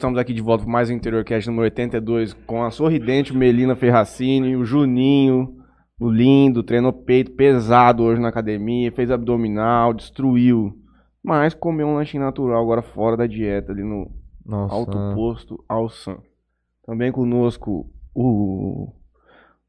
[0.00, 3.76] estamos aqui de volta para mais um Interior Cast número 82 com a sorridente Melina
[3.76, 5.58] Ferracini, o Juninho,
[6.00, 10.72] o lindo, treinou peito pesado hoje na academia, fez abdominal, destruiu.
[11.22, 14.10] Mas comeu um lanchinho natural agora fora da dieta ali no
[14.42, 14.74] Nossa.
[14.74, 16.16] Alto Posto Alsan.
[16.86, 18.90] Também conosco o,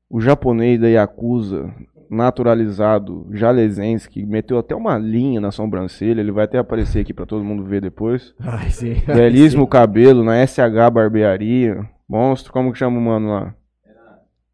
[0.09, 1.75] o japonês da Yakuza,
[2.11, 6.19] naturalizado, jalesense, que meteu até uma linha na sobrancelha.
[6.19, 8.35] Ele vai até aparecer aqui para todo mundo ver depois.
[8.43, 8.95] Ai, sim.
[9.07, 11.89] Belíssimo cabelo na SH Barbearia.
[12.07, 13.55] Monstro, como que chama o mano lá?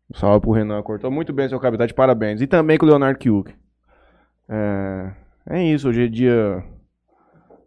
[0.10, 2.40] Um salve pro Renan, cortou muito bem seu cabelo, tá de parabéns.
[2.40, 3.54] E também com o Leonardo Kiuk.
[4.48, 5.12] É,
[5.50, 6.64] é isso, hoje é dia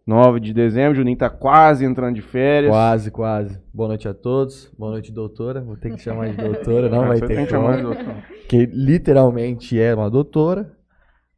[0.07, 2.73] 9 de dezembro, Juninho tá quase entrando de férias.
[2.73, 3.61] Quase, quase.
[3.73, 4.73] Boa noite a todos.
[4.77, 5.61] Boa noite, doutora.
[5.61, 7.95] Vou ter que chamar de doutora, não vai Você tem ter que chamar de como.
[7.95, 8.15] doutor.
[8.49, 10.73] Que literalmente é uma doutora.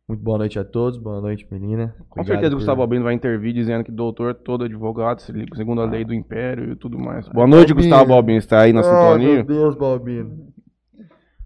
[0.09, 0.99] Muito boa noite a todos.
[0.99, 1.95] Boa noite, menina.
[2.09, 5.87] Com certeza o Gustavo Albino vai intervir dizendo que doutor é todo advogado, segundo a
[5.87, 7.29] lei do império e tudo mais.
[7.29, 7.91] Boa noite, Balbino.
[7.91, 9.35] Gustavo Albino, está aí na Ai, sintonia?
[9.37, 10.49] meu Deus, Balbino.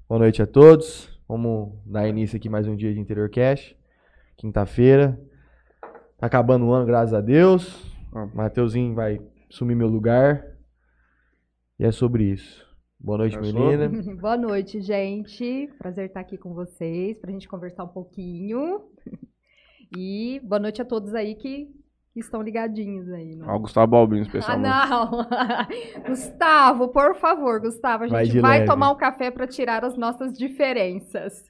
[0.09, 1.09] Boa noite a todos.
[1.28, 3.75] Vamos dar início aqui mais um dia de Interior Cash.
[4.37, 5.19] Quinta-feira.
[6.19, 7.92] Tá acabando o ano, graças a Deus.
[8.14, 8.27] Ah.
[8.34, 10.56] Mateuzinho vai sumir meu lugar.
[11.78, 12.67] E é sobre isso.
[12.98, 13.89] Boa noite, É menina.
[14.19, 15.69] Boa noite, gente.
[15.78, 18.83] Prazer estar aqui com vocês para a gente conversar um pouquinho.
[19.97, 21.69] E boa noite a todos aí que,
[22.17, 23.36] que estão ligadinhos aí.
[23.36, 23.47] No...
[23.47, 24.67] Ó, o Gustavo Albino, Ah, especialmente.
[24.67, 25.11] não!
[26.09, 28.70] Gustavo, por favor, Gustavo, a Vai gente vai, leve.
[28.70, 31.44] tomar um café para tirar as nossas diferenças.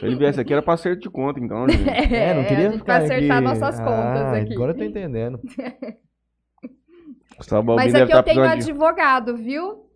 [0.00, 1.82] Se ele viesse aqui era pra acerto de conta, então, gente.
[2.14, 3.44] É, não queria a gente ficar vai acertar aqui.
[3.46, 4.54] nossas contas Ah, aqui.
[4.54, 5.38] Agora eu tô entendendo.
[7.36, 8.70] Gustavo Albino Mas aqui estar eu tenho precisando de...
[8.70, 9.86] advogado, viu?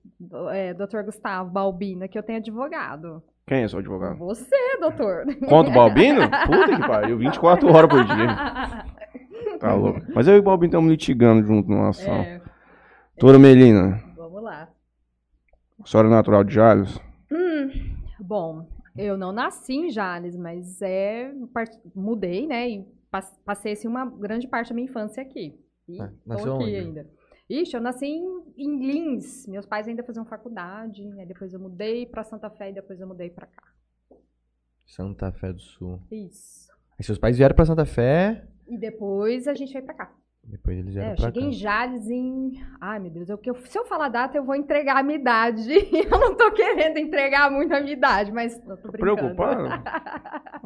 [0.53, 3.23] É, doutor Gustavo Balbino, aqui eu tenho advogado.
[3.47, 4.19] Quem é seu advogado?
[4.19, 5.25] Você, doutor.
[5.49, 6.23] Conta o Balbino?
[6.47, 8.85] Puta que pariu, 24 horas por dia.
[9.59, 10.01] Tá louco.
[10.15, 12.15] Mas eu e o Balbino estamos litigando junto numa ação.
[12.15, 12.41] É,
[13.19, 14.69] Doutora Melina, vamos lá.
[15.85, 17.01] senhora é natural de Jales?
[18.21, 21.33] Bom, eu não nasci em Jales, mas é
[21.95, 22.69] mudei, né?
[22.69, 25.59] E pas- passei assim, uma grande parte da minha infância aqui.
[25.89, 26.77] E Ah, tô nasceu aqui onde?
[26.77, 27.07] ainda.
[27.49, 29.47] Ixi, eu nasci em, em Lins.
[29.47, 33.07] Meus pais ainda faziam faculdade, aí depois eu mudei pra Santa Fé e depois eu
[33.07, 33.63] mudei pra cá.
[34.85, 36.03] Santa Fé do Sul.
[36.11, 36.69] Isso.
[36.99, 40.11] Aí seus pais vieram pra Santa Fé, E depois a gente veio pra cá.
[40.45, 41.49] depois eles vieram É, eu pra cheguei cá.
[41.49, 42.53] em Jales em.
[42.81, 45.69] Ai, meu Deus, eu, se eu falar a data, eu vou entregar a minha idade.
[45.93, 49.17] eu não tô querendo entregar muito a minha idade, mas eu tô brincando.
[49.17, 49.69] Preocupado?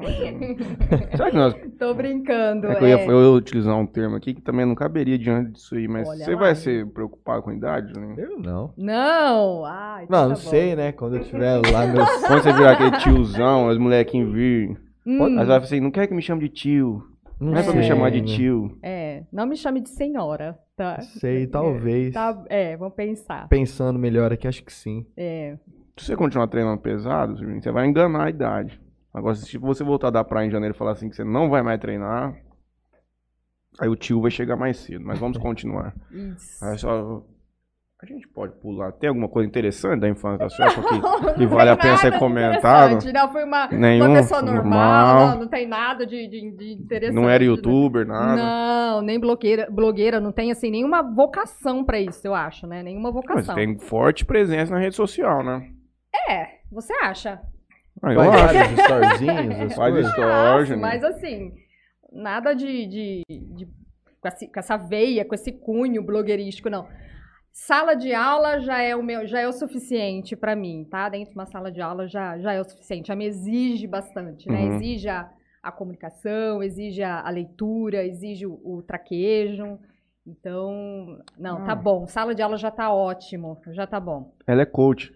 [1.16, 1.54] Será que nós...
[1.78, 2.66] tô brincando.
[2.68, 3.06] É que eu ia, é.
[3.06, 6.24] eu ia utilizar um termo aqui que também não caberia diante disso aí, mas Olha
[6.24, 6.54] você lá, vai hein?
[6.56, 8.14] se preocupar com a idade, né?
[8.16, 8.72] Eu não.
[8.76, 9.64] Não!
[9.64, 10.50] Ai, Não, não tá bom.
[10.50, 10.92] sei, né?
[10.92, 12.08] Quando eu tiver lá meus.
[12.26, 16.06] Quando você virar aquele tiozão, as molequinhos vir, Hum, você vai falar assim, não quer
[16.06, 17.02] que me chame de tio.
[17.40, 18.78] Não é pra me chamar de tio.
[18.82, 21.00] é, não me chame de senhora, tá?
[21.00, 22.12] Sei, talvez.
[22.12, 23.48] Tá, é, vamos pensar.
[23.48, 25.06] Pensando melhor aqui, acho que sim.
[25.16, 25.56] É,
[25.96, 28.80] Se você continuar treinando pesado, você vai enganar a idade.
[29.12, 31.62] Agora, se você voltar da praia em janeiro e falar assim que você não vai
[31.62, 32.36] mais treinar,
[33.80, 35.04] aí o tio vai chegar mais cedo.
[35.04, 35.94] Mas vamos continuar.
[36.12, 36.64] isso.
[36.64, 37.24] Aí só...
[38.02, 38.92] A gente pode pular.
[38.92, 42.18] Tem alguma coisa interessante da infância da senhora que, Não que vale a pena ser
[42.18, 42.98] comentado?
[43.12, 45.28] Não, foi uma, Nenhum, uma pessoa normal, normal.
[45.32, 47.14] Não, não tem nada de, de, de interessante.
[47.14, 47.50] Não era né?
[47.50, 48.36] youtuber, nada.
[48.42, 52.82] Não, nem blogueira, blogueira, não tem assim nenhuma vocação pra isso, eu acho, né?
[52.82, 53.54] Nenhuma Mas vocação.
[53.54, 55.68] tem forte presença na rede social, né?
[56.28, 57.38] É, você acha?
[58.02, 58.58] Ah, eu Faz acho.
[58.58, 60.80] as Faz Acho, Juninho.
[60.80, 61.52] mas assim,
[62.10, 63.66] nada de, de, de-
[64.22, 66.86] com essa veia, com esse cunho blogueirístico, não.
[67.52, 71.08] Sala de aula já é o meu, já é o suficiente pra mim, tá?
[71.08, 74.48] Dentro de uma sala de aula já, já é o suficiente, já me exige bastante,
[74.48, 74.60] né?
[74.62, 74.74] Uhum.
[74.76, 75.30] Exige a,
[75.62, 79.78] a comunicação, exige a, a leitura, exige o, o traquejo.
[80.26, 81.76] Então, não, tá Ah.
[81.76, 82.06] bom.
[82.06, 84.32] Sala de aula já tá ótimo, já tá bom.
[84.46, 85.12] Ela é coach.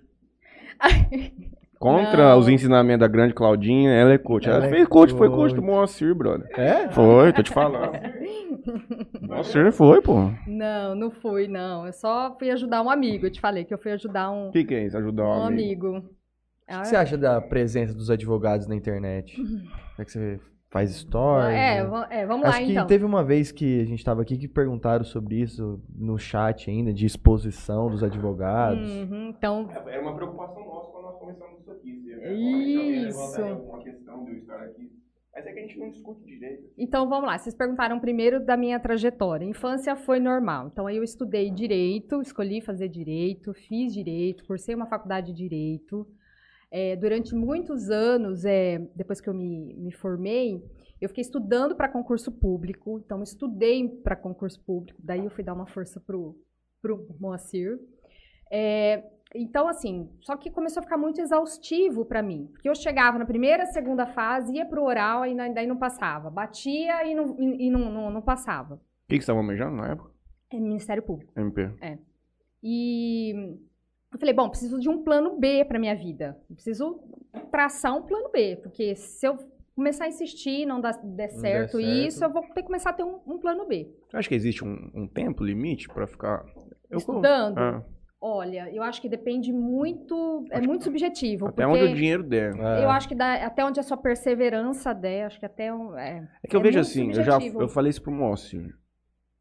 [1.84, 2.39] Contra Não.
[2.39, 4.49] os ensinamentos da grande Claudinha, ela é coach.
[4.49, 5.55] Ela, Ela é fez coach, foi coach coach.
[5.55, 6.49] do Moacir, brother.
[6.59, 6.89] É?
[6.91, 7.93] Foi, tô te falando.
[9.21, 10.15] Moacir foi, pô.
[10.15, 11.84] O Não, não fui, não.
[11.84, 13.26] Eu só fui ajudar um amigo.
[13.26, 14.97] Eu te falei que eu fui ajudar um, que, que é isso?
[14.97, 15.88] Ajudar um um amigo.
[15.88, 16.09] amigo.
[16.70, 19.37] O que você acha da presença dos advogados na internet?
[19.37, 19.69] Como
[20.00, 21.55] é que você faz stories?
[21.55, 22.06] É, né?
[22.09, 22.87] é, vamos Acho lá que então.
[22.87, 26.94] teve uma vez que a gente tava aqui que perguntaram sobre isso no chat ainda,
[26.94, 28.91] de exposição dos advogados.
[28.91, 30.94] Uhum, então, Era uma preocupação nossa
[31.25, 33.09] começamos isso aqui.
[33.09, 33.43] Isso.
[33.43, 34.91] alguma questão de eu estar aqui.
[35.35, 36.71] Mas é que a gente não discute direito.
[36.79, 37.37] então vamos lá.
[37.37, 39.44] Vocês perguntaram primeiro da minha trajetória.
[39.44, 40.69] Infância foi normal.
[40.69, 46.06] Então aí eu estudei direito, escolhi fazer direito, fiz direito, cursei uma faculdade de direito.
[46.71, 50.62] É, durante muitos anos, é, depois que eu me, me formei,
[51.00, 53.00] eu fiquei estudando para concurso público.
[53.05, 55.00] Então, estudei para concurso público.
[55.03, 56.37] Daí eu fui dar uma força pro,
[56.82, 57.79] pro Moacir.
[58.50, 59.05] É,
[59.35, 62.49] então, assim, só que começou a ficar muito exaustivo para mim.
[62.53, 66.31] Porque eu chegava na primeira, segunda fase, ia pro oral e daí não passava.
[66.31, 68.75] Batia e não, e, e não, não, não passava.
[68.75, 68.79] O
[69.09, 70.11] que, que você estava almejando na época?
[70.53, 71.33] É Ministério Público.
[71.37, 71.69] MP.
[72.63, 73.59] E
[74.13, 76.39] eu falei, bom, preciso de um plano B para minha vida.
[76.49, 77.01] Eu preciso
[77.51, 79.37] traçar um plano B, porque se eu
[79.75, 81.81] começar a insistir e não dar, der der certo, certo.
[81.81, 83.93] isso, eu vou ter que começar a ter um, um plano B.
[84.09, 86.47] Você acha que existe um, um tempo limite pra ficar.
[86.89, 87.59] Eu, Estudando?
[87.59, 87.85] Ah,
[88.26, 92.55] Olha, eu acho que depende muito, é Acho muito subjetivo, até onde o dinheiro der.
[92.59, 92.82] É.
[92.82, 96.26] eu acho que dá- até onde a sua perseverança der, acho que até um, é,
[96.43, 98.73] É que eu É vejo assim, eu já eu falei isso pro Mócio.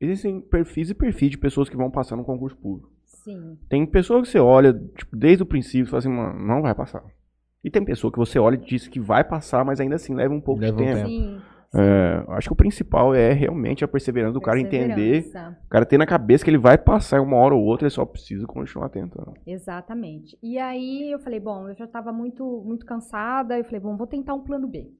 [0.01, 2.91] Existem perfis e perfis de pessoas que vão passar no concurso público.
[3.05, 6.61] sim, Tem pessoa que você olha, tipo, desde o princípio, e fala assim, mano, não
[6.61, 7.03] vai passar.
[7.63, 10.33] E tem pessoa que você olha e diz que vai passar, mas ainda assim leva
[10.33, 10.97] um pouco Leva de um tempo.
[10.97, 11.09] tempo.
[11.09, 11.41] sim.
[11.75, 15.25] É, acho que o principal é realmente a perseverança do cara entender,
[15.65, 18.05] o cara ter na cabeça que ele vai passar uma hora ou outra, ele só
[18.05, 19.33] precisa continuar tentando.
[19.45, 20.37] Exatamente.
[20.41, 24.05] E aí eu falei, bom, eu já estava muito, muito cansada, eu falei, bom, vou
[24.05, 24.91] tentar um plano B.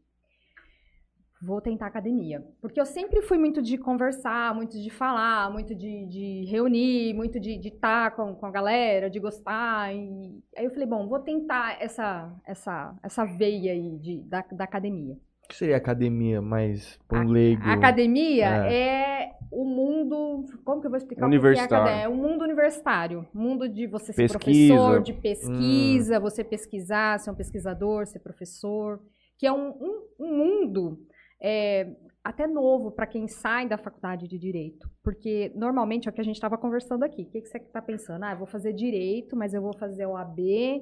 [1.46, 2.44] Vou tentar academia.
[2.62, 7.38] Porque eu sempre fui muito de conversar, muito de falar, muito de, de reunir, muito
[7.40, 9.94] de estar com, com a galera, de gostar.
[9.94, 10.42] E...
[10.58, 15.18] Aí eu falei, bom, vou tentar essa, essa, essa veia aí de, da, da academia.
[15.44, 17.62] O que seria academia mais um leigo?
[17.64, 19.32] A academia é.
[19.52, 20.46] o mundo.
[20.64, 21.76] Como que eu vou explicar o que é Universitário.
[21.84, 22.04] academia?
[22.06, 23.28] É o mundo universitário.
[23.34, 24.74] Mundo de você ser Pesquisa.
[24.74, 29.00] professor, de pesquisa, você pesquisar, ser um pesquisador, ser professor.
[29.38, 31.00] Que é um, um- um mundo
[31.42, 31.94] é,
[32.24, 34.90] até novo para quem sai da faculdade de direito.
[35.04, 37.24] Porque normalmente é o que a gente estava conversando aqui.
[37.24, 38.24] O que, que você está pensando?
[38.24, 40.82] Ah, eu vou fazer direito, mas eu vou fazer o AB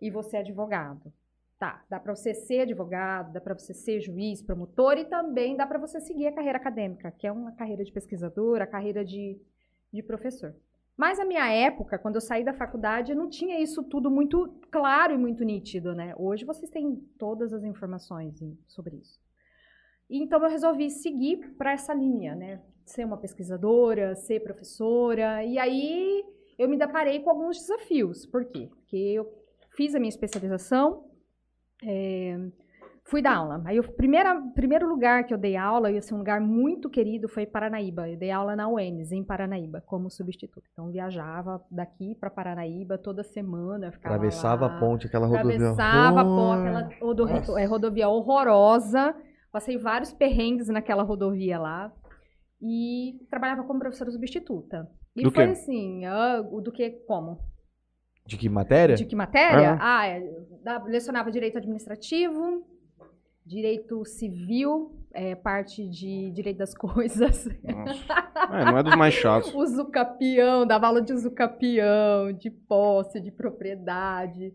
[0.00, 1.10] e vou ser advogado.
[1.64, 5.66] Tá, dá para você ser advogado, dá para você ser juiz, promotor e também dá
[5.66, 9.40] para você seguir a carreira acadêmica, que é uma carreira de pesquisador, a carreira de,
[9.90, 10.54] de professor.
[10.94, 15.14] Mas na minha época, quando eu saí da faculdade, não tinha isso tudo muito claro
[15.14, 16.14] e muito nítido, né?
[16.18, 18.38] Hoje vocês têm todas as informações
[18.68, 19.18] sobre isso.
[20.10, 22.60] Então eu resolvi seguir para essa linha, né?
[22.84, 25.42] Ser uma pesquisadora, ser professora.
[25.42, 26.22] E aí
[26.58, 28.26] eu me deparei com alguns desafios.
[28.26, 28.68] Por quê?
[28.70, 29.32] Porque eu
[29.70, 31.13] fiz a minha especialização,
[31.86, 32.38] é,
[33.04, 33.62] fui dar aula.
[33.64, 37.46] Aí o primeiro lugar que eu dei aula, e assim, um lugar muito querido, foi
[37.46, 38.08] Paranaíba.
[38.08, 40.64] Eu dei aula na UENS, em Paranaíba, como substituto.
[40.72, 44.76] Então viajava daqui para Paranaíba toda semana, ficava Atravessava lá.
[44.76, 45.54] a ponte, aquela rodovia.
[45.56, 49.14] Atravessava a ponte, aquela rodo- é, rodovia horrorosa.
[49.52, 51.92] Passei vários perrengues naquela rodovia lá.
[52.60, 54.88] E trabalhava como professora substituta.
[55.14, 55.50] E Do foi quê?
[55.52, 57.38] assim, ah, o do que como?
[58.26, 58.96] De que matéria?
[58.96, 59.76] De que matéria?
[59.80, 60.20] Ah, é,
[60.62, 62.64] da- lecionava direito administrativo,
[63.44, 67.46] direito civil, é, parte de direito das coisas.
[67.46, 69.52] É, não é dos mais chatos.
[69.54, 74.54] Usucapião, dava aula de usucapião, de posse, de propriedade.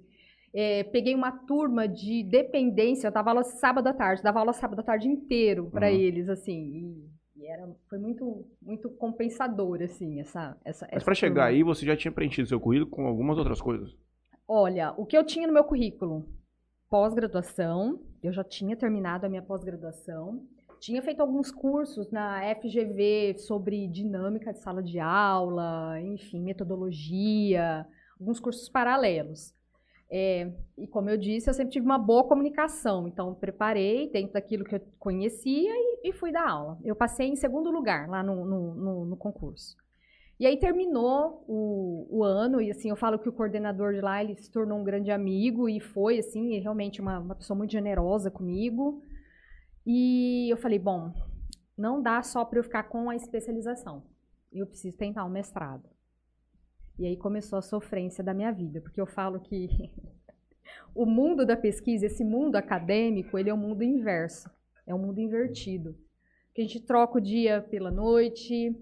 [0.52, 4.80] É, peguei uma turma de dependência, eu dava aula sábado à tarde, dava aula sábado
[4.80, 5.94] à tarde inteiro para Uhum.
[5.96, 6.60] eles, assim.
[6.74, 7.10] E
[7.50, 10.58] era, foi muito, muito compensador, assim, essa.
[10.64, 13.96] essa Mas pra chegar aí, você já tinha preenchido seu currículo com algumas outras coisas.
[14.48, 16.28] Olha, o que eu tinha no meu currículo?
[16.90, 20.44] Pós-graduação, eu já tinha terminado a minha pós-graduação.
[20.80, 27.86] Tinha feito alguns cursos na FGV sobre dinâmica de sala de aula, enfim, metodologia,
[28.20, 29.54] alguns cursos paralelos.
[30.12, 34.64] É, e como eu disse, eu sempre tive uma boa comunicação, então preparei dentro daquilo
[34.66, 36.80] que eu conhecia e, e fui dar aula.
[36.84, 39.78] Eu passei em segundo lugar lá no- no- no- no concurso.
[40.40, 44.24] E aí terminou o, o ano, e assim, eu falo que o coordenador de lá,
[44.24, 48.32] ele se tornou um grande amigo, e foi, assim, realmente uma, uma pessoa muito generosa
[48.32, 49.04] comigo.
[49.86, 51.14] E eu falei, bom,
[51.78, 54.04] não dá só para eu ficar com a especialização.
[54.52, 55.84] Eu preciso tentar um mestrado.
[57.00, 59.70] E aí começou a sofrência da minha vida, porque eu falo que
[60.94, 64.50] o mundo da pesquisa, esse mundo acadêmico, ele é um mundo inverso,
[64.86, 65.96] é um mundo invertido.
[66.54, 68.76] Que a gente troca o dia pela noite,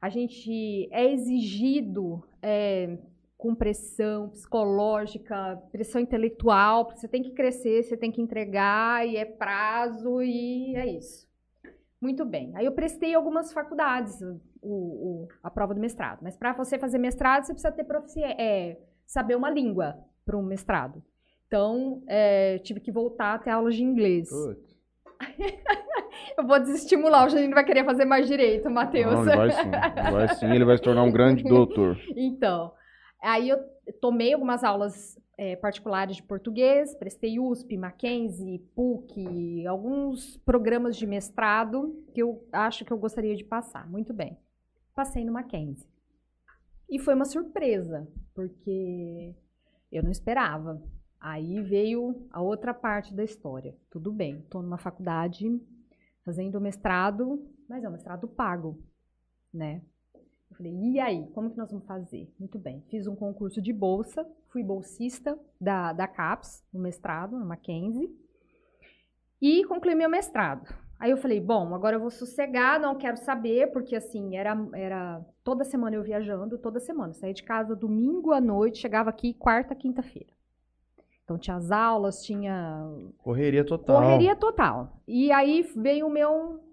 [0.00, 2.96] a gente é exigido é,
[3.36, 9.26] com pressão psicológica, pressão intelectual, você tem que crescer, você tem que entregar, e é
[9.26, 11.27] prazo, e é isso.
[12.00, 12.52] Muito bem.
[12.54, 14.20] Aí eu prestei algumas faculdades,
[14.62, 16.20] o, o- a prova do mestrado.
[16.22, 17.84] Mas para você fazer mestrado, você precisa ter
[18.38, 21.02] é, saber uma língua para um mestrado.
[21.46, 24.28] Então, é, tive que voltar a ter aulas de inglês.
[24.28, 24.78] Putz.
[26.36, 29.12] Eu vou desestimular, o Janine vai querer fazer mais direito, Matheus.
[29.12, 29.68] Não, ele vai sim.
[29.68, 31.98] Ele vai sim, ele vai se tornar um grande doutor.
[32.16, 32.72] Então,
[33.22, 33.58] aí eu
[34.00, 42.04] tomei algumas aulas é, particulares de português, prestei USP, Mackenzie, PUC, alguns programas de mestrado
[42.12, 43.88] que eu acho que eu gostaria de passar.
[43.88, 44.36] Muito bem.
[44.96, 45.88] Passei no Mackenzie.
[46.90, 49.32] E foi uma surpresa, porque
[49.92, 50.82] eu não esperava.
[51.20, 53.76] Aí veio a outra parte da história.
[53.90, 55.46] Tudo bem, estou numa faculdade
[56.24, 58.82] fazendo mestrado, mas é um mestrado pago,
[59.54, 59.82] né?
[60.58, 62.28] Falei, e aí, como que nós vamos fazer?
[62.36, 67.44] Muito bem, fiz um concurso de bolsa, fui bolsista da, da CAPES, no mestrado, na
[67.44, 68.10] Mackenzie,
[69.40, 70.74] e concluí meu mestrado.
[70.98, 75.24] Aí eu falei, bom, agora eu vou sossegar, não quero saber, porque assim, era, era
[75.44, 77.12] toda semana eu viajando, toda semana.
[77.12, 80.32] Saía de casa domingo à noite, chegava aqui quarta, quinta-feira.
[81.22, 82.84] Então tinha as aulas, tinha.
[83.18, 84.00] Correria total.
[84.00, 85.00] Correria total.
[85.06, 86.64] E aí veio o meu.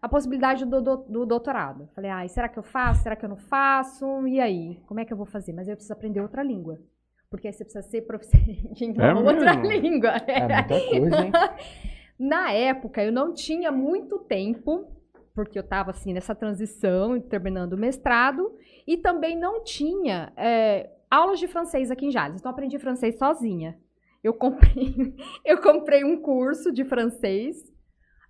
[0.00, 1.88] A possibilidade do, do, do doutorado.
[1.94, 3.02] Falei, ai, será que eu faço?
[3.02, 4.26] Será que eu não faço?
[4.26, 4.80] E aí?
[4.86, 5.52] Como é que eu vou fazer?
[5.52, 6.78] Mas eu preciso aprender outra língua.
[7.30, 9.66] Porque aí você precisa ser proficiente em É outra mesmo?
[9.86, 10.10] língua.
[10.26, 11.32] É muita coisa, hein?
[12.18, 14.90] Na época, eu não tinha muito tempo,
[15.34, 18.50] porque eu estava assim nessa transição, terminando o mestrado,
[18.86, 22.40] e também não tinha é, aulas de francês aqui em Jales.
[22.40, 23.78] Então, aprendi francês sozinha.
[24.24, 25.14] Eu comprei,
[25.44, 27.72] eu comprei um curso de francês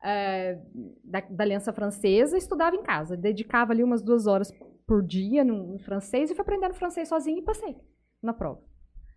[0.02, 0.60] é,
[1.04, 3.16] da, da Aliança Francesa estudava em casa.
[3.16, 4.52] Dedicava ali umas duas horas
[4.86, 7.76] por dia no, no francês e fui aprendendo francês sozinha e passei
[8.22, 8.60] na prova.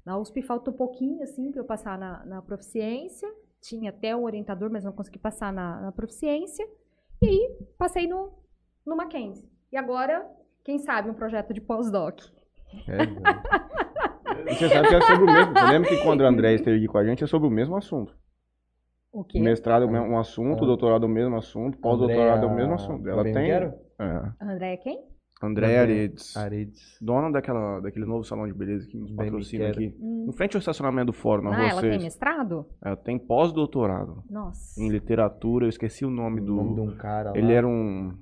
[0.05, 3.31] Na USP faltou um pouquinho, assim, para eu passar na, na proficiência.
[3.61, 6.67] Tinha até um orientador, mas não consegui passar na, na proficiência.
[7.21, 8.33] E aí, passei no,
[8.85, 9.47] no Mackenzie.
[9.71, 10.27] E agora,
[10.63, 12.19] quem sabe, um projeto de pós-doc.
[12.88, 13.03] É.
[14.50, 15.53] E você sabe que é sobre o mesmo.
[15.53, 17.75] Você lembra que quando o André esteve aqui com a gente é sobre o mesmo
[17.75, 18.15] assunto.
[19.11, 19.39] O quê?
[19.39, 20.67] Mestrado é o mesmo assunto, Ah.
[20.67, 23.07] doutorado é o mesmo assunto, pós-doutorado é o mesmo assunto.
[23.09, 23.33] Ela tem.
[23.33, 23.73] quero?
[23.99, 24.31] É.
[24.41, 25.11] André é quem?
[25.43, 26.37] André Aredes.
[26.37, 26.97] Aredes.
[27.01, 29.95] Dona daquela, daquele novo salão de beleza que nos patrocina aqui.
[29.99, 30.27] Hum.
[30.29, 32.03] Em frente ao estacionamento do fórum, na Ah, rua ela tem 6.
[32.03, 32.65] mestrado?
[32.79, 34.79] Ela tem pós-doutorado Nossa.
[34.79, 35.65] em literatura.
[35.65, 36.55] Eu esqueci o nome O do.
[36.57, 37.37] nome de um cara lá.
[37.37, 38.13] Ele era um.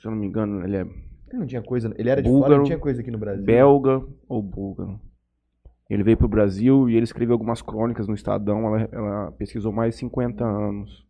[0.00, 1.90] Se eu não me engano, ele é Ele não tinha coisa.
[1.96, 3.42] Ele era de Búlgaro, fora, não tinha coisa aqui no Brasil.
[3.44, 5.00] belga ou búlgaro.
[5.88, 8.66] Ele veio pro Brasil e ele escreveu algumas crônicas no Estadão.
[8.66, 11.06] Ela, ela pesquisou mais de 50 anos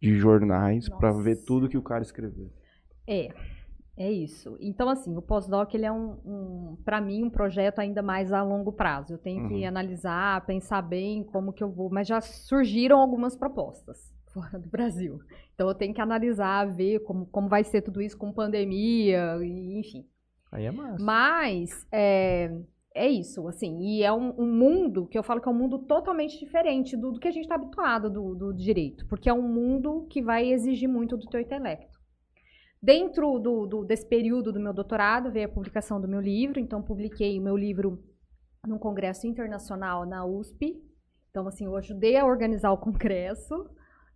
[0.00, 1.22] de jornais pra Nossa.
[1.22, 2.50] ver tudo que o cara escreveu.
[3.06, 3.28] É,
[3.96, 4.56] é isso.
[4.60, 8.42] Então, assim, o pós-doc, ele é um, um para mim, um projeto ainda mais a
[8.42, 9.14] longo prazo.
[9.14, 9.66] Eu tenho que Uhum.
[9.66, 15.20] analisar, pensar bem como que eu vou, mas já surgiram algumas propostas fora do Brasil.
[15.54, 19.78] Então, eu tenho que analisar, ver como, como vai ser tudo isso com pandemia, e,
[19.78, 20.06] enfim.
[20.52, 21.04] Aí é massa.
[21.04, 22.50] Mas é,
[22.94, 25.80] é isso, assim, e é um, um mundo que eu falo que é um mundo
[25.80, 29.42] totalmente diferente do, do que a gente está habituado do, do direito, porque é um
[29.42, 31.98] mundo que vai exigir muito do teu intelecto.
[32.80, 36.82] Dentro do, do- desse período do meu doutorado veio a publicação do meu livro, então
[36.82, 37.98] publiquei o meu livro
[38.66, 40.76] num congresso internacional na USP.
[41.30, 43.54] Então, assim, eu ajudei a organizar o congresso.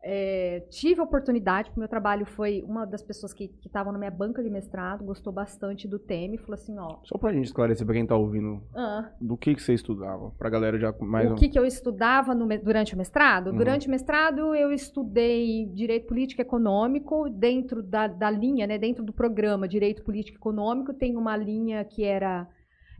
[0.02, 3.98] É, tive a oportunidade, porque o meu trabalho foi uma das pessoas que estavam na
[3.98, 7.46] minha banca de mestrado, gostou bastante do tema e falou assim, ó, Só pra gente
[7.46, 10.30] esclarecer pra quem tá ouvindo, ah, do que, que você estudava?
[10.38, 11.30] Pra galera já mais.
[11.30, 13.50] o que, que eu estudava no durante o mestrado?
[13.50, 13.56] Uhum.
[13.56, 19.04] Durante o mestrado eu estudei Direito Político e Econômico, dentro da, da linha, né, dentro
[19.04, 22.46] do programa Direito Político e Econômico, tem uma linha que era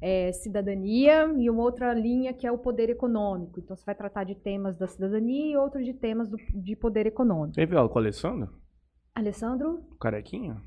[0.01, 3.59] é, cidadania e uma outra linha que é o poder econômico.
[3.61, 7.07] Então você vai tratar de temas da cidadania e outro de temas do- de poder
[7.07, 7.55] econômico.
[7.57, 8.49] Teve aula com o Alessandro?
[9.15, 9.83] Alessandro?
[10.01, 10.63] Carequinha?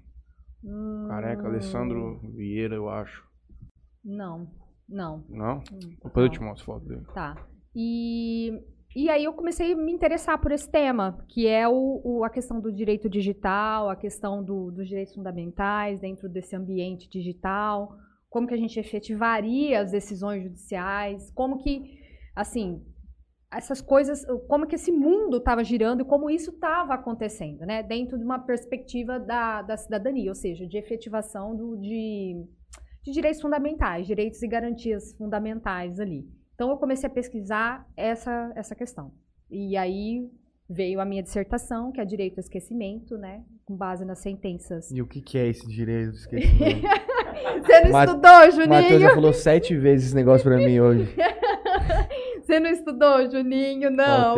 [0.63, 3.25] Hum, Careca, Alessandro Vieira, eu acho.
[4.03, 4.47] Não,
[4.87, 5.23] não.
[5.29, 5.57] Não?
[5.71, 7.05] Hum, Depois eu te mostro foto dele.
[7.13, 7.35] Tá.
[7.75, 8.51] E,
[8.95, 12.29] e aí eu comecei a me interessar por esse tema, que é o, o- a
[12.29, 17.95] questão do direito digital, a questão do- dos direitos fundamentais dentro desse ambiente digital,
[18.31, 21.99] como que a gente efetivaria as decisões judiciais, como que,
[22.33, 22.81] assim,
[23.51, 27.83] essas coisas, como que esse mundo estava girando e como isso estava acontecendo, né?
[27.83, 32.47] Dentro de uma perspectiva da, da cidadania, ou seja, de efetivação do, de,
[33.03, 36.25] de direitos fundamentais, direitos e garantias fundamentais ali.
[36.55, 39.11] Então eu comecei a pesquisar essa, essa questão.
[39.49, 40.25] E aí
[40.69, 43.43] veio a minha dissertação, que é Direito ao Esquecimento, né?
[43.71, 44.91] Com base nas sentenças.
[44.91, 46.11] E o que, que é esse direito?
[46.17, 46.81] Esquecimento.
[47.63, 48.69] Você não estudou, Juninho?
[48.69, 51.15] Matheus já falou sete vezes esse negócio pra mim hoje.
[52.43, 53.89] Você não estudou, Juninho?
[53.89, 54.35] Não.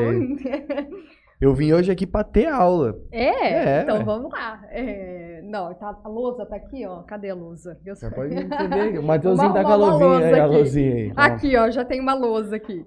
[1.41, 2.93] Eu vim hoje aqui pra ter aula.
[3.11, 3.79] É?
[3.79, 4.03] É, então ué.
[4.03, 4.61] vamos lá.
[4.69, 7.01] É, não, tá, a lousa tá aqui, ó.
[7.01, 7.79] Cadê a lousa?
[7.83, 8.99] Eu sou- pode entender.
[8.99, 10.39] O Mateuzinho Vamos tá com a luzinha aí.
[10.39, 10.55] A aqui.
[10.55, 11.13] luzinha aí.
[11.15, 12.85] Aqui, ó, já tem uma lousa aqui.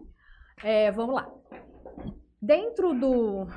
[0.63, 1.29] É, vamos lá.
[2.41, 3.49] Dentro do.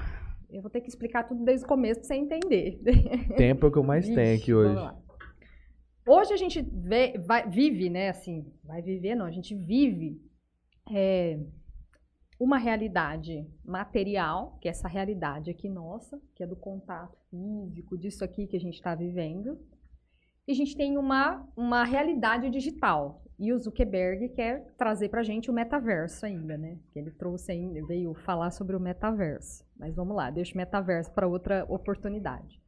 [0.52, 2.80] Eu vou ter que explicar tudo desde o começo pra você entender.
[3.38, 4.76] Tempo é o que eu mais tenho aqui hoje.
[6.08, 10.20] Hoje a gente vê- vai- vive, né, assim, vai viver, não, a gente vive
[10.92, 11.40] é,
[12.40, 18.24] uma realidade material, que é essa realidade aqui nossa, que é do contato físico, disso
[18.24, 19.60] aqui que a gente está vivendo.
[20.48, 23.22] e a gente tem uma, uma realidade digital.
[23.40, 26.78] E o Zuckerberg quer trazer para a gente o metaverso ainda, né?
[26.92, 29.64] Que ele trouxe ainda, veio falar sobre o metaverso.
[29.80, 32.62] Mas vamos lá, deixa o metaverso para outra oportunidade.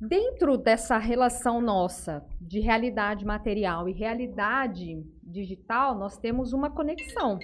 [0.00, 7.38] Dentro dessa relação nossa de realidade material e realidade digital, nós temos uma conexão.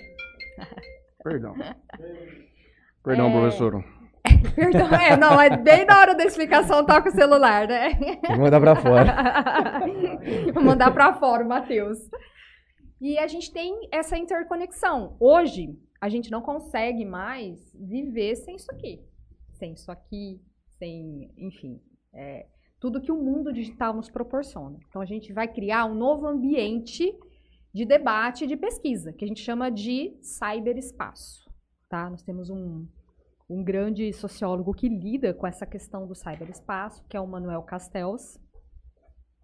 [1.23, 1.55] Perdão.
[3.03, 3.33] Perdão, é...
[3.33, 3.85] professor.
[4.55, 7.91] Perdão, é, não, é bem na hora da explicação toca o celular, né?
[8.29, 9.17] Vou mandar para fora.
[10.55, 11.99] Vou mandar para fora, Matheus.
[13.01, 15.17] E a gente tem essa interconexão.
[15.21, 19.03] Hoje, a gente não consegue mais viver sem isso aqui.
[19.53, 20.41] Sem isso aqui,
[20.79, 21.81] sem, enfim,
[22.13, 22.47] é,
[22.81, 24.79] tudo que o mundo digital nos proporciona.
[24.89, 27.15] Então, a gente vai criar um novo ambiente
[27.73, 31.51] de debate e de pesquisa, que a gente chama de cyberespaço.
[31.89, 32.09] Tá?
[32.09, 32.87] Nós temos um,
[33.49, 38.41] um grande sociólogo que lida com essa questão do cyberespaço, que é o Manuel Castells.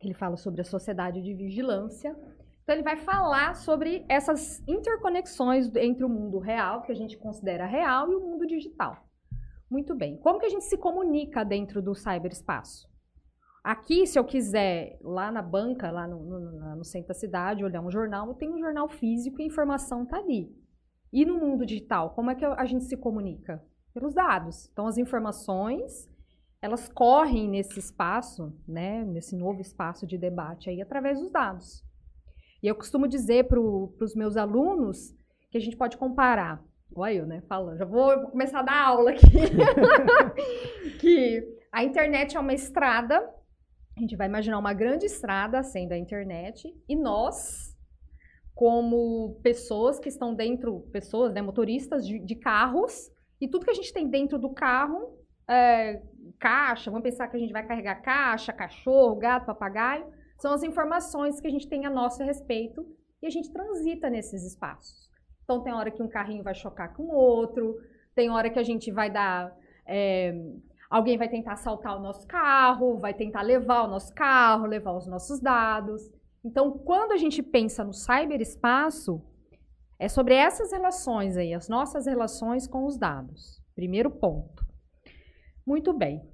[0.00, 2.16] Ele fala sobre a sociedade de vigilância.
[2.62, 7.66] Então, ele vai falar sobre essas interconexões entre o mundo real, que a gente considera
[7.66, 8.96] real, e o mundo digital.
[9.70, 10.16] Muito bem.
[10.18, 12.88] Como que a gente se comunica dentro do cyberespaço?
[13.62, 17.82] Aqui, se eu quiser, lá na banca, lá no, no, no, centro da cidade, olhar
[17.82, 20.50] um jornal, eu tenho um jornal físico e a informação está ali.
[21.12, 23.62] E no mundo digital, como é que a gente se comunica?
[23.92, 24.68] Pelos dados.
[24.72, 26.08] Então, as informações,
[26.62, 31.84] elas correm nesse espaço, né, nesse novo espaço de debate aí, através dos dados.
[32.62, 35.14] E eu costumo dizer para os meus alunos
[35.50, 36.62] que a gente pode comparar.
[36.94, 39.26] Olha eu, né, falando, já vou, vou começar a dar aula aqui.
[41.00, 43.28] que a internet é uma estrada
[43.96, 47.76] a gente vai imaginar uma grande estrada sendo a internet e nós,
[48.54, 53.74] como pessoas que estão dentro, pessoas, né, motoristas de, de carros, e tudo que a
[53.74, 55.18] gente tem dentro do carro,
[55.48, 56.02] é,
[56.38, 60.06] caixa, vamos pensar que a gente vai carregar caixa, cachorro, gato, papagaio,
[60.38, 62.86] são as informações que a gente tem a nosso respeito
[63.22, 65.10] e a gente transita nesses espaços.
[65.44, 67.78] Então tem hora que um carrinho vai chocar com o outro,
[68.14, 70.32] tem hora que a gente vai dar é,
[70.90, 75.06] Alguém vai tentar assaltar o nosso carro, vai tentar levar o nosso carro, levar os
[75.06, 76.10] nossos dados.
[76.44, 79.22] Então, quando a gente pensa no cyberespaço,
[80.00, 83.62] é sobre essas relações aí, as nossas relações com os dados.
[83.74, 84.66] Primeiro ponto.
[85.64, 86.26] Muito bem.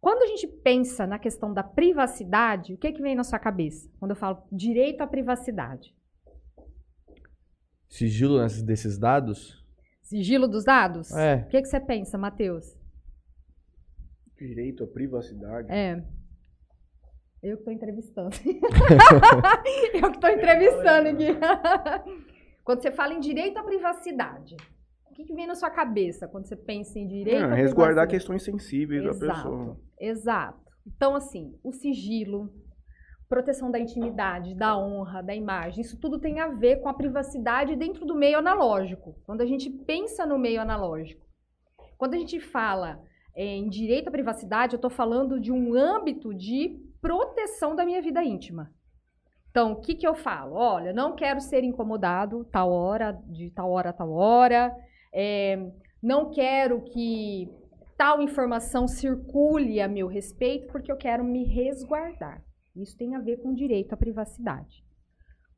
[0.00, 3.90] Quando a gente pensa na questão da privacidade, o que, que vem na sua cabeça?
[3.98, 5.92] Quando eu falo direito à privacidade.
[7.88, 9.60] Sigilo desses dados?
[10.00, 11.10] Sigilo dos dados?
[11.10, 11.44] É.
[11.46, 12.78] O que, que você pensa, Matheus?
[14.36, 15.72] Direito à privacidade.
[15.72, 16.04] É.
[17.42, 18.36] Eu que estou entrevistando.
[19.92, 22.31] eu que estou entrevistando aqui.
[22.64, 24.56] Quando você fala em direito à privacidade,
[25.10, 27.62] o que, que, vem na sua cabeça quando você pensa em direito é, à privacidade?
[27.62, 29.80] Resguardar questões sensíveis exato, da pessoa.
[30.00, 30.72] Exato.
[30.86, 32.52] Então, assim, o sigilo,
[33.28, 37.76] proteção da intimidade, da honra, da imagem, isso tudo tem a ver com a privacidade
[37.76, 39.14] dentro do meio analógico.
[39.24, 41.26] Quando a gente pensa no meio analógico.
[41.98, 43.00] Quando a gente fala
[43.36, 48.22] em direito à privacidade, eu estou falando de um âmbito de proteção da minha vida
[48.24, 48.70] íntima.
[49.52, 50.54] Então, o que, que eu falo?
[50.54, 54.74] Olha, não quero ser incomodado tal hora, de tal hora a tal hora,
[55.14, 55.70] é,
[56.02, 57.50] não quero que
[57.98, 62.42] tal informação circule a meu respeito, porque eu quero me resguardar.
[62.74, 64.82] Isso tem a ver com direito à privacidade.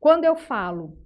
[0.00, 0.98] Quando eu falo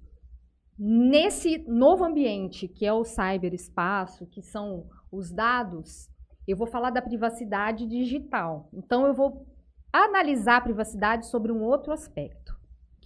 [0.78, 6.08] nesse novo ambiente, que é o cyberespaço, que são os dados,
[6.46, 8.70] eu vou falar da privacidade digital.
[8.72, 9.46] Então, eu vou
[9.92, 12.47] analisar a privacidade sobre um outro aspecto,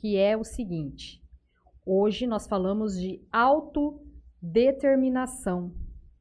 [0.03, 1.23] que é o seguinte.
[1.87, 5.73] Hoje nós falamos de autodeterminação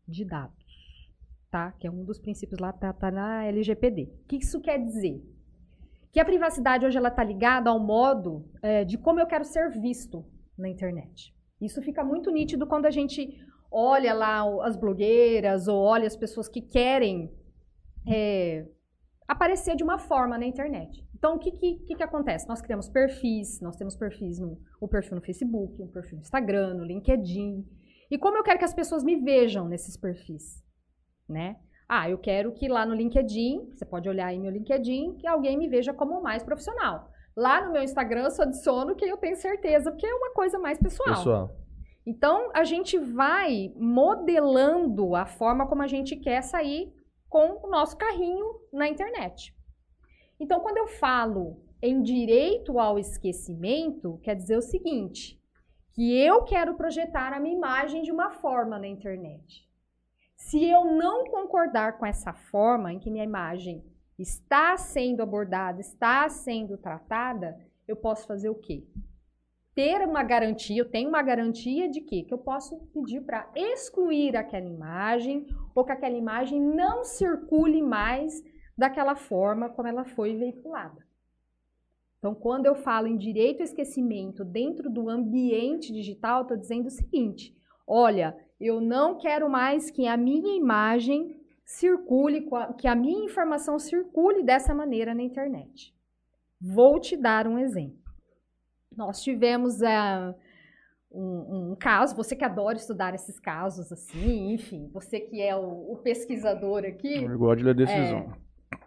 [0.07, 1.09] de dados,
[1.49, 1.71] tá?
[1.71, 4.03] Que é um dos princípios lá, tá, tá na LGPD.
[4.03, 5.19] O que isso quer dizer?
[6.11, 9.71] Que a privacidade hoje ela está ligada ao modo é, de como eu quero ser
[9.71, 10.23] visto
[10.55, 11.35] na internet.
[11.59, 13.35] Isso fica muito nítido quando a gente
[13.71, 17.33] olha lá as blogueiras ou olha as pessoas que querem
[18.07, 18.63] é,
[19.27, 21.03] aparecer de uma forma na internet.
[21.21, 22.49] Então, o que, que, que, acontece?
[22.49, 26.73] Nós criamos perfis, nós temos perfis no um perfil no Facebook, um perfil no Instagram,
[26.73, 27.63] no LinkedIn.
[28.09, 30.63] E como eu quero que as pessoas me vejam nesses perfis,
[31.29, 31.57] né?
[31.87, 35.59] Ah, eu quero que lá no LinkedIn, você pode olhar aí meu LinkedIn, que alguém
[35.59, 37.11] me veja como mais profissional.
[37.37, 40.57] Lá no meu Instagram eu só adiciono que eu tenho certeza, porque é uma coisa
[40.57, 41.17] mais pessoal.
[41.17, 41.49] Pessoal.
[42.03, 46.91] Então, a gente vai modelando a forma como a gente quer sair
[47.29, 49.53] com o nosso carrinho na internet.
[50.41, 55.39] Então, quando eu falo em direito ao esquecimento, quer dizer o seguinte:
[55.93, 59.69] que eu quero projetar a minha imagem de uma forma na internet.
[60.35, 63.85] Se eu não concordar com essa forma em que minha imagem
[64.17, 68.83] está sendo abordada, está sendo tratada, eu posso fazer o quê?
[69.75, 72.23] Ter uma garantia, eu tenho uma garantia de quê?
[72.23, 78.43] Que eu posso pedir para excluir aquela imagem ou que aquela imagem não circule mais
[78.81, 81.05] daquela forma como ela foi veiculada.
[82.17, 86.91] Então, quando eu falo em direito ao esquecimento dentro do ambiente digital, estou dizendo o
[86.91, 87.55] seguinte:
[87.87, 94.43] olha, eu não quero mais que a minha imagem circule, que a minha informação circule
[94.43, 95.95] dessa maneira na internet.
[96.59, 97.97] Vou te dar um exemplo.
[98.95, 100.35] Nós tivemos uh,
[101.11, 105.93] um, um, caso, você que adora estudar esses casos assim, enfim, você que é o,
[105.93, 107.23] o pesquisador aqui.
[107.23, 108.19] Eu gosto de ler decisão.
[108.19, 108.40] É,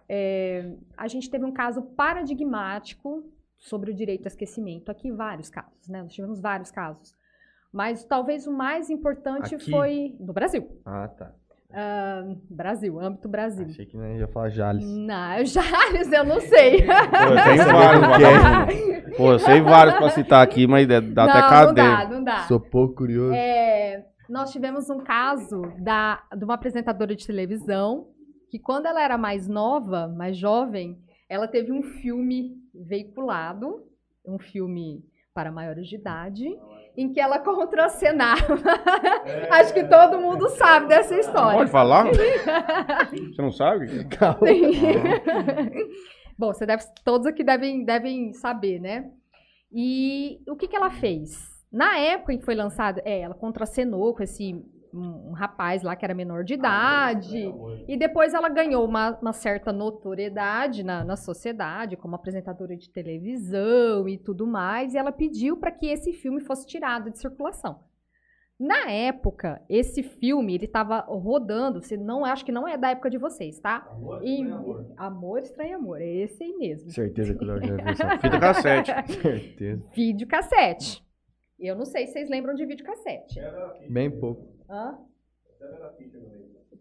[0.09, 3.25] é, a gente teve um caso paradigmático
[3.59, 4.91] sobre o direito ao esquecimento.
[4.91, 6.03] Aqui, vários casos, né?
[6.03, 7.15] Nós tivemos vários casos.
[7.73, 9.71] Mas talvez o mais importante Aqui?
[9.71, 10.69] foi no Brasil.
[10.85, 11.33] Ah, tá.
[11.71, 13.67] Uh, Brasil, âmbito Brasil.
[13.67, 14.85] Achei que não ia falar Jales.
[14.87, 16.83] Não, Jales eu não sei.
[16.87, 16.93] Pô,
[17.33, 18.77] eu tenho vários,
[19.09, 21.97] um- Pô, eu sei vários pra citar aqui, mas dá dá até não, não cadeia.
[21.97, 22.39] dá, não dá.
[22.47, 23.35] Sou pouco curioso.
[23.35, 28.07] É, nós tivemos um caso da, de uma apresentadora de televisão
[28.55, 30.97] que, quando ela era mais nova, mais jovem,
[31.29, 33.83] ela teve um filme veiculado,
[34.25, 36.57] um filme para maiores de idade,
[36.97, 38.55] em que ela contracenava.
[39.51, 41.59] Acho que todo mundo sabe dessa história.
[41.59, 42.07] Pode falar?
[43.11, 44.05] Você não sabe?
[44.05, 44.39] Calma.
[46.39, 49.09] Bom, você deve, todos aqui devem, devem saber, né?
[49.73, 51.31] E o que, que ela fez?
[51.73, 54.65] Na época em que foi lançado, é, ela contracenou com esse
[54.95, 57.53] um, um rapaz lá que era menor de idade.
[57.89, 64.09] E depois ela ganhou uma, uma certa notoriedade na, na sociedade, como apresentadora de televisão
[64.09, 64.95] e tudo mais.
[64.95, 67.81] E ela pediu para que esse filme fosse tirado de circulação.
[68.59, 73.11] Na época, esse filme, ele estava rodando, você não, acho que não é da época
[73.11, 73.85] de vocês, tá?
[73.91, 74.95] Amor, Estranho Amor.
[74.97, 76.89] Amor, Estranho Amor, é esse aí mesmo.
[76.91, 78.93] Certeza que Léo já viu essa Fita cassete.
[79.21, 79.83] Certeza.
[79.93, 81.05] Vídeo cassete.
[81.59, 83.41] Eu não sei se vocês lembram de vídeo cassete.
[83.91, 84.54] Bem pouco.
[84.69, 84.99] Hã?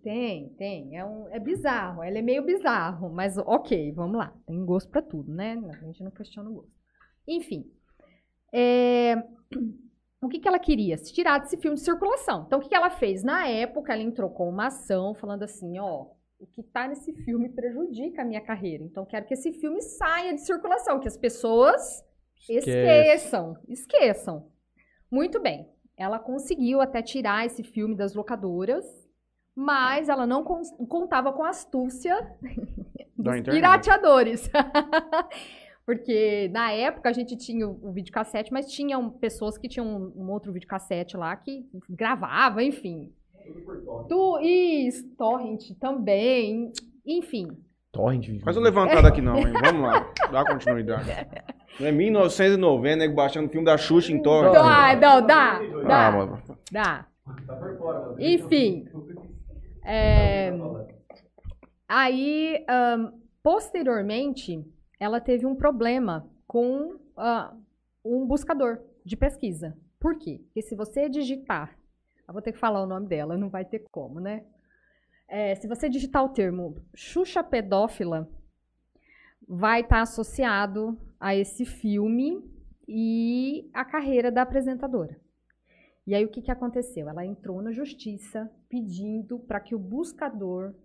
[0.02, 0.98] Tem, tem.
[0.98, 2.04] É, um, é bizarro.
[2.04, 4.34] Ele é meio bizarro, mas ok, vamos lá.
[4.46, 5.62] Tem gosto pra tudo, né?
[5.82, 6.72] A gente não questiona o gosto.
[7.28, 7.72] Enfim.
[8.54, 9.16] é,
[10.22, 10.98] O que, que ela queria?
[10.98, 12.44] Se tirar desse filme de circulação.
[12.46, 13.24] Então, o que, que ela fez?
[13.24, 16.08] Na época, ela entrou com uma ação falando assim: ó,
[16.40, 18.84] o que tá nesse filme prejudica a minha carreira.
[18.84, 22.04] Então, quero que esse filme saia de circulação, que as pessoas
[22.38, 22.70] Esquece.
[22.70, 23.58] esqueçam.
[23.70, 24.52] Esqueçam.
[25.10, 25.70] Muito bem.
[25.98, 28.86] Ela conseguiu até tirar esse filme das locadoras,
[29.56, 32.36] mas ela não con- contava com a astúcia
[33.16, 34.50] dos pirateadores.
[35.86, 40.24] Porque na época a gente tinha o, o videocassete, mas tinham pessoas que tinham um,
[40.24, 43.12] um outro videocassete lá que gravava, enfim.
[44.08, 46.72] Tu, isso, torrent também,
[47.06, 47.48] enfim.
[47.92, 48.40] Torrent.
[48.42, 49.54] Faz eu levantar daqui não, hein?
[49.62, 50.12] Vamos lá.
[50.32, 51.10] Dá continuidade.
[51.80, 54.52] Não é 1990, nego baixando filme da Xuxa em torre.
[54.52, 56.08] Dá, não, dá, dá.
[56.08, 56.42] Ah, mano.
[56.72, 57.08] Dá.
[58.20, 58.88] Enfim.
[59.84, 60.52] é,
[61.88, 64.64] aí, ahn, posteriormente,
[65.00, 67.54] ela teve um problema com ah,
[68.06, 69.76] um buscador de pesquisa.
[70.00, 70.42] Por quê?
[70.46, 71.76] Porque se você digitar,
[72.28, 74.44] eu vou ter que falar o nome dela, não vai ter como, né?
[75.28, 78.30] É, se você digitar o termo Xuxa pedófila,
[79.48, 82.44] vai estar associado a esse filme
[82.86, 85.18] e a carreira da apresentadora.
[86.06, 87.08] E aí o que, que aconteceu?
[87.08, 90.76] Ela entrou na justiça pedindo para que o buscador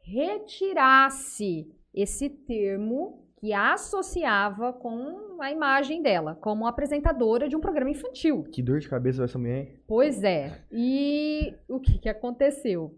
[0.00, 7.90] retirasse esse termo que a associava com a imagem dela, como apresentadora de um programa
[7.90, 8.44] infantil.
[8.44, 9.82] Que dor de cabeça essa mulher, hein?
[9.88, 10.62] Pois é.
[10.70, 12.96] E o que, que aconteceu?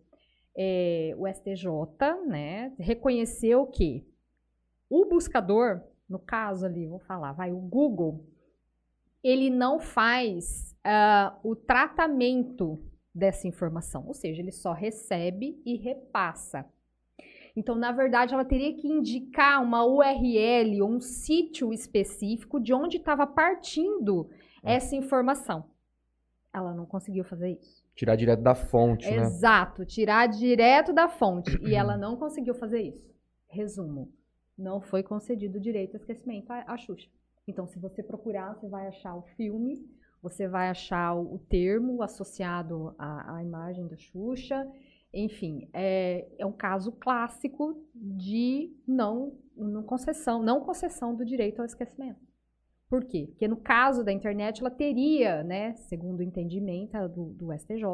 [0.55, 4.07] É, o STJ né, reconheceu que
[4.91, 5.81] o buscador,
[6.13, 8.25] no caso ali, vou falar, vai, o Google,
[9.25, 12.79] ele não faz ah, o tratamento
[13.15, 16.67] dessa informação, ou seja, ele só recebe e repassa.
[17.57, 22.99] Então, na verdade, ela teria que indicar uma URL ou um sítio específico de onde
[22.99, 24.31] estava partindo
[24.63, 25.65] essa informação.
[26.53, 27.83] Ela não conseguiu fazer isso.
[27.95, 29.17] Tirar direto da fonte, né?
[29.17, 31.59] Exato, tirar direto da fonte.
[31.63, 33.15] e ela não conseguiu fazer isso.
[33.49, 34.11] Resumo:
[34.57, 37.09] não foi concedido o direito ao esquecimento à, à Xuxa.
[37.47, 39.85] Então, se você procurar, você vai achar o filme,
[40.23, 44.71] você vai achar o, termo associado à, à imagem da Xuxa.
[45.13, 51.67] Enfim, é, é um caso clássico de não, não concessão, não concessão do direito ao
[51.67, 52.21] esquecimento.
[52.89, 53.27] Por quê?
[53.29, 57.85] Porque no caso da internet, ela teria, né, segundo o entendimento do, do STJ,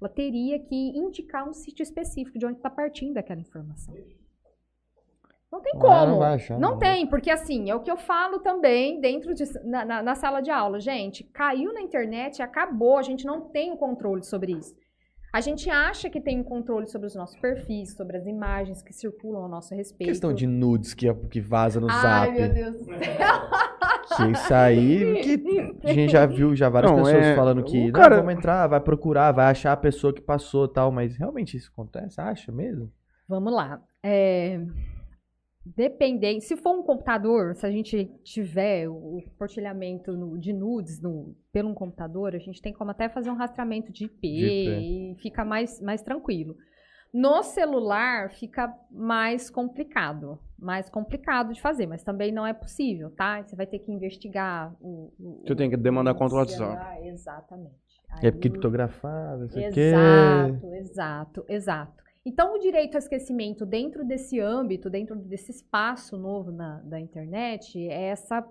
[0.00, 3.94] ela teria que indicar um sítio específico de onde está partindo aquela informação.
[5.54, 6.06] Não tem como.
[6.18, 6.18] não
[6.58, 6.78] não não.
[6.78, 10.40] tem, porque assim, é o que eu falo também dentro de, na, na- na sala
[10.40, 10.80] de aula.
[10.80, 14.74] Gente, caiu na internet, acabou, a gente não tem o controle sobre isso.
[15.32, 18.92] A gente acha que tem um controle sobre os nossos perfis, sobre as imagens que
[18.92, 20.08] circulam a nosso respeito.
[20.10, 22.32] Questão de nudes que, que vaza no Ai, zap.
[22.32, 22.96] meu Deus do céu.
[24.16, 25.22] Que isso aí,
[25.80, 28.16] que a gente já viu já várias Não, pessoas é- falando que o não, cara-
[28.16, 31.70] vamos entrar, vai procurar, vai achar a pessoa que passou e tal, mas realmente isso
[31.72, 32.20] acontece?
[32.20, 32.90] Acha mesmo?
[33.28, 33.80] Vamos lá.
[34.02, 34.60] É,
[35.66, 41.34] Dependendo, se for um computador, se a gente tiver o compartilhamento no- de nudes no,
[41.52, 44.70] pelo um computador, a gente tem como até fazer um rastreamento de IP, De IP.
[44.70, 46.54] e fica mais, mais tranquilo.
[47.12, 53.40] No celular fica mais complicado, mais complicado de fazer, mas também não é possível, tá?
[53.42, 55.12] Você vai ter que investigar o.
[55.18, 57.06] o Você tem que demandar contra o WhatsApp.
[57.06, 57.74] Exatamente.
[58.20, 59.80] É Aí- criptografado, não sei o quê.
[59.80, 62.03] Exato, exato, exato.
[62.26, 67.78] Então, o direito ao esquecimento dentro desse âmbito, dentro desse espaço novo na, da internet,
[67.88, 68.42] é essa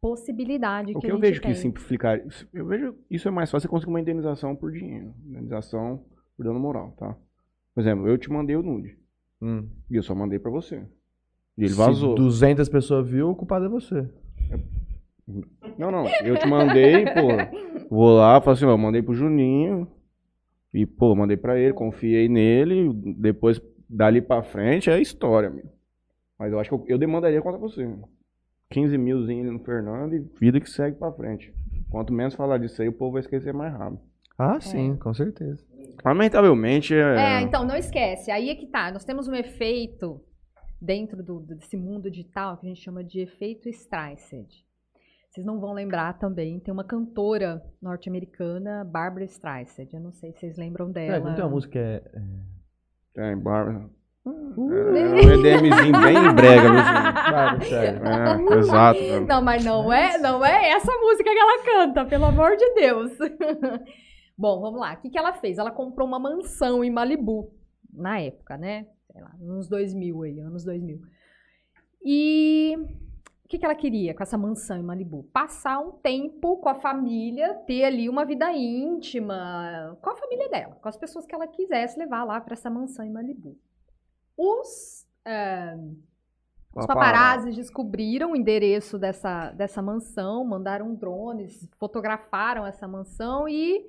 [0.00, 1.52] possibilidade O que, que a eu gente vejo tem.
[1.52, 2.20] que simplificar.
[2.52, 5.14] Eu vejo isso é mais fácil você conseguir uma indenização por dinheiro.
[5.24, 6.04] Indenização
[6.36, 7.16] por dano moral, tá?
[7.74, 8.98] Por exemplo, eu te mandei o nude.
[9.40, 9.68] Hum.
[9.88, 10.84] E eu só mandei pra você.
[11.56, 12.14] E ele Se vazou.
[12.16, 14.08] 200 pessoas viu, o culpado é você.
[15.78, 16.04] Não, não.
[16.24, 17.88] Eu te mandei, pô.
[17.88, 19.86] Vou lá, falo assim, ó, eu mandei pro Juninho.
[20.72, 22.90] E, pô, mandei pra ele, confiei nele.
[23.18, 25.64] Depois, dali pra frente, é história, meu.
[26.38, 27.86] Mas eu acho que eu, eu demandaria contra você.
[28.70, 31.52] 15 milzinho ali no Fernando e vida que segue pra frente.
[31.90, 34.00] Quanto menos falar disso aí, o povo vai esquecer mais rápido.
[34.38, 35.62] Ah, sim, com certeza.
[36.02, 37.16] Lamentavelmente, é.
[37.38, 38.30] É, então, não esquece.
[38.30, 38.90] Aí é que tá.
[38.90, 40.20] Nós temos um efeito
[40.80, 44.48] dentro do- desse mundo digital que a gente chama de efeito Streisand.
[45.32, 49.88] Vocês não vão lembrar também, tem uma cantora norte-americana, Barbara Streisand.
[49.90, 51.28] Eu não sei se vocês lembram É, dela.
[51.30, 53.30] não tem uma música que é.
[53.30, 53.88] É, Bárbara.
[54.26, 54.72] É, é um
[55.16, 56.82] EDMzinho bem brega, viu?
[57.30, 58.02] Claro, sério.
[58.52, 58.98] É, exato.
[59.00, 59.26] velho.
[59.26, 63.12] Não, mas não é, não é essa música que ela canta, pelo amor de Deus.
[64.36, 64.92] Bom, vamos lá.
[64.92, 65.56] O que, que ela fez?
[65.56, 67.50] Ela comprou uma mansão em Malibu,
[67.90, 68.86] na época, né?
[69.10, 71.00] Sei lá, nos 2000 aí, anos 2000.
[72.04, 72.76] E
[73.52, 75.24] que, que ela queria com essa mansão em Malibu?
[75.24, 80.74] Passar um tempo com a família, ter ali uma vida íntima, com a família dela,
[80.80, 83.54] com as pessoas que ela quisesse levar lá para essa mansão em Malibu.
[84.38, 85.76] Os, eh,
[86.74, 93.84] os paparazzi descobriram o endereço dessa, dessa mansão, mandaram drones, fotografaram essa mansão e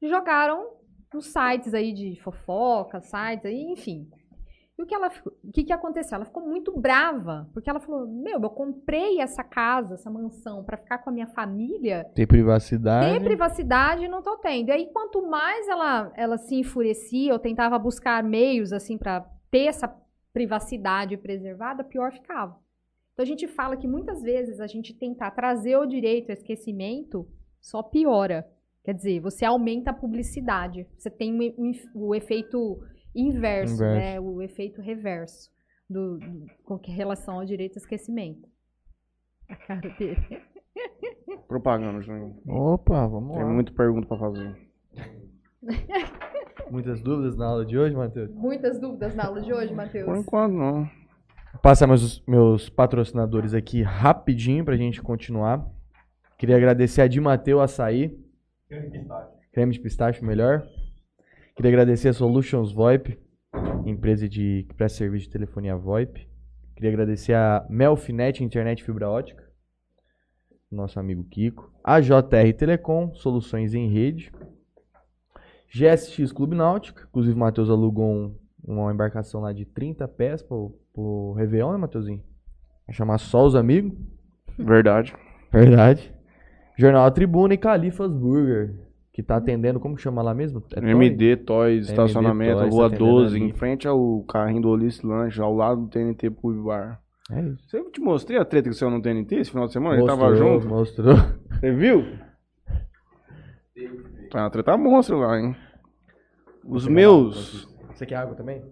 [0.00, 0.70] jogaram
[1.12, 4.10] nos sites aí de fofoca, sites aí, enfim.
[4.82, 5.10] E o que ela
[5.44, 6.16] o que, que aconteceu?
[6.16, 10.76] Ela ficou muito brava, porque ela falou: "Meu, eu comprei essa casa, essa mansão para
[10.76, 13.12] ficar com a minha família, Tem privacidade.
[13.12, 14.68] ter privacidade não tô tendo.
[14.68, 19.66] E aí, quanto mais ela, ela se enfurecia, eu tentava buscar meios, assim, para ter
[19.66, 19.86] essa
[20.32, 22.56] privacidade preservada, pior ficava.
[23.12, 27.28] Então, a gente fala que muitas vezes a gente tentar trazer o direito ao esquecimento
[27.60, 28.48] só piora.
[28.82, 30.88] Quer dizer, você aumenta a publicidade.
[30.98, 31.54] Você tem e-
[31.94, 32.80] o efeito
[33.14, 33.98] inverso, Inverso.
[34.00, 34.20] né?
[34.20, 35.50] O efeito reverso
[35.88, 38.48] do, do- com que- relação ao direito ao esquecimento.
[39.48, 40.42] A cara dele.
[41.48, 42.40] Propaganda, Juninho.
[42.48, 43.50] Opa, vamos Tem lá.
[43.50, 44.56] muita pergunta pra fazer.
[46.70, 48.30] Muitas dúvidas na aula de hoje, Matheus?
[48.34, 50.06] Muitas dúvidas na aula de hoje, Matheus?
[50.06, 50.84] Por enquanto, não.
[51.52, 55.68] Vou passar meus, meus patrocinadores aqui rapidinho pra gente continuar.
[56.38, 58.18] Queria agradecer a Di Mateu Açaí.
[59.52, 60.66] Creme de pistache, melhor.
[61.54, 63.18] Queria agradecer a Solutions VoIP,
[63.84, 66.26] empresa de, que presta serviço de telefonia VoIP.
[66.74, 69.44] Queria agradecer a Melfinet Internet Fibra Ótica,
[70.70, 71.70] nosso amigo Kiko.
[71.84, 74.32] A JR Telecom, soluções em rede.
[75.70, 78.34] GSX Clube Náutica, inclusive o Matheus alugou um-
[78.64, 82.22] uma embarcação lá de 30 pés pro, pro Réveillon, né, Matheusinho?
[82.86, 83.92] Vai chamar só os amigos.
[84.58, 85.14] Verdade.
[85.50, 86.12] Verdade.
[86.78, 88.74] Jornal A Tribuna e Califas Burger,
[89.12, 90.62] que tá atendendo, como chama lá mesmo?
[90.74, 90.90] É?
[90.90, 93.44] MD Toys, estacionamento, Toys, Rua tá atendendo 12, ali.
[93.44, 97.00] em frente ao carrinho do Olice Lanche, ao lado do TNT Pub Bar.
[97.30, 97.68] É isso.
[97.68, 99.96] Você te mostrei a treta que saiu no TNT esse final de semana?
[99.96, 100.68] Ele tava Mostrou, junto?
[100.68, 101.14] Mostrou.
[101.50, 102.04] Você viu?
[104.30, 105.54] Tá uma treta monstro lá, hein?
[106.64, 107.68] Os meus.
[107.92, 108.62] Você quer água também?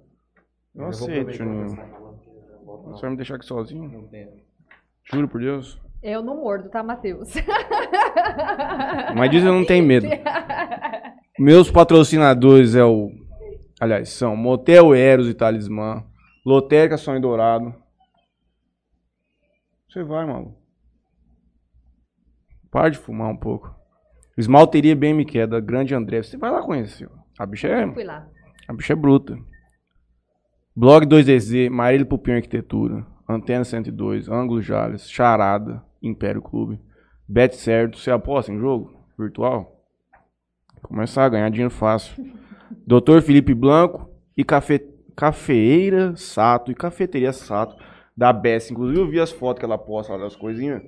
[0.75, 1.77] Eu aceito, Juninho.
[2.87, 4.09] Você vai me deixar aqui sozinho?
[5.05, 5.79] Juro por Deus.
[6.03, 7.35] Eu não mordo, tá, Matheus?
[9.15, 10.07] Mas diz eu não tenho medo.
[11.39, 13.11] Meus patrocinadores é o.
[13.79, 16.05] Aliás, são Motel Eros e Talismã,
[16.45, 17.75] Lotérica Sonho Dourado.
[19.89, 20.59] Você vai, maluco.
[22.71, 23.75] Para de fumar um pouco.
[24.39, 26.23] Esmalteria BMQ, da Grande André.
[26.23, 27.11] Você vai lá conhecer.
[27.39, 28.27] A bicha é, Fui lá.
[28.69, 29.37] a bicha é bruta.
[30.75, 33.05] Blog 2DZ, Marília Pupim Arquitetura.
[33.29, 36.81] Antena 102, Ângulo Jales, Charada, Império Clube,
[37.29, 37.99] Bet Certo.
[37.99, 39.85] Você aposta em jogo virtual?
[40.83, 42.25] Começar a ganhar dinheiro fácil.
[42.87, 44.89] Doutor Felipe Blanco e cafe...
[45.17, 47.77] Cafeeira Sato e Cafeteria Sato
[48.17, 48.71] da Bess.
[48.71, 50.83] Inclusive eu vi as fotos que ela posta lá das coisinhas.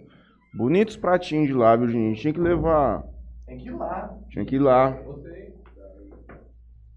[0.54, 2.20] Bonitos pratinhos de lá, viu, gente?
[2.20, 3.04] Tinha que levar.
[3.46, 4.18] Tem que ir lá.
[4.30, 4.98] Tinha que ir lá.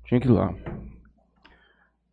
[0.05, 0.53] Tinha que ir lá.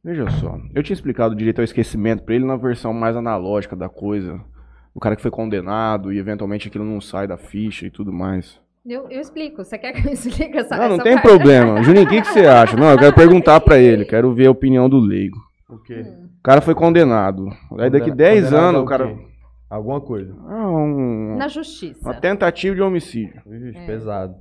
[0.04, 3.88] Veja só, eu tinha explicado direito ao esquecimento pra ele na versão mais analógica da
[3.88, 4.44] coisa.
[4.94, 8.60] O cara que foi condenado e eventualmente aquilo não sai da ficha e tudo mais.
[8.84, 9.64] Eu, eu explico.
[9.64, 11.28] Você quer que eu explique essa Não, não essa tem parte?
[11.28, 11.82] problema.
[11.82, 12.76] Juninho, o que, que você acha?
[12.76, 15.38] Não, eu quero perguntar pra ele, quero ver a opinião do leigo.
[15.70, 16.00] O quê?
[16.38, 17.46] O cara foi condenado.
[17.78, 19.06] Aí daqui Condena- 10 condenado anos o cara.
[19.14, 19.26] quê?
[19.70, 20.34] Alguma coisa.
[20.46, 21.98] Ah, um- Na justiça.
[22.06, 23.40] uma tentativa de homicídio.
[23.46, 23.86] Ixi, É.
[23.86, 24.34] pesado.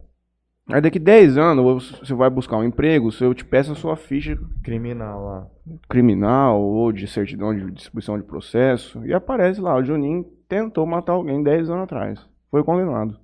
[0.70, 3.96] Aí daqui 10 anos você vai buscar um emprego, se eu te peço a sua
[3.96, 5.48] ficha Criminal lá.
[5.90, 11.14] criminal ou de certidão de distribuição de processo e aparece lá, o Juninho tentou matar
[11.14, 12.20] alguém 10 anos atrás.
[12.50, 13.18] Foi condenado.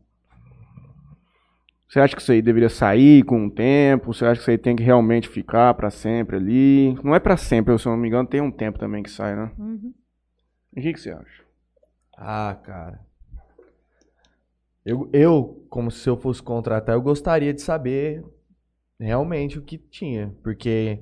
[1.89, 4.13] Você acha que isso aí deveria sair com o tempo?
[4.13, 6.97] Você acha que isso aí tem que realmente ficar pra sempre ali?
[7.03, 9.35] Não é pra sempre, se eu não me engano, tem um tempo também que sai,
[9.35, 9.51] né?
[9.57, 9.93] Uhum.
[10.75, 11.43] O que, que você acha?
[12.17, 12.99] Ah, cara.
[14.85, 18.23] Eu, eu, como se eu fosse contratar, eu gostaria de saber
[18.97, 20.33] realmente o que tinha.
[20.41, 20.99] Porque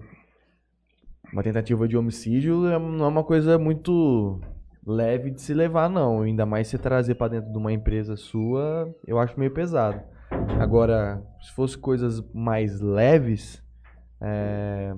[1.32, 4.40] uma tentativa de homicídio é- não é uma coisa muito
[4.86, 6.22] leve de se levar, não.
[6.22, 10.02] Ainda mais se trazer pra dentro de uma empresa sua, eu acho meio pesado.
[10.60, 13.64] Agora, se fosse coisas mais leves,
[14.22, 14.96] é,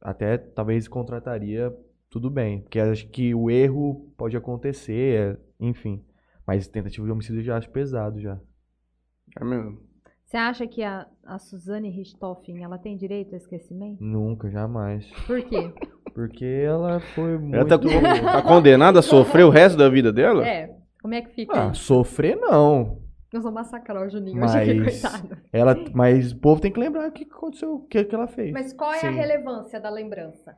[0.00, 1.74] até talvez contrataria
[2.10, 2.62] tudo bem.
[2.62, 6.04] Porque acho que o erro pode acontecer, é, enfim.
[6.46, 8.38] Mas tentativa de homicídio eu já acho pesado já.
[9.40, 9.82] É mesmo?
[10.24, 14.02] Você acha que a, a Suzane Richthofen, ela tem direito a esquecimento?
[14.02, 15.08] Nunca, jamais.
[15.26, 15.72] Por quê?
[16.14, 17.56] Porque ela foi muito.
[17.56, 20.46] Ela tá, tá condenada a sofrer o resto da vida dela?
[20.46, 20.70] é,
[21.02, 23.02] como é que fica Ah, sofrer não.
[23.32, 25.36] Nós vamos massacrar o Juninho hoje aqui, Mas- coitado.
[25.52, 28.52] Ela, mas o povo tem que lembrar o que aconteceu, o que, que ela fez.
[28.52, 29.10] Mas qual é a Sim.
[29.10, 30.54] relevância da lembrança?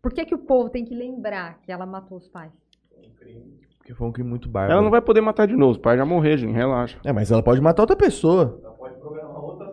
[0.00, 2.52] Por que, que o povo tem que lembrar que ela matou os pais?
[3.76, 4.72] Porque foi um crime muito bárbaro.
[4.72, 5.72] Ela não vai poder matar de novo.
[5.72, 6.54] Os pais já morreram, gente.
[6.54, 6.98] Relaxa.
[7.04, 8.58] É, mas ela pode matar outra pessoa.
[8.64, 9.66] Ela pode programar outra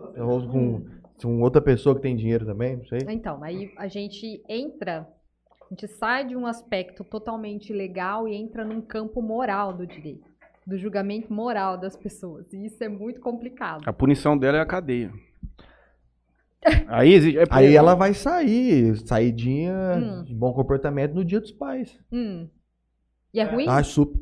[0.50, 0.84] com,
[1.24, 2.98] com outra pessoa que tem dinheiro também, não sei.
[3.08, 5.08] Então, aí a gente entra,
[5.60, 10.28] a gente sai de um aspecto totalmente legal e entra num campo moral do direito,
[10.66, 12.52] do julgamento moral das pessoas.
[12.52, 13.82] E isso é muito complicado.
[13.86, 15.10] A punição dela é a cadeia.
[16.88, 17.38] Aí existe.
[17.38, 20.24] é Aí ela vai sair, saidinha Hum.
[20.24, 21.98] de bom comportamento no dia dos pais.
[22.12, 22.48] Hum.
[23.32, 23.66] E é ruim?
[23.68, 24.18] Ah, super.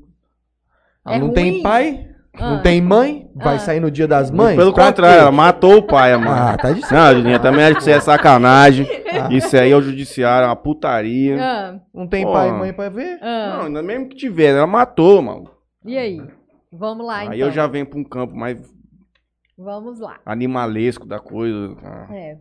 [1.06, 1.34] É Ela não ruim?
[1.34, 2.50] tem pai, Ah.
[2.52, 3.58] não tem mãe, vai Ah.
[3.58, 4.56] sair no dia das mães?
[4.56, 5.22] Pelo Pra contrário, quê?
[5.22, 6.30] ela matou o pai, mano.
[6.30, 8.86] Ah, tá de Não, Julinha, também acho que isso é sacanagem.
[9.10, 9.28] Ah.
[9.30, 11.36] Isso aí é o judiciário, é uma putaria.
[11.38, 12.32] Ah, Não tem Pô.
[12.32, 13.18] pai e mãe pra ver?
[13.22, 13.56] ah.
[13.58, 15.50] Não, ainda mesmo que tiver, ela matou, mano.
[15.84, 16.20] E aí?
[16.72, 17.32] Vamos lá, então.
[17.34, 18.56] Aí eu já venho pra um campo mais
[19.58, 20.18] Vamos lá.
[20.24, 21.76] animalesco da coisa.
[21.84, 22.38] Ah, É.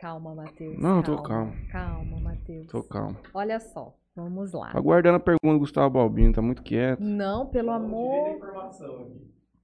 [0.00, 0.78] Calma, Matheus.
[0.80, 2.66] Não, eu tô Calma, Calma, Matheus.
[2.68, 3.16] tô calmo.
[3.34, 3.92] Olha só,
[4.24, 4.70] vamos lá.
[4.74, 7.00] Aguardando a pergunta do Gustavo Balbino, tá muito quieto.
[7.00, 8.38] Não, pelo amor.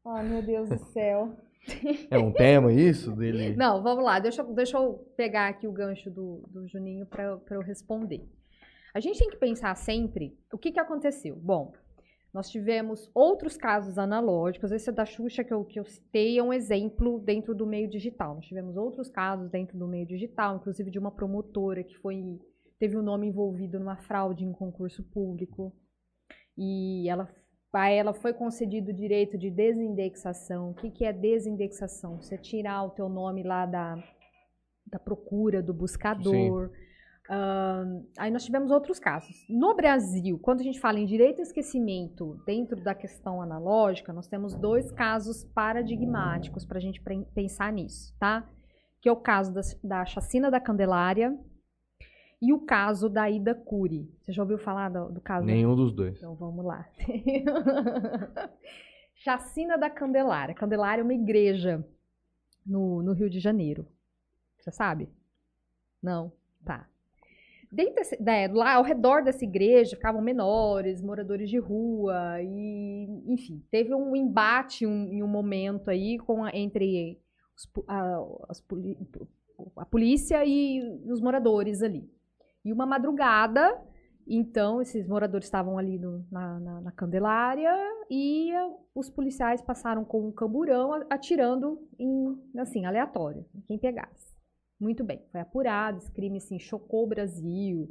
[0.07, 1.35] Ai, meu Deus do céu.
[2.11, 3.57] É um tema isso dele?
[3.57, 4.19] Não, vamos lá.
[4.19, 8.23] Deixa, eu- deixa eu pegar aqui o gancho do, do Juninho para eu responder.
[8.95, 11.35] A gente tem que pensar sempre o que, que aconteceu.
[11.35, 11.73] Bom,
[12.35, 14.73] nós tivemos outros casos analógicos.
[14.73, 18.35] Esse da Xuxa que eu, que eu citei é um exemplo dentro do meio digital.
[18.35, 22.39] Nós tivemos outros casos dentro do meio digital, inclusive de uma promotora que foi
[22.85, 25.73] teve o nome envolvido numa fraude em concurso público.
[26.55, 27.27] E ela,
[27.73, 30.71] a ela foi concedido o direito de desindexação.
[30.71, 32.21] O que, que é desindexação?
[32.21, 33.97] Você tirar o teu nome lá da,
[34.87, 36.71] da procura, do buscador.
[37.31, 39.35] Ahn, aí nós tivemos outros casos.
[39.49, 44.27] No Brasil, quando a gente fala em direito ao esquecimento dentro da questão analógica, nós
[44.27, 47.03] temos dois casos paradigmáticos para a gente
[47.35, 48.47] pensar nisso, tá?
[49.01, 51.35] Que é o caso da, da chacina da Candelária
[52.47, 54.09] e o caso da Ida Cury.
[54.21, 55.47] Você já ouviu falar do, do caso?
[55.47, 56.17] da Nenhum dos dois.
[56.19, 56.87] então vamos lá.
[59.17, 60.55] Chacina da Candelária.
[60.55, 61.87] Candelária é uma igreja
[62.67, 63.87] no, no Rio de Janeiro.
[64.59, 65.09] Você sabe?
[66.03, 66.33] Não?
[66.65, 66.89] Tá.
[67.71, 73.93] Dentro né, lá ao redor dessa igreja ficavam menores, moradores de rua, e, enfim, teve
[73.95, 77.19] um embate um- em um momento aí com a- entre
[77.57, 78.17] os a,
[78.49, 78.65] as
[79.77, 80.81] a polícia e
[81.11, 82.09] os moradores ali.
[82.65, 83.79] E uma madrugada,
[84.27, 87.71] então, esses moradores estavam ali no- na, na- na Candelária
[88.11, 94.33] e eh, os policiais passaram com um camburão atirando em, assim, aleatório, em quem pegasse.
[94.81, 97.89] Muito bem, foi apurado, esse crime, assim, chocou o Brasil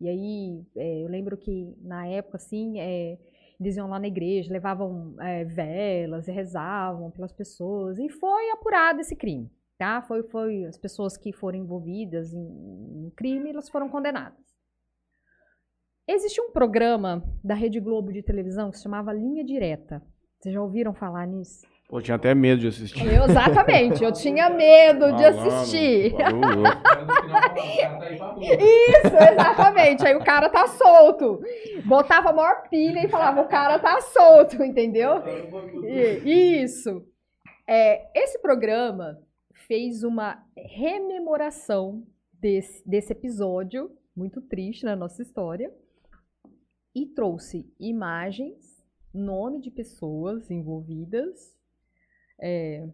[0.00, 3.18] E aí, é, eu lembro que na época, assim, é,
[3.60, 7.98] eles iam lá na igreja, levavam é, velas e rezavam pelas pessoas.
[7.98, 9.48] E foi apurado esse crime,
[9.82, 10.00] tá?
[10.00, 14.38] Foi, foi as pessoas que foram envolvidas em, em crime, elas foram condenadas.
[16.06, 20.00] Existe um programa da Rede Globo de televisão que se chamava Linha Direta.
[20.38, 21.66] Vocês já ouviram falar nisso?
[21.88, 23.04] Pô, tinha até medo de assistir.
[23.04, 26.14] Eu, exatamente, eu tinha medo de assistir.
[28.38, 30.06] Isso, exatamente.
[30.06, 31.40] Aí o cara tá solto.
[31.84, 35.22] Botava a maior pilha e falava, o cara tá solto, entendeu?
[36.24, 37.04] Isso.
[37.68, 39.18] É, esse programa
[39.72, 45.74] fez uma rememoração desse, desse episódio, muito triste na nossa história,
[46.94, 51.56] e trouxe imagens, nome de pessoas envolvidas
[52.38, 52.86] é,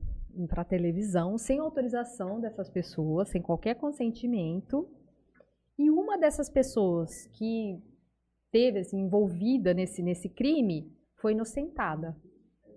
[0.48, 4.88] para televisão, sem autorização dessas pessoas, sem qualquer consentimento.
[5.76, 7.82] E uma dessas pessoas que
[8.52, 12.16] teve assim, envolvida nesse, nesse crime foi inocentada.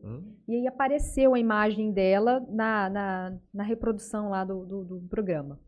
[0.03, 0.35] Hum?
[0.47, 5.59] E aí apareceu a imagem dela na, na, na reprodução lá do, do, do programa.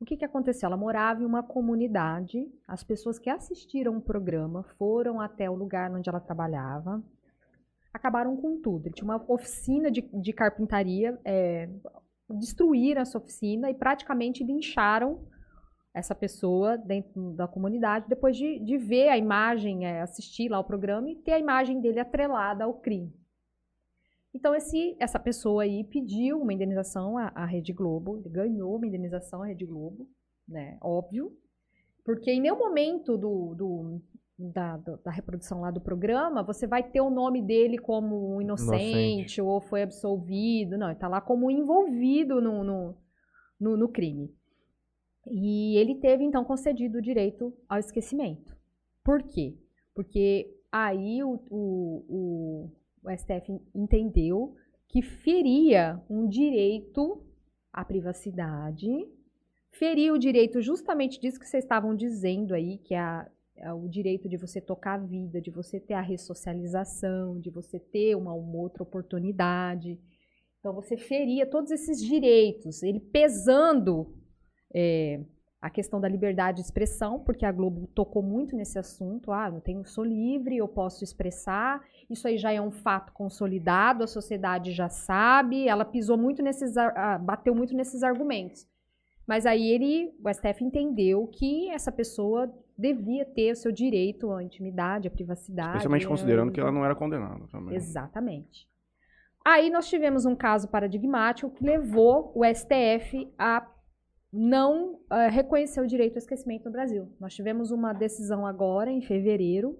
[0.00, 0.66] O que, que aconteceu?
[0.66, 5.90] Ela morava em uma comunidade, as pessoas que assistiram o programa foram até o lugar
[5.90, 7.02] onde ela trabalhava,
[7.92, 8.86] acabaram com tudo.
[8.86, 11.68] Ele tinha uma oficina de, de carpintaria, é,
[12.28, 15.26] destruíram essa oficina e praticamente lincharam
[15.94, 20.64] essa pessoa dentro da comunidade depois de, de ver a imagem, é, assistir lá o
[20.64, 23.14] programa e ter a imagem dele atrelada ao crime.
[24.36, 28.86] Então, esse, essa pessoa aí pediu uma indenização à, à Rede Globo, ele ganhou uma
[28.86, 30.06] indenização à Rede Globo,
[30.46, 30.76] né?
[30.82, 31.32] Óbvio.
[32.04, 34.02] Porque em nenhum momento do, do
[34.38, 39.40] da, da, reprodução lá do programa, você vai ter o nome dele como inocente, inocente.
[39.40, 40.76] ou foi absolvido.
[40.76, 42.94] Não, ele está lá como envolvido no, no,
[43.58, 44.30] no, no, crime.
[45.26, 48.54] E ele teve, então, concedido o direito ao esquecimento.
[49.02, 49.56] Por quê?
[49.94, 52.70] Porque aí o, o, o,
[53.06, 54.54] o STF entendeu
[54.88, 57.22] que feria um direito
[57.72, 58.88] à privacidade,
[59.70, 63.88] feria o direito justamente disso que vocês estavam dizendo aí, que é a é o
[63.88, 68.34] direito de você tocar a vida, de você ter a ressocialização, de você ter uma,
[68.34, 69.98] uma outra oportunidade.
[70.60, 74.14] Então você feria todos esses direitos, ele pesando
[74.74, 75.24] é,
[75.66, 79.32] a questão da liberdade de expressão, porque a Globo tocou muito nesse assunto.
[79.32, 81.82] Ah, eu tenho, sou livre, eu posso expressar.
[82.08, 85.66] Isso aí já é um fato consolidado, a sociedade já sabe.
[85.66, 86.74] Ela pisou muito nesses,
[87.20, 88.64] bateu muito nesses argumentos.
[89.26, 92.48] Mas aí ele, o STF entendeu que essa pessoa
[92.78, 95.70] devia ter o seu direito à intimidade, à privacidade.
[95.70, 97.74] Especialmente considerando que ela não era condenada também.
[97.74, 98.68] Exatamente.
[99.44, 103.66] Aí nós tivemos um caso paradigmático que levou o STF a
[104.36, 107.08] não uh, reconhecer o direito ao esquecimento no Brasil.
[107.18, 109.78] Nós tivemos uma decisão agora, em fevereiro,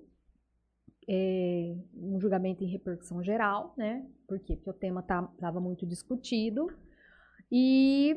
[1.09, 4.04] é, um julgamento em repercussão geral, né?
[4.26, 4.57] Por quê?
[4.57, 6.66] Porque o tema estava tá, muito discutido.
[7.52, 8.16] E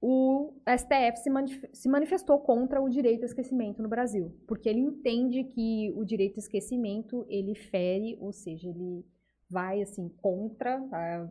[0.00, 4.80] o STF se, manif se, manifestou contra o direito ao esquecimento no Brasil, porque ele
[4.80, 9.04] entende que o direito ao esquecimento ele fere, ou seja, ele
[9.50, 10.80] vai assim contra,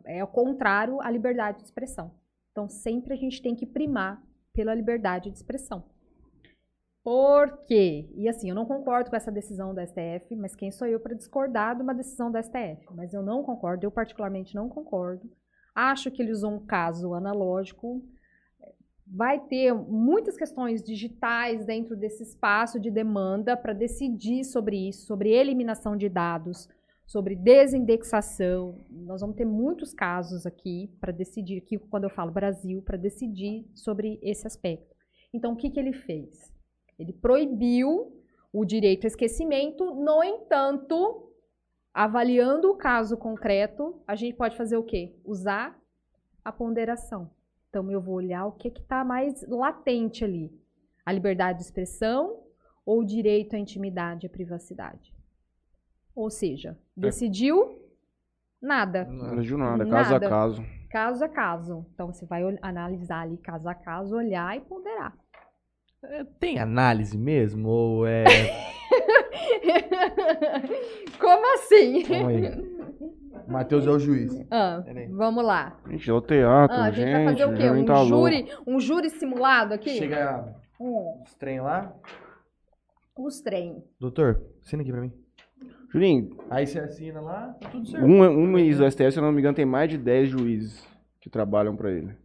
[0.04, 2.14] é, é o contrário à liberdade de expressão.
[2.52, 4.22] Então sempre a gente tem que primar
[4.52, 5.84] pela liberdade de expressão.
[7.02, 8.10] Por quê?
[8.14, 11.14] E assim, eu não concordo com essa decisão do STF, mas quem sou eu para
[11.14, 12.86] discordar de uma decisão do STF?
[12.94, 15.30] Mas eu não concordo, eu particularmente não concordo.
[15.74, 18.02] Acho que ele usou um caso analógico
[19.12, 25.30] vai ter muitas questões digitais dentro desse espaço de demanda para decidir sobre isso, sobre
[25.30, 26.68] eliminação de dados,
[27.10, 28.78] sobre desindexação.
[28.88, 33.68] Nós vamos ter muitos casos aqui para decidir, aqui quando eu falo Brasil, para decidir
[33.74, 34.94] sobre esse aspecto.
[35.34, 36.52] Então, o que, que ele fez?
[36.96, 38.16] Ele proibiu
[38.52, 41.32] o direito a esquecimento, no entanto,
[41.92, 45.18] avaliando o caso concreto, a gente pode fazer o quê?
[45.24, 45.76] Usar
[46.44, 47.28] a ponderação.
[47.68, 50.48] Então, eu vou olhar o que está mais latente ali.
[51.04, 52.44] A liberdade de expressão
[52.86, 55.19] ou o direito à intimidade e à privacidade.
[56.14, 57.00] Ou seja, é.
[57.00, 57.78] decidiu
[58.60, 59.04] nada.
[59.04, 60.26] Não decidiu nada, caso nada.
[60.26, 60.64] a caso.
[60.90, 61.86] Caso a caso.
[61.94, 65.16] Então, você vai analisar ali caso a caso, olhar e ponderar.
[66.02, 67.68] É, tem análise mesmo?
[67.68, 68.24] Ou é.
[71.20, 72.02] Como assim?
[73.46, 74.32] Matheus é o juiz.
[74.50, 75.78] Ah, vamos lá.
[75.88, 77.12] Gente, é o teatro, ah, a gente.
[77.12, 77.70] vai fazer o quê?
[77.70, 79.90] Um tá júri, um júri simulado aqui?
[79.90, 81.22] Chega hum.
[81.22, 81.94] os trem lá.
[83.16, 83.84] Os trem.
[83.98, 85.12] Doutor, assina aqui pra mim.
[85.92, 86.36] Julinho.
[86.48, 88.06] Aí você assina lá, tá tudo certo.
[88.06, 90.86] Um, um mês do STF, se eu não me engano, tem mais de 10 juízes
[91.20, 92.16] que trabalham pra ele.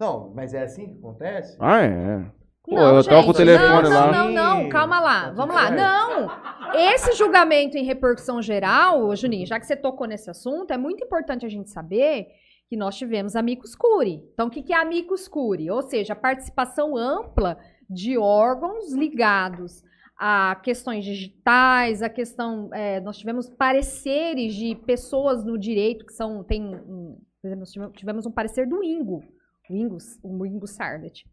[0.00, 1.56] Não, mas é assim que acontece?
[1.60, 2.24] Ah, é.
[2.64, 4.12] Pô, eu toco o telefone não, lá.
[4.12, 5.30] Não, não, não, calma lá.
[5.30, 5.70] Vamos lá.
[5.70, 6.30] Não!
[6.74, 11.44] Esse julgamento em repercussão geral, Juninho, já que você tocou nesse assunto, é muito importante
[11.44, 12.28] a gente saber
[12.68, 14.22] que nós tivemos amicus curi.
[14.32, 15.70] Então, o que que é amicus curi?
[15.70, 17.58] Ou seja, a participação ampla
[17.90, 19.82] de órgãos ligados
[20.24, 22.70] a questões digitais, a questão.
[22.72, 26.44] é, nós tivemos pareceres de pessoas no direito que são.
[26.44, 29.24] Tem, um, por exemplo, nós tivemos- um parecer do Ingo,
[29.68, 31.24] o Ingo, o Ingo Sardet.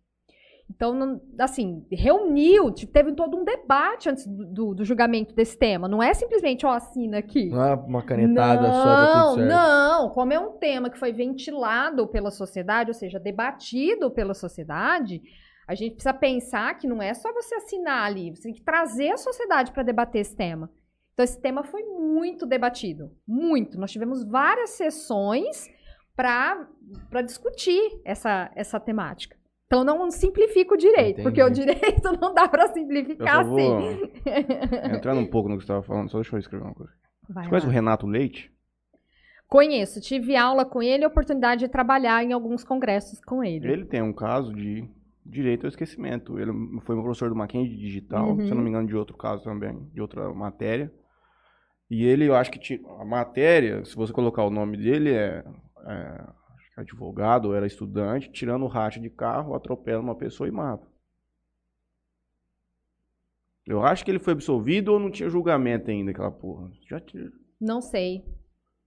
[0.72, 5.58] Então, não- assim, reuniu, te- teve todo um debate antes do, do- do julgamento desse
[5.58, 5.88] tema.
[5.88, 7.50] Não é simplesmente, ó, assina aqui.
[7.50, 9.48] Não é uma canetada não, só, tá certo.
[9.50, 15.22] Não, como é um tema que foi ventilado pela sociedade, ou seja, debatido pela sociedade,
[15.70, 19.11] a gente precisa pensar que não é só você assinar ali, você tem que trazer
[19.11, 20.67] a sociedade para debater esse tema.
[21.13, 23.80] Então, esse tema foi muito debatido, muito.
[23.80, 25.70] Nós tivemos várias sessões
[26.15, 26.67] para
[27.24, 29.38] discutir essa, essa temática.
[29.67, 31.65] Então, não simplifica o direito, porque o Entendi.
[31.65, 34.11] direito não dá para Eu simplificar vou assim.
[34.91, 36.91] entrando um pouco no que você estava falando, só deixa eu escrever uma coisa.
[37.30, 38.51] Vai Você conhece o Renato Leite?
[39.47, 43.72] Conheço, tive aula com ele e oportunidade de trabalhar em alguns congressos com ele.
[43.72, 44.89] Ele tem um caso de
[45.26, 46.39] direito ao esquecimento.
[46.39, 46.51] Ele
[46.82, 48.41] foi meu professor do Mackenzie de digital, Uhum.
[48.45, 50.91] se eu não me engano, de outro caso também, de outra matéria.
[51.89, 55.43] E ele, eu acho que ti- a matéria, se você colocar o nome dele, é,
[55.86, 56.28] é,
[56.78, 60.88] é advogado, ou era estudante, tirando o racha de carro, atropela uma pessoa e mata.
[63.65, 66.72] Eu acho que ele foi absolvido ou não tinha julgamento ainda, aquela porra.
[66.89, 67.32] Já tinha.
[67.59, 68.24] Não sei.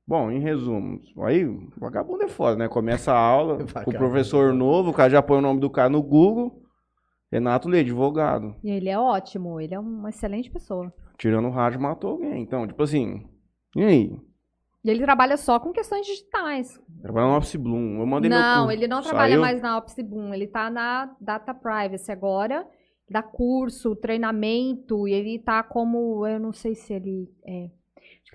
[0.06, 1.44] Bom, em resumo, aí
[1.78, 2.68] vagabundo é foda, né?
[2.68, 5.88] Começa a aula com o professor novo, o cara já põe o nome do cara
[5.88, 6.60] no Google,
[7.30, 8.56] Renato Leite, advogado.
[8.62, 10.92] E ele é ótimo, ele é uma excelente pessoa.
[11.16, 12.42] Tirando o rádio, matou alguém.
[12.42, 13.24] Então, tipo assim,
[13.76, 14.16] e aí?
[14.84, 16.80] E ele trabalha só com questões digitais.
[17.00, 18.00] Trabalha no Office Bloom.
[18.00, 19.40] Eu mandei meu não, ele não trabalha Saiu?
[19.40, 22.66] mais na Opsi Boom, ele tá na Data Privacy agora,
[23.08, 27.70] dá curso, treinamento, e ele tá como, eu não sei se ele é,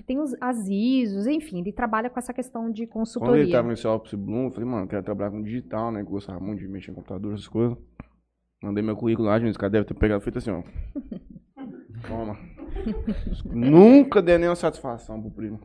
[0.03, 3.51] tem os, as ISOs, enfim, ele trabalha com essa questão de Quando ele consultoria.
[3.51, 6.03] tava nesse Office Bloom, eu falei, mano, quero trabalhar com digital, né?
[6.03, 7.77] Que gostava muito de mexer em computador, essas coisas.
[8.61, 10.63] Mandei meu currículo lá, gente, esse cara deve ter pegado feito assim, ó.
[12.07, 12.37] Toma.
[13.45, 15.59] Nunca dei nenhuma satisfação pro primo.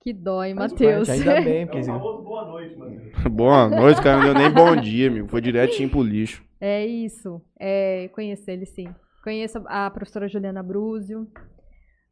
[0.00, 1.08] Que dói, Matheus.
[1.08, 1.84] Ainda bem, porque...
[1.86, 3.00] boa noite, mano.
[3.30, 4.18] Boa noite, cara.
[4.18, 5.26] Não deu nem bom dia, amigo.
[5.28, 6.44] Foi direitinho pro lixo.
[6.60, 7.42] É isso.
[7.58, 8.86] É, conheço ele sim.
[9.24, 11.26] Conheço a professora Juliana Brúzio.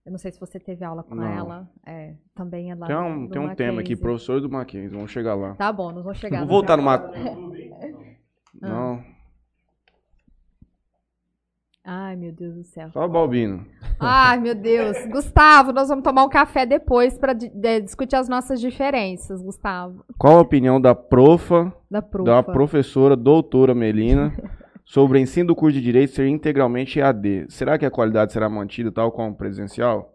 [0.05, 1.25] Eu não sei se você teve aula com Não.
[1.27, 1.69] ela.
[1.87, 4.89] É, também é lá Tem um, tem um tema aqui, professor do Mackenzie.
[4.95, 5.55] Vamos chegar lá.
[5.55, 6.41] Tá bom, nós vamos chegar.
[6.41, 6.83] Vou voltar no.
[6.83, 7.73] Mackenzie.
[8.63, 8.69] Ah.
[8.69, 9.05] Não,
[11.87, 12.89] Ai, meu Deus do céu.
[12.93, 13.67] só o Balbino.
[14.01, 14.97] Ai, meu Deus.
[15.13, 20.03] Gustavo, nós vamos tomar um café depois para discutir as nossas diferenças, Gustavo.
[20.17, 22.31] Qual a opinião da profa, Da profa.
[22.31, 24.33] da professora doutora Melina
[24.85, 27.47] sobre o ensino do curso de Direito ser integralmente EAD?
[27.49, 30.13] Será que a qualidade será mantida tal como presencial?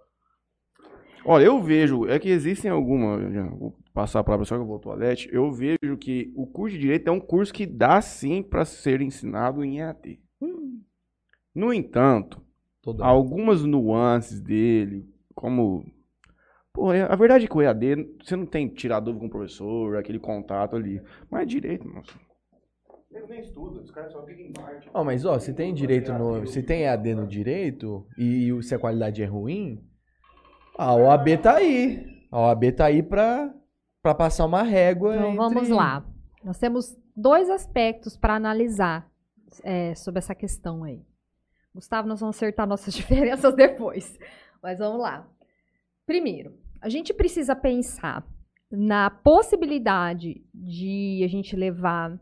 [1.26, 3.22] Olha, eu vejo, é que existem algumas,
[3.58, 6.76] vou passar a palavra só que eu vou ao toalete, eu vejo que o curso
[6.76, 10.20] de Direito é um curso que dá sim para ser ensinado em EAD.
[10.42, 10.82] Hum.
[11.54, 12.42] No entanto,
[12.82, 15.06] Toda- algumas nuances dele,
[15.36, 15.84] como.
[16.72, 19.30] Pô, é- a verdade é que o EAD, você não tem tirar dúvida com o
[19.30, 21.02] professor, aquele contato ali.
[21.30, 22.18] Mas é direito, moço.
[23.12, 24.90] Eu nem estudo, os caras só ficam em parte.
[24.94, 26.46] Ó, mas ó, se tem direito no.
[26.46, 29.84] Se tem EAD no direito e o- se a qualidade é ruim,
[30.78, 32.06] a OAB tá aí.
[32.32, 33.52] A OAB tá aí pra,
[34.02, 35.16] pra passar uma régua.
[35.16, 36.06] Então vamos entre- lá.
[36.44, 39.10] Nós temos dois aspectos para analisar
[39.64, 41.02] é, sobre essa questão aí.
[41.74, 44.18] Gustavo, nós vamos acertar nossas diferenças depois.
[44.62, 45.28] Mas vamos lá.
[46.06, 48.24] Primeiro, a gente precisa pensar
[48.72, 52.20] na possibilidade de a gente levar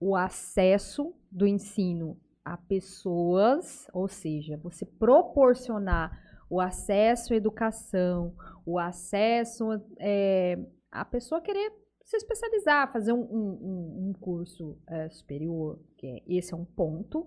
[0.00, 6.10] o acesso do ensino a pessoas, ou seja, você proporcionar
[6.48, 8.34] o acesso à educação,
[8.64, 9.66] o acesso
[9.98, 10.58] é,
[10.90, 11.72] a pessoa querer
[12.02, 17.26] se especializar, fazer um, um- um- curso é, superior, que é- esse é um ponto.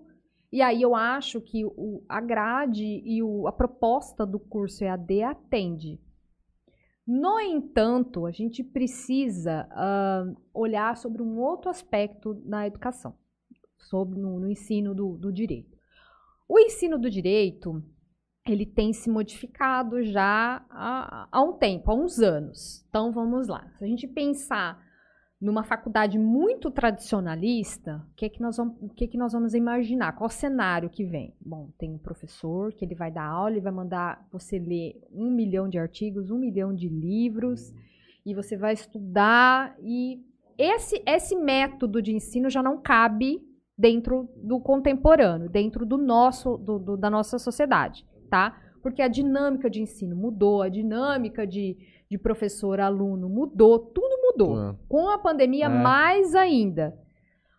[0.50, 5.22] E aí eu acho que o, a grade e o- a proposta do curso EAD
[5.22, 6.00] atende.
[7.06, 10.24] No entanto, a gente precisa ah,
[10.54, 13.14] olhar sobre um outro aspecto na educação,
[13.76, 15.76] sobre no, no ensino do, do direito.
[16.48, 17.82] O ensino do direito,
[18.46, 22.84] ele tem se modificado já há, há um tempo, há uns anos.
[22.88, 23.68] Então vamos lá.
[23.78, 24.80] Se a gente pensar
[25.42, 29.54] numa faculdade muito tradicionalista, o que, é que, nós vamos, que, é que nós vamos
[29.54, 30.12] imaginar?
[30.12, 31.34] Qual cenário que vem?
[31.44, 35.32] Bom, tem um professor que ele vai dar aula, ele vai mandar você ler um
[35.32, 37.74] milhão de artigos, um milhão de livros,
[38.24, 39.74] e você vai estudar.
[39.82, 40.24] E
[40.56, 43.42] esse, esse método de ensino já não cabe
[43.76, 48.56] dentro do contemporâneo, dentro do nosso, do, do, da nossa sociedade, tá?
[48.82, 51.76] Porque a dinâmica de ensino mudou, a dinâmica de,
[52.10, 54.60] de professor-aluno mudou, tudo mudou.
[54.70, 54.76] É.
[54.88, 55.68] Com a pandemia, É.
[55.68, 56.94] mais ainda.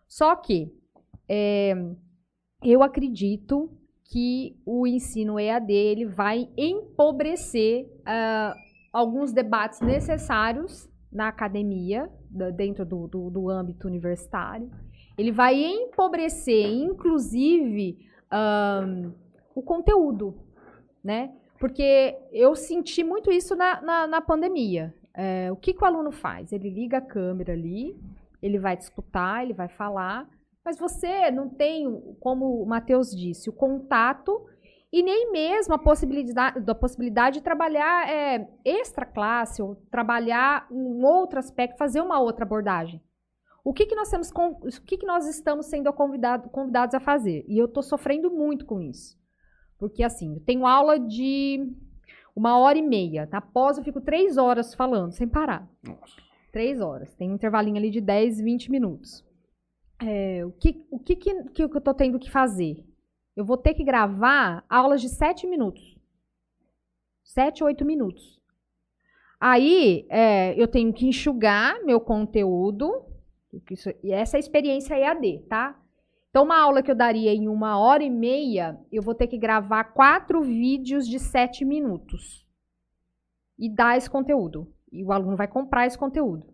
[0.06, 0.70] Só que
[1.28, 1.74] é,
[2.62, 3.70] eu acredito
[4.04, 8.54] que o ensino EAD ele vai empobrecer ah,
[8.92, 14.70] alguns debates necessários na academia, da- dentro do, do, do âmbito universitário.
[15.16, 17.98] Ele vai empobrecer, inclusive,
[18.30, 19.12] ahn,
[19.54, 20.34] o conteúdo,
[21.04, 21.30] né?
[21.60, 24.94] Porque eu senti muito isso na, na, na pandemia.
[25.12, 26.52] É, o que, que o aluno faz?
[26.52, 27.96] Ele liga a câmera ali,
[28.42, 30.28] ele vai disputar, ele vai falar,
[30.64, 34.46] mas você não tem, como o Matheus disse, o contato
[34.90, 41.04] e nem mesmo a possibilidade, da possibilidade de trabalhar é, extra classe ou trabalhar um
[41.04, 43.02] outro aspecto, fazer uma outra abordagem.
[43.64, 47.44] O que, que nós temos o que, que nós estamos sendo convidado- convidados a fazer?
[47.48, 49.18] E eu estou sofrendo muito com isso.
[49.88, 51.70] Porque assim, eu tenho aula de
[52.34, 53.28] uma hora e meia.
[53.30, 55.68] Na pós eu fico três horas falando, sem parar.
[55.82, 56.16] Nossa.
[56.50, 57.14] Três horas.
[57.14, 59.24] Tem um intervalinho ali de 10, 20 minutos.
[60.02, 62.84] É, o que, o que, que, que eu estou tendo que fazer?
[63.36, 65.98] Eu vou ter que gravar aulas de 7 minutos.
[67.24, 68.40] 7, 8 minutos.
[69.40, 73.04] Aí, é, eu tenho que enxugar meu conteúdo.
[73.70, 75.78] isso- e essa é a experiência EAD, tá?
[76.34, 79.38] Então, uma aula que eu daria em uma hora e meia, eu vou ter que
[79.38, 82.44] gravar quatro vídeos de 7 minutos.
[83.56, 84.66] E dar esse conteúdo.
[84.90, 86.52] E o aluno vai comprar esse conteúdo.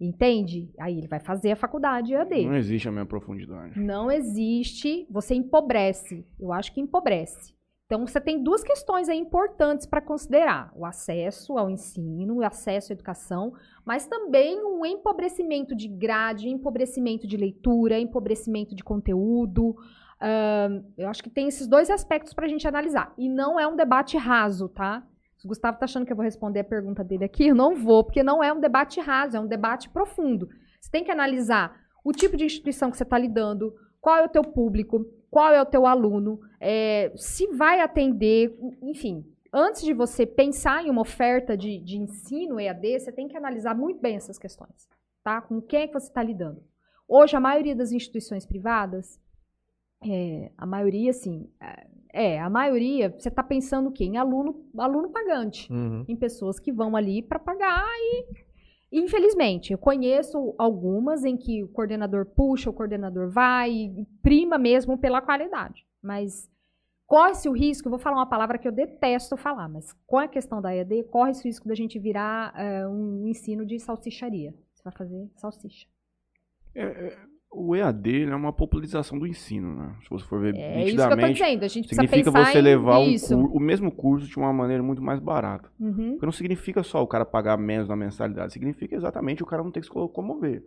[0.00, 0.72] Entende?
[0.80, 2.46] Aí ele vai fazer a faculdade EAD.
[2.46, 3.78] Não existe a mesma profundidade.
[3.78, 6.26] Não existe, você empobrece.
[6.40, 7.54] Eu acho que empobrece.
[7.92, 12.90] Então você tem duas questões aí importantes para considerar: o acesso ao ensino, o acesso
[12.90, 13.52] à educação,
[13.84, 19.76] mas também um empobrecimento de grade, empobrecimento de leitura, empobrecimento de conteúdo.
[20.18, 23.12] Ahn, eu acho que tem esses dois aspectos para a gente analisar.
[23.18, 25.06] E não é um debate raso, tá?
[25.36, 27.74] Se o Gustavo tá achando que eu vou responder a pergunta dele aqui, eu não
[27.74, 30.48] vou, porque não é um debate raso, é um debate profundo.
[30.80, 34.30] Você tem que analisar o tipo de instituição que você está lidando, qual é o
[34.30, 39.24] teu público, qual é o teu aluno, é, se vai atender, enfim.
[39.50, 43.74] Antes de você pensar em uma oferta de, de ensino EAD, você tem que analisar
[43.74, 44.86] muito bem essas questões,
[45.24, 45.40] tá?
[45.40, 46.62] Com quem é que você está lidando.
[47.08, 49.18] Hoje, a maioria das instituições privadas,
[50.04, 51.50] é, a maioria, assim,
[52.12, 54.04] é, a maioria, você está pensando o quê?
[54.04, 56.04] Em aluno, aluno pagante Uhum.
[56.06, 58.26] em pessoas que vão ali para pagar e
[58.92, 65.20] infelizmente eu conheço algumas em que o coordenador puxa, o coordenador vai prima mesmo pela
[65.20, 66.50] qualidade, mas
[67.06, 70.62] corre-se o risco, vou falar uma palavra que eu detesto falar, mas com a questão
[70.62, 74.54] da EAD, corre-se o risco da gente virar eh, um ensino de salsicharia.
[74.72, 75.86] Você vai fazer salsicha.
[76.74, 77.18] É, é,
[77.54, 79.94] o EAD ele é uma popularização do ensino, né?
[80.02, 82.30] Se você for ver É isso que eu tô nitidamente, dizendo, a gente precisa significa
[82.30, 85.70] você levar um cur- o mesmo curso de uma maneira muito mais barata.
[85.78, 86.12] Uhum.
[86.12, 89.70] Porque não significa só o cara pagar menos na mensalidade, significa exatamente o cara não
[89.70, 90.62] ter que se locomover.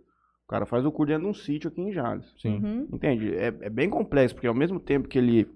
[0.46, 2.32] O cara faz o curso dentro de um sítio aqui em Jales.
[2.40, 2.60] Sim.
[2.64, 2.88] Uhum.
[2.94, 3.34] Entende?
[3.36, 5.50] É, é bem complexo, porque ao mesmo tempo que ele,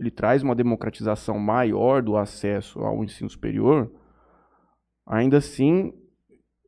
[0.00, 3.90] ele traz uma democratização maior do acesso ao ensino superior,
[5.06, 5.92] ainda assim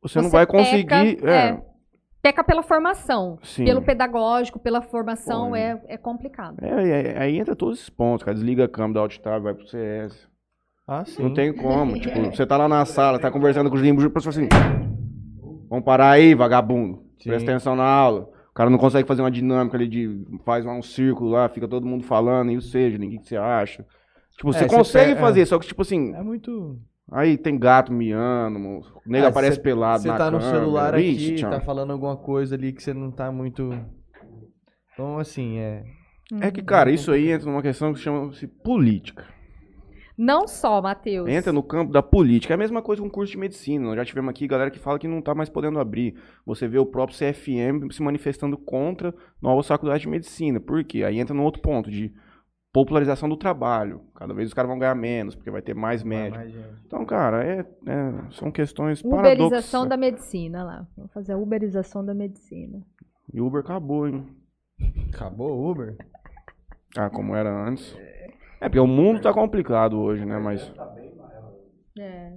[0.03, 1.25] você, não Você vai peca, conseguir.
[1.27, 1.31] é.
[1.49, 1.66] É,
[2.27, 3.39] Peca pela formação.
[3.41, 3.63] sim.
[3.63, 6.57] Pelo pedagógico, pela formação, Pô, é, é complicado.
[6.61, 8.35] É, é, aí entra todos esses pontos, cara.
[8.35, 10.27] Desliga a câmera da Alt-Tab, vai pro CS.
[10.85, 11.23] Ah, sim.
[11.23, 11.93] Não tem como.
[12.01, 14.49] tipo, você tá lá na sala, tá conversando com os limbos, o professor assim.
[15.69, 17.01] Vamos parar aí, vagabundo.
[17.17, 17.29] Sim.
[17.29, 18.29] Presta atenção na aula.
[18.49, 20.25] O cara não consegue fazer uma dinâmica ali de.
[20.43, 23.85] Faz um círculo lá, fica todo mundo falando, e o seja, ninguém que você acha.
[24.31, 25.15] Tipo, você É, você consegue é.
[25.15, 26.77] fazer, só que, tipo assim, É muito.
[27.11, 30.59] Aí tem gato miando, o nego Ah, aparece cê- pelado Você na tá no câmera.
[30.59, 31.49] celular Ixi, aqui, tchau.
[31.51, 33.69] tá falando alguma coisa ali que você não tá muito.
[34.93, 35.83] Então, assim, é.
[36.41, 39.25] É que, cara, isso aí entra numa questão que chama-se política.
[40.17, 41.29] Não só, Matheus.
[41.29, 42.51] Entra no campo da política.
[42.53, 43.85] É a mesma coisa com o curso de medicina.
[43.85, 46.15] Nós já tivemos aqui galera que fala que não tá mais podendo abrir.
[46.43, 50.59] Você vê o próprio CFM se manifestando contra novas faculdades de medicina.
[50.59, 51.03] Por quê?
[51.03, 52.11] Aí entra no outro ponto de
[52.81, 54.01] popularização do trabalho.
[54.15, 56.37] Cada vez os caras vão ganhar menos, porque vai ter mais gente.
[56.85, 59.89] Então, cara, é, é- são questões Uberização paradoxas.
[59.89, 60.87] da medicina lá.
[60.95, 62.81] Vamos fazer a uberização da medicina.
[63.33, 64.27] E Uber acabou, hein?
[65.13, 65.97] Acabou o Uber?
[66.95, 67.95] Ah, como era antes.
[68.61, 70.37] É, porque o mundo tá complicado hoje, né?
[70.37, 70.71] Mas
[71.97, 72.33] É.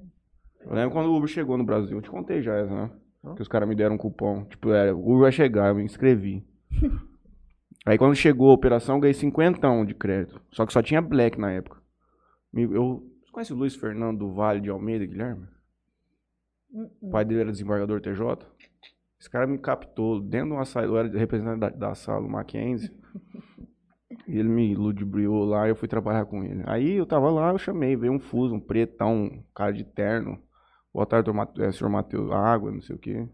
[0.64, 1.98] eu lembro quando o Uber chegou no Brasil.
[1.98, 2.90] Eu te contei já essa, né?
[3.36, 4.44] Que os caras me deram um cupom.
[4.46, 6.42] Tipo, era, o Uber vai chegar, eu me inscrevi.
[7.86, 10.40] Aí quando chegou a operação, eu ganhei 50 de crédito.
[10.52, 11.80] Só que só tinha Black na época.
[12.52, 15.46] Eu, você conhece o Luiz Fernando do Vale de Almeida, Guilherme?
[16.72, 18.46] Hum, O pai dele era desembargador TJ.
[19.18, 22.30] Esse cara me captou dentro de uma sala, eu era representante da, da sala, o
[22.30, 22.90] Mackenzie.
[24.26, 26.62] e ele me ludibriou lá e eu fui trabalhar com ele.
[26.66, 30.42] Aí eu tava lá, eu chamei, veio um fuso, um pretão, um cara de terno.
[30.92, 33.28] Boa tarde, eh, senhor Matheus, água, não sei o quê.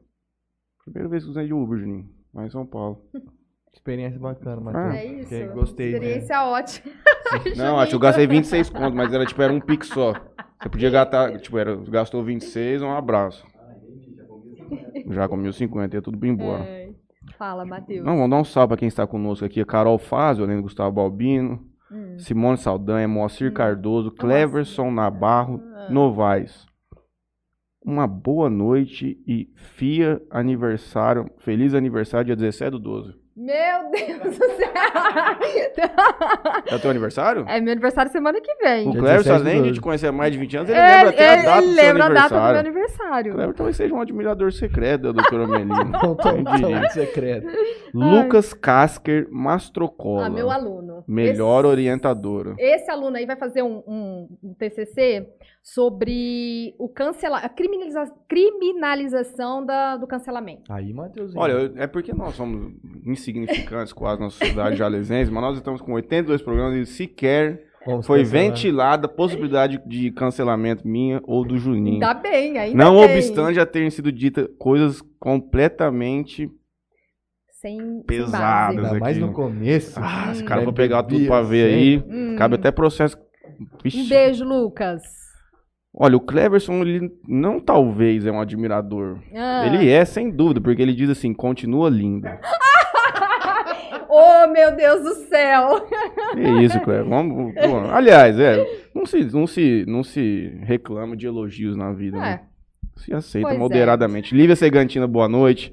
[0.84, 3.08] Primeira vez que usei de Uber, Juninho, lá em São Paulo.
[3.76, 4.94] Experiência bacana, Ah, Matheus.
[4.94, 5.34] É isso.
[5.34, 5.90] Ok, Gostei.
[5.90, 5.96] né?
[5.98, 6.92] Experiência ótima.
[7.56, 10.12] Não, acho que eu gastei 26 contos, mas era tipo, era um pique só.
[10.60, 13.46] Você podia gastar, tipo, era, gastou 26, um abraço.
[15.08, 16.64] Já com 1.050, ia tudo bem embora.
[16.64, 16.88] É.
[17.38, 18.04] Fala, Matheus.
[18.04, 19.64] Não, vamos dar um salve pra quem está conosco aqui.
[19.64, 21.60] Carol Fazio, além do Gustavo Balbino,
[21.92, 22.18] Hum.
[22.18, 25.88] Simone Saldanha, Moacir Cardoso, Cleverson Nabarro, Ah.
[25.90, 26.66] Novaes.
[27.84, 33.14] Uma boa noite e FIA aniversário, feliz aniversário dia 17 do 12.
[33.36, 34.72] Meu Deus do céu!
[36.68, 37.44] É o teu aniversário?
[37.48, 38.88] É meu aniversário semana que vem.
[38.88, 39.74] O Dia Cleverson, 17 do além de 12.
[39.74, 41.66] te conhecer há mais de 20 anos, ele Ele, lembra até a ele- data ele
[41.68, 42.58] do seu lembra a data do meu aniversário.
[42.60, 43.32] aniversário.
[43.34, 45.76] Cleber talvez seja um admirador secreto da doutora Melina.
[46.56, 46.90] Diria?
[46.90, 47.46] secreto.
[47.94, 50.26] Lucas Casker Mastrocola.
[50.26, 51.04] Ah, meu aluno.
[51.06, 52.54] Melhor Esse- orientadora.
[52.58, 55.28] Esse aluno aí vai fazer um, um- um TCC
[55.68, 60.62] sobre o cancela a criminaliza- criminalização da- do cancelamento.
[60.72, 61.40] Aí, Matheusinho.
[61.40, 62.72] Olha, é porque nós somos
[63.04, 68.20] insignificantes quase na sociedade jalesense, mas nós estamos com 82 programas e sequer Vamos foi
[68.20, 68.42] cancelar.
[68.44, 71.94] ventilada a possibilidade de cancelamento minha ou do Juninho.
[71.94, 73.16] Ainda bem, ainda Não bem.
[73.16, 76.48] obstante já terem sido ditas coisas completamente
[77.60, 78.76] Sem, Pesadas.
[78.76, 78.78] base.
[78.86, 79.26] Ainda mais aqui.
[79.26, 79.98] no começo.
[80.00, 80.46] Ah, esse Hum.
[80.46, 82.36] cara É for pegar tudo pra ver aí, Hum.
[82.38, 83.16] cabe até processo.
[83.82, 84.00] Vixe.
[84.02, 85.02] Um beijo, Lucas.
[85.98, 89.18] Olha, o Cleverson, ele não talvez é um admirador.
[89.34, 89.66] Ah.
[89.66, 92.28] Ele é, sem dúvida, porque ele diz assim, continua lindo.
[94.08, 95.86] Oh, meu Deus do céu!
[96.32, 97.10] Que isso, Cleverson.
[97.10, 102.16] Vamos, pô, aliás, é, não se, não, se, não se reclama de elogios na vida,
[102.18, 102.40] né?
[102.42, 103.00] É.
[103.00, 103.58] Se aceita Pois é.
[103.58, 104.34] moderadamente.
[104.34, 105.70] Lívia Segantina, boa noite.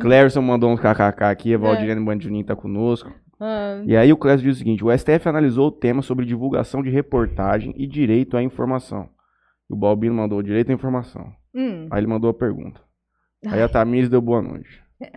[0.00, 1.54] Cleverson mandou uns kkk aqui, É.
[1.54, 3.12] a Valdirene Bandininho tá conosco.
[3.38, 6.82] Ah, E aí o Clécio diz o seguinte: o STF analisou o tema sobre divulgação
[6.82, 9.08] de reportagem e direito à informação.
[9.68, 11.34] O Balbino mandou direito à informação.
[11.54, 11.88] hum.
[11.90, 12.80] Aí ele mandou a pergunta.
[13.46, 14.82] Aí a Tamires deu boa noite.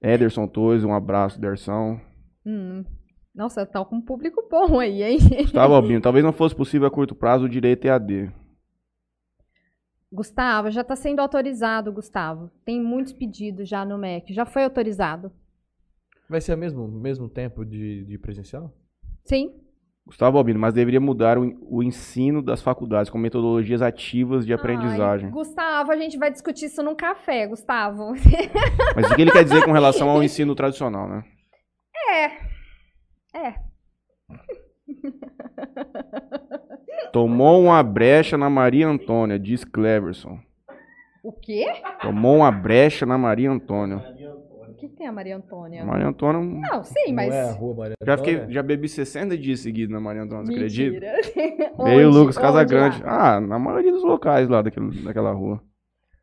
[0.00, 2.00] Ederson Torres, um abraço, Dersão.
[2.44, 2.84] Hum.
[3.34, 5.18] Nossa, tá com um público bom aí, hein?
[5.42, 8.30] Gustavo Albino, talvez não fosse possível a curto prazo o direito EAD.
[10.12, 12.50] Gustavo, já está sendo autorizado, Gustavo.
[12.66, 14.34] Tem muitos pedidos já no MEC.
[14.34, 15.32] Já foi autorizado.
[16.28, 18.70] Vai ser o mesmo, mesmo tempo de, de presencial?
[19.24, 19.54] Sim.
[20.04, 24.58] Gustavo Albino, mas deveria mudar o, o ensino das faculdades com metodologias ativas de Ai,
[24.58, 25.30] aprendizagem.
[25.30, 28.12] Gustavo, a gente vai discutir isso num café, Gustavo.
[28.96, 31.24] Mas o que ele quer dizer com relação ao ensino tradicional, né?
[33.34, 33.54] É.
[37.12, 40.38] Tomou uma brecha na Maria Antônia, diz Cleverson.
[41.22, 41.66] O quê?
[42.00, 44.11] Tomou uma brecha na Maria Antônia.
[45.02, 45.84] Tem a Maria Antônia?
[45.84, 46.40] Maria Antônia.
[46.40, 47.28] Não, sim, mas.
[47.28, 48.54] Não é a rua Maria Já, fiquei, Antônia?
[48.54, 50.92] já bebi 60 dias seguidos na Maria Antônia, você acredita?
[50.92, 51.72] Mentira.
[51.82, 52.18] Veio o Onde?
[52.18, 53.02] Lucas Onde Casagrande.
[53.02, 53.34] lá?
[53.36, 55.60] Ah, na maioria dos locais lá daquele, daquela rua.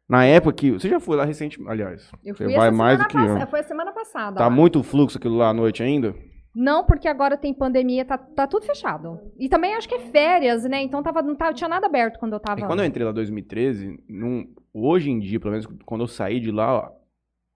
[0.07, 0.71] Na época que.
[0.71, 1.69] Você já foi lá recentemente.
[1.69, 3.47] Aliás, Eu você fui vai essa mais do semana que passa- eu.
[3.49, 4.37] Foi a semana passada.
[4.37, 4.49] Tá lá.
[4.49, 6.15] muito fluxo aquilo lá à noite ainda?
[6.55, 9.19] Não, porque agora tem pandemia, tá, tá tudo fechado.
[9.37, 10.81] E também acho que é férias, né?
[10.81, 12.59] Então tava, não tava, tinha nada aberto quando eu tava.
[12.59, 16.01] É que quando eu entrei lá em 2013, num- hoje em dia, pelo menos quando
[16.01, 16.98] eu saí de lá, ó,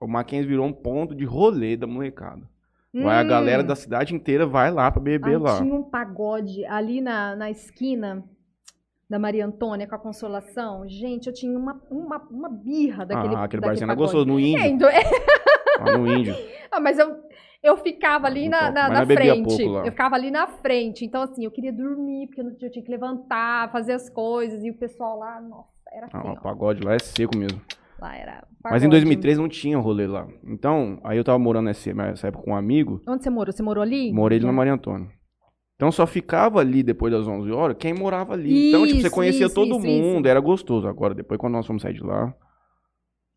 [0.04, 2.42] o Mackenzie virou um ponto de rolê da molecada.
[2.94, 3.28] Vai a Hum.
[3.28, 5.58] galera da cidade inteira vai lá pra beber Ai, lá.
[5.58, 8.24] Tinha um pagode ali na, na esquina
[9.10, 10.88] da Maria Antônia com a Consolação.
[10.88, 14.44] Gente, eu tinha uma, uma, uma birra daquele ah, aquele barzinho era gostoso, no É,
[14.44, 14.66] índio.
[14.68, 14.90] então-
[15.80, 16.36] Lá no índio.
[16.76, 17.20] Ah, mas eu,
[17.62, 19.62] eu ficava ali na, na, na frente.
[19.62, 21.06] Eu ficava ali na frente.
[21.06, 24.64] Então, assim, eu queria dormir, porque eu, tinha que levantar, fazer as coisas.
[24.64, 27.62] E o pessoal lá, nossa, era assim, Ah, o pagode lá é seco mesmo.
[28.04, 28.90] Lá era Mas em pagode.
[28.90, 30.28] 2013 não tinha rolê lá.
[30.44, 33.52] Então, aí eu tava morando nessa, nessa época com um amigo, Onde você morou?
[33.54, 34.12] Você morou ali?
[34.12, 34.56] morei ali na Já.
[34.58, 35.08] Maria Antônia.
[35.76, 38.70] Então só ficava ali depois das 11 horas quem morava ali.
[38.70, 40.28] então, tipo, você Isso, conhecia isso, todo isso, mundo, isso.
[40.28, 40.88] era gostoso.
[40.88, 42.34] Agora, depois quando nós fomos sair de lá,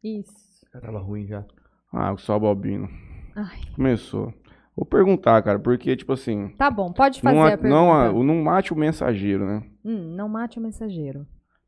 [0.03, 0.33] Isso.
[0.73, 1.45] Já tava ruim já.
[1.93, 2.89] ah, o Sal Balbino.
[3.35, 4.33] Ai, Começou.
[4.77, 7.69] Vou perguntar, cara, porque, tipo assim, tá bom, pode fazer não, a pergunta.
[7.71, 9.63] não, não mate o mensageiro, né?
[9.85, 11.27] Hum, não mate o mensageiro.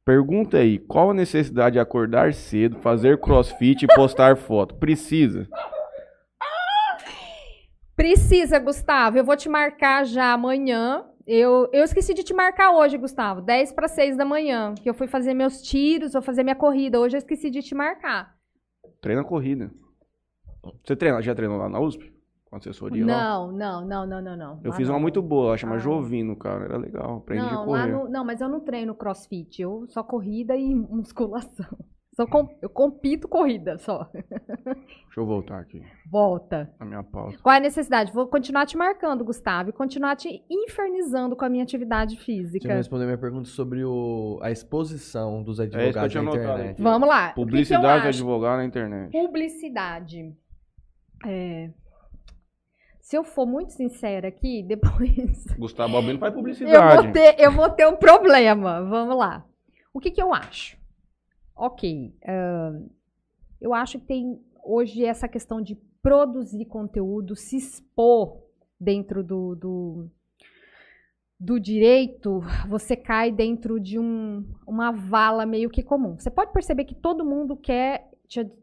[0.08, 4.74] Pergunta aí, qual a necessidade de acordar cedo, fazer crossfit e postar foto?
[4.76, 5.46] Precisa.
[7.94, 9.18] Precisa, Gustavo.
[9.18, 11.04] Eu vou te marcar já amanhã.
[11.26, 13.42] Eu, eu esqueci de te marcar hoje, Gustavo.
[13.42, 14.74] 10 para 6 da manhã.
[14.82, 16.98] Que eu fui fazer meus tiros, vou fazer minha corrida.
[16.98, 18.34] Hoje eu esqueci de te marcar.
[19.02, 19.70] Treina corrida.
[20.82, 22.10] Você treina, já treinou lá na USP?
[22.50, 23.12] Com assessoria lá?
[23.12, 24.60] Não, não, não, não, não, não.
[24.64, 25.00] Eu Lá fiz uma não.
[25.02, 25.78] muito boa, chama Ah.
[25.78, 26.64] Jovino, cara.
[26.64, 27.92] Era legal, aprendi a Não, lá correr.
[27.92, 29.60] no, não, mas eu não treino crossfit.
[29.60, 31.66] Eu só corrida e musculação.
[32.16, 34.10] Só com- eu compito corrida só.
[34.12, 35.80] Deixa eu voltar aqui
[36.10, 36.68] Volta.
[36.80, 37.38] na minha pauta.
[37.40, 38.12] Qual é a necessidade?
[38.12, 42.66] Vou continuar te marcando, Gustavo, e continuar te infernizando com a minha atividade Você física.
[42.68, 46.22] não respondeu minha pergunta sobre o, a exposição dos É isso que eu advogados tinha
[46.24, 46.70] na internet.
[46.72, 46.82] aqui.
[46.82, 47.22] Vamos lá.
[47.28, 49.12] Que que Publicidade de advogado na internet.
[49.12, 50.34] Publicidade.
[51.24, 51.70] É,
[53.08, 57.04] Se eu for muito sincera aqui, depois Gustavo Albino faz eu publicidade.
[57.04, 58.84] vou, ter, eu vou ter um problema.
[58.84, 59.46] Vamos lá.
[59.94, 60.76] O que, que eu acho?
[61.56, 62.14] Ok.
[62.22, 62.86] ahn,
[63.58, 68.42] eu acho que tem hoje essa questão de produzir conteúdo, se expor
[68.78, 70.10] dentro do, do,
[71.40, 76.18] do direito, você cai dentro de um, uma vala meio que comum.
[76.18, 78.06] Você pode perceber que todo mundo quer.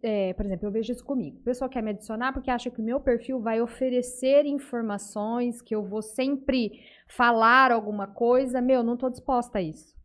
[0.04, 1.40] É, por exemplo, eu vejo isso comigo.
[1.42, 5.74] A pessoa quer me adicionar porque acha que o meu perfil vai oferecer informações, que
[5.74, 8.62] eu vou sempre falar alguma coisa.
[8.62, 9.96] Meu, não estou disposta a isso.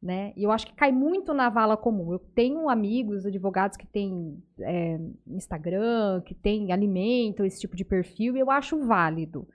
[0.00, 0.32] Né?
[0.36, 2.12] E eu acho que cai muito na vala comum.
[2.12, 8.36] Eu tenho amigos, advogados que têm é, Instagram, que têm alimentam esse tipo de perfil,
[8.36, 9.46] e eu acho válido.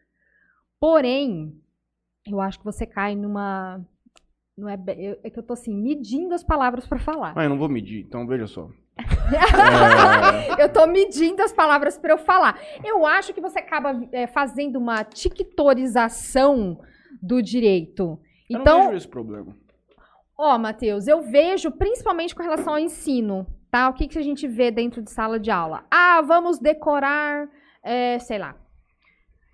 [0.80, 1.58] Porém,
[2.28, 3.84] eu acho que você cai numa.
[4.56, 4.78] Não é,
[5.24, 7.34] é que eu tô assim, medindo as palavras para falar.
[7.34, 8.70] Mas eu não vou medir, então veja só.
[10.60, 12.60] Eu tô medindo as palavras para eu falar.
[12.84, 16.80] Eu acho que você acaba é, fazendo uma tictorização
[17.22, 18.20] do direito.
[18.50, 19.56] Eu Então, não vejo esse problema.
[20.38, 23.90] Ó, Matheus, eu vejo principalmente com relação ao ensino, tá?
[23.90, 25.86] O que, que a gente vê dentro de sala de aula?
[25.92, 27.48] Ah, vamos decorar,
[27.84, 28.56] é, sei lá,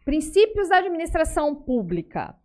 [0.05, 2.35] princípios da administração pública.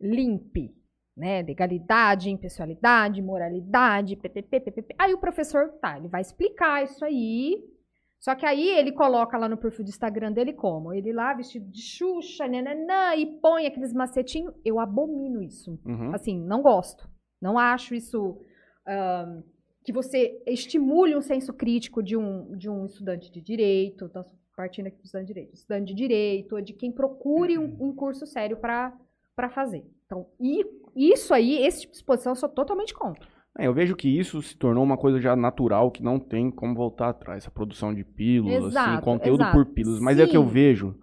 [0.00, 0.74] LIMP,
[1.16, 1.42] né?
[1.42, 4.94] Legalidade, impessoalidade, moralidade, PPP, PPP.
[4.98, 7.64] Aí o professor, tá, ele vai explicar isso aí.
[8.18, 10.92] Só que aí ele coloca lá no perfil do Instagram dele como?
[10.92, 14.54] Ele lá vestido de Xuxa, nananã, e põe aqueles macetinhos.
[14.64, 15.78] Eu abomino isso.
[15.84, 16.14] Uhum.
[16.14, 17.08] Assim, não gosto.
[17.40, 18.38] Não acho isso
[18.86, 19.42] ahn,
[19.84, 24.06] que você estimule um senso crítico de um, de um estudante de direito.
[24.06, 24.24] Então,
[24.56, 25.54] partindo aqui do estudante de direito.
[25.54, 28.98] Estudante de direito, ou de quem procure um, um curso sério para
[29.50, 29.84] fazer.
[30.06, 30.64] Então, e
[30.96, 33.26] isso aí, esse tipo de exposição, eu sou totalmente contra.
[33.58, 36.74] É, eu vejo que isso se tornou uma coisa já natural, que não tem como
[36.74, 37.46] voltar atrás.
[37.46, 39.56] A produção de pílulas, assim, Exato, conteúdo exato.
[39.56, 40.00] por pílulas.
[40.00, 40.50] Mas é o que eu Sim.
[40.50, 40.98] vejo.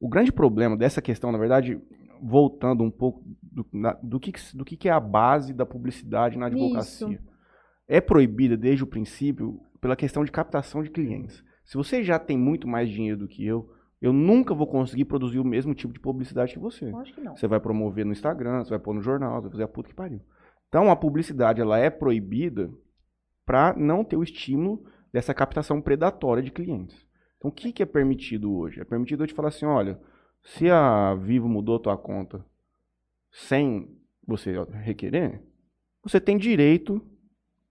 [0.00, 1.78] O grande problema dessa questão, na verdade,
[2.22, 5.66] voltando um pouco do, na- do que, que- do que, que é a base da
[5.66, 7.08] publicidade na advocacia.
[7.16, 7.22] Isso.
[7.88, 11.44] É proibida desde o princípio pela questão de captação de clientes.
[11.64, 13.68] Se você já tem muito mais dinheiro do que eu,
[14.02, 16.90] eu nunca vou conseguir produzir o mesmo tipo de publicidade que você.
[16.90, 17.36] Lógico que não.
[17.36, 19.88] Você vai promover no Instagram, você vai pôr no jornal, você vai fazer a puta
[19.88, 20.20] que pariu.
[20.68, 22.68] Então a publicidade ela é proibida
[23.46, 27.06] para não ter o estímulo dessa captação predatória de clientes.
[27.38, 28.80] Então o que, que é permitido hoje?
[28.80, 30.00] É permitido eu te falar assim, olha,
[30.42, 32.44] se a Vivo mudou a tua conta
[33.30, 33.96] sem
[34.26, 35.40] você requerer,
[36.02, 37.00] você tem direito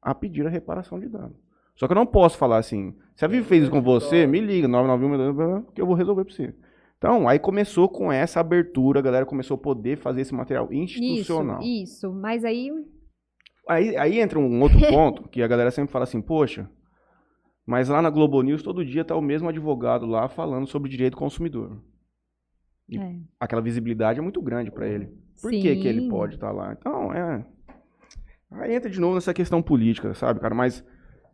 [0.02, 1.36] a pedir a reparação de dano.
[1.82, 4.40] Só que eu não posso falar assim, se a Vivo fez isso com você, me
[4.40, 6.54] liga, 991, que eu vou resolver para você.
[6.96, 11.60] Então, aí começou com essa abertura, a galera começou a poder fazer esse material institucional.
[11.60, 12.14] Isso, isso.
[12.14, 12.70] Mas aí,
[13.68, 16.70] Aí, aí entra um outro ponto que a galera sempre fala assim, poxa,
[17.66, 21.14] mas lá na Globo News todo dia tá o mesmo advogado lá falando sobre direito
[21.14, 21.82] do consumidor.
[22.88, 23.16] E É.
[23.40, 25.10] Aquela visibilidade é muito grande para ele.
[25.42, 26.78] Por que, que ele pode estar lá?
[26.80, 27.44] Então, é.
[28.52, 30.54] Aí entra de novo nessa questão política, sabe, cara?
[30.54, 30.86] Mas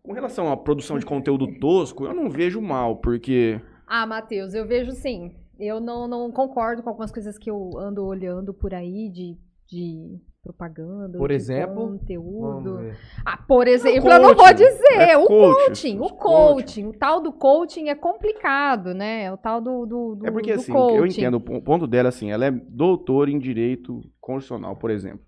[0.08, 3.60] com relação à produção de conteúdo tosco, eu não vejo mal, porque.
[3.86, 5.36] Ah, Matheus, eu vejo sim.
[5.60, 9.36] Eu não, não concordo com algumas coisas que eu ando olhando por aí de,
[9.68, 11.76] de propaganda, Por de exemplo?
[11.76, 12.80] conteúdo.
[13.26, 14.16] Ah, por exemplo, coaching.
[14.16, 14.94] eu não vou dizer.
[15.00, 16.86] É o coach, coaching, o coaching.
[16.86, 19.32] O tal do coaching é complicado, né?
[19.34, 20.96] O tal do, do, do, É porque do assim, coaching.
[20.98, 25.20] eu entendo o po- ponto dela assim, ela é doutora em direito constitucional, por exemplo.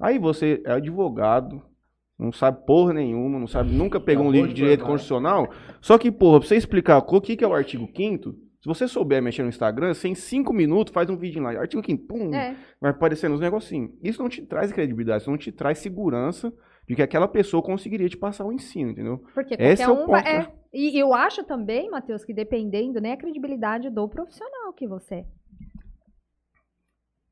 [0.00, 1.62] Aí você é advogado,
[2.22, 5.50] não sabe porra nenhuma, não sabe, nunca pegou um livro de direito constitucional.
[5.80, 8.86] Só que, porra, pra você explicar o que que é o artigo 5 se você
[8.86, 11.50] souber mexer no Instagram, você em 5 minutos faz um vídeo lá.
[11.50, 13.90] Artigo 5 pum, É, vai aparecendo uns negocinhos.
[14.00, 16.52] Isso não te traz credibilidade, isso não te traz segurança
[16.88, 19.20] de que aquela pessoa conseguiria te passar o ensino, entendeu?
[19.34, 20.16] porque Esse é o um ponto?
[20.16, 20.48] É.
[20.72, 25.24] E eu acho também, Matheus, que dependendo, né, a credibilidade do profissional que você é.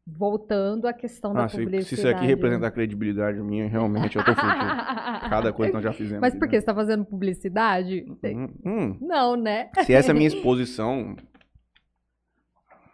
[0.07, 1.85] Voltando à questão da Ah, se, publicidade.
[1.85, 4.51] se isso aqui representar a credibilidade minha, realmente eu tô fudido.
[5.31, 6.21] Cada coisa que nós já fizemos.
[6.21, 6.49] Mas por né?
[6.49, 6.61] que?
[6.61, 8.05] Você tá fazendo publicidade?
[8.25, 8.99] Hum, hum.
[9.01, 9.71] Não, né?
[9.85, 11.15] Se essa é a minha exposição.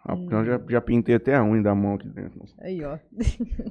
[0.09, 0.29] Hum.
[0.31, 2.45] Eu já, já pintei até a unha da mão aqui dentro.
[2.61, 2.99] Aí, ó.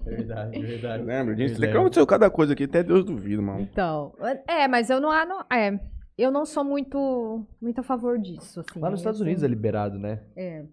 [0.06, 1.04] Verdade, verdade.
[1.04, 1.56] Lembra disso?
[1.56, 1.80] Me lembro.
[1.82, 3.62] Aconteceu cada coisa aqui, até Deus duvida, mano.
[3.62, 4.14] Então,
[4.48, 5.80] é, mas eu não, não é,
[6.18, 8.80] eu não sou muito, muito a favor disso, assim.
[8.80, 10.22] Lá nos Estados Unidos é liberado, né?
[10.36, 10.66] É.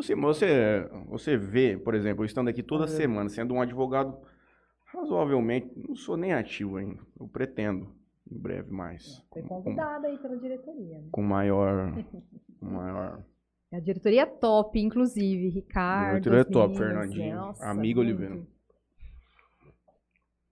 [0.00, 2.88] Você, você, você vê, por exemplo, eu estando aqui toda é.
[2.88, 4.16] semana, sendo um advogado
[4.86, 7.00] Razoavelmente, não sou nem ativo ainda.
[7.18, 7.94] Eu pretendo,
[8.28, 9.22] em breve mais.
[9.32, 10.98] Foi Com- com- convidada aí pela diretoria.
[10.98, 11.08] né?
[11.12, 11.92] Com maior.
[12.58, 13.22] com maior.
[13.72, 15.48] A diretoria é top, inclusive.
[15.50, 16.22] Ricardo.
[16.22, 18.18] diretoria é top, meninas, Fernandinho, nossa, amigo muito.
[18.18, 18.46] Oliveira.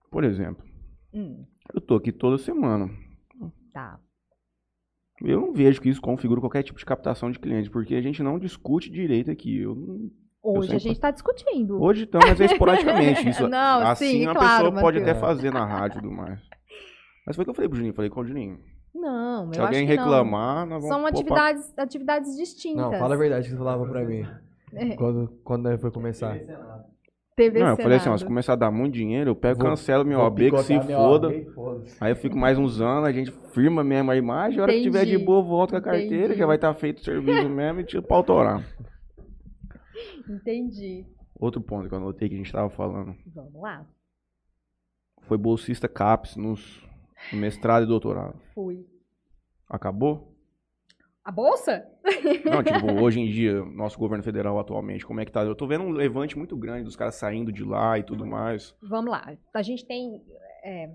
[0.09, 0.65] Por exemplo,
[1.13, 1.43] Hum,
[1.73, 2.89] eu tô aqui toda semana.
[3.73, 3.99] tá.
[5.23, 8.23] Eu não vejo que isso configura qualquer tipo de captação de cliente, porque a gente
[8.23, 9.59] não discute direito aqui.
[9.61, 10.09] Eu não-
[10.41, 11.81] Hoje a sempre- gente está discutindo.
[11.81, 13.27] Hoje então, mas é esporadicamente.
[13.29, 16.39] Isso, Não, assim sim, a claro, pessoa pode até fazer na rádio e tudo mais.
[17.27, 17.93] Mas foi o que eu falei pro Juninho.
[17.93, 18.59] Falei com o Juninho.
[18.95, 20.03] Não, Se eu alguém acho que não.
[20.05, 22.81] reclamar, nós vamos São atividades, atividades distintas.
[22.81, 24.25] Não, fala a verdade que você falava pra mim.
[24.71, 24.95] É.
[24.95, 26.37] Quando, quando foi começar.
[27.39, 29.69] TV Não, eu falei assim, ó, se começar a dar muito dinheiro, eu pego, Vou-
[29.69, 31.31] cancelo meu OB, que se foda.
[31.55, 31.97] Foda-se.
[32.03, 34.81] Aí eu fico mais uns anos, a gente firma mesmo a imagem, a hora que
[34.81, 36.37] tiver de boa, eu volto com a carteira, Entendi.
[36.39, 38.61] já vai estar feito o serviço mesmo e tira pra autorar.
[40.29, 41.05] Entendi.
[41.39, 43.15] Outro ponto que eu anotei que a gente tava falando.
[43.33, 43.85] Vamos lá.
[45.21, 46.83] Foi bolsista CAPES nos,
[47.31, 48.37] no mestrado e doutorado.
[48.53, 48.85] Fui.
[49.69, 50.28] Acabou?
[51.29, 51.87] A bolsa?
[52.43, 55.43] Não, tipo, hoje em dia, nosso governo federal atualmente, como é que tá?
[55.43, 58.75] Eu tô vendo um levante muito grande dos caras saindo de lá e tudo mais.
[58.81, 59.37] Vamos lá.
[59.53, 60.23] A gente tem
[60.63, 60.89] é,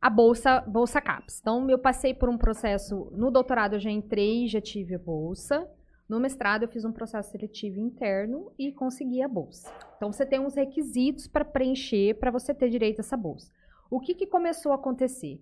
[0.00, 1.40] a bolsa, bolsa CAPES.
[1.42, 3.12] Então, eu passei por um processo.
[3.12, 5.68] No doutorado, eu já entrei, já tive a bolsa.
[6.08, 9.70] No mestrado, eu fiz um processo seletivo interno e consegui a bolsa.
[9.98, 13.52] Então, você tem uns requisitos para preencher para você ter direito a essa bolsa.
[13.90, 15.38] O que, que começou a acontecer?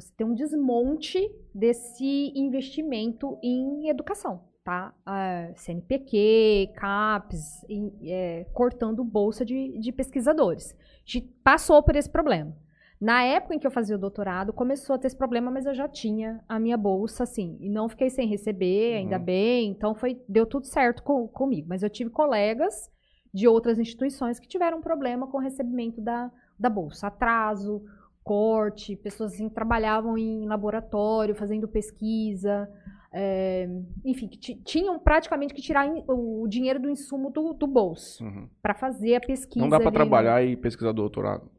[0.00, 1.18] Você tem um desmonte
[1.54, 4.94] desse investimento em educação, tá?
[5.04, 10.72] Ah, CNPq, CAPES, em- é, cortando bolsa de, de pesquisadores.
[10.74, 12.56] A gente passou por esse problema.
[13.00, 15.74] Na época em que eu fazia o doutorado, começou a ter esse problema, mas eu
[15.74, 19.24] já tinha a minha bolsa, assim, e não fiquei sem receber, ainda Uhum.
[19.24, 21.68] bem, então foi, deu tudo certo co- comigo.
[21.68, 22.90] Mas eu tive colegas
[23.32, 26.28] de outras instituições que tiveram problema com o recebimento da,
[26.58, 27.06] da bolsa.
[27.06, 27.84] Atraso,
[28.28, 32.68] corte, pessoas assim, que trabalhavam em laboratório, fazendo pesquisa,
[33.12, 33.66] é,
[34.04, 38.22] enfim, que ti- tinham praticamente que tirar in- o dinheiro do insumo do, do bolso
[38.22, 38.46] Uhum.
[38.62, 39.60] para fazer a pesquisa.
[39.64, 39.90] Não dá ali, né?
[39.92, 41.50] trabalhar e pesquisar doutorado.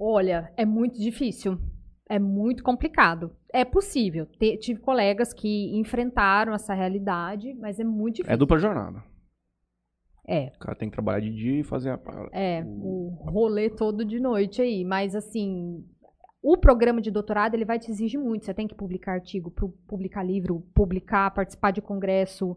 [0.00, 1.58] Olha, é muito difícil.
[2.08, 3.30] É muito complicado.
[3.52, 4.26] É possível.
[4.26, 8.38] Te- tive colegas que enfrentaram essa realidade, mas é muito É difícil.
[8.38, 9.02] dupla jornada.
[10.26, 11.98] É, O cara tem que trabalhar de dia e fazer a.
[12.32, 14.84] é, o rolê todo de noite aí.
[14.84, 15.84] Mas, assim,
[16.42, 18.44] o programa de doutorado, ele vai te exigir muito.
[18.44, 22.56] Você tem que publicar artigo, pu- publicar livro, publicar, participar de congresso.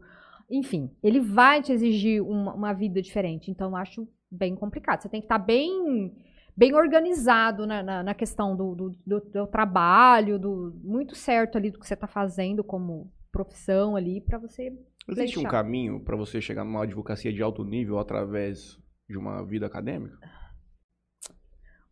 [0.49, 3.49] Enfim, ele vai te exigir uma, uma vida diferente.
[3.49, 5.01] Então, eu acho bem complicado.
[5.01, 6.13] Você tem que estar bem,
[6.55, 11.71] bem organizado na, na, na questão do, do, do teu trabalho, do, muito certo ali
[11.71, 14.71] do que você está fazendo como profissão ali, para você
[15.07, 19.65] Existe um caminho pra você chegar numa advocacia de alto nível através de uma vida
[19.65, 20.17] acadêmica?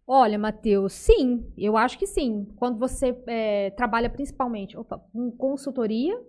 [0.05, 2.45] Olha, Matheus, sim, eu acho que sim.
[2.57, 6.19] Quando você é, trabalha principalmente opa, com consultoria,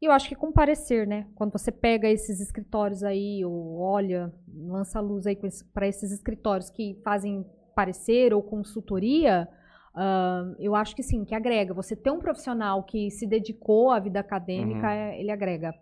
[0.00, 1.26] e eu acho que com parecer, né?
[1.34, 5.36] Quando você pega esses escritórios aí, ou olha, lança luz aí
[5.74, 9.46] para esses escritórios que fazem parecer ou consultoria,
[9.94, 11.74] ah, eu acho que sim, que agrega.
[11.74, 14.92] Você ter um profissional que se dedicou à vida acadêmica, Uhum.
[14.92, 15.74] é- ele agrega.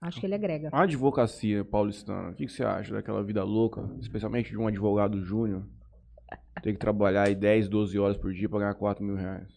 [0.00, 0.70] Acho que ele agrega.
[0.72, 5.20] A advocacia paulistana, o que, que você acha daquela vida louca, especialmente de um advogado
[5.20, 5.62] júnior?
[6.62, 9.48] Ter que trabalhar aí 10, 12 horas por dia pra ganhar 4 mil reais.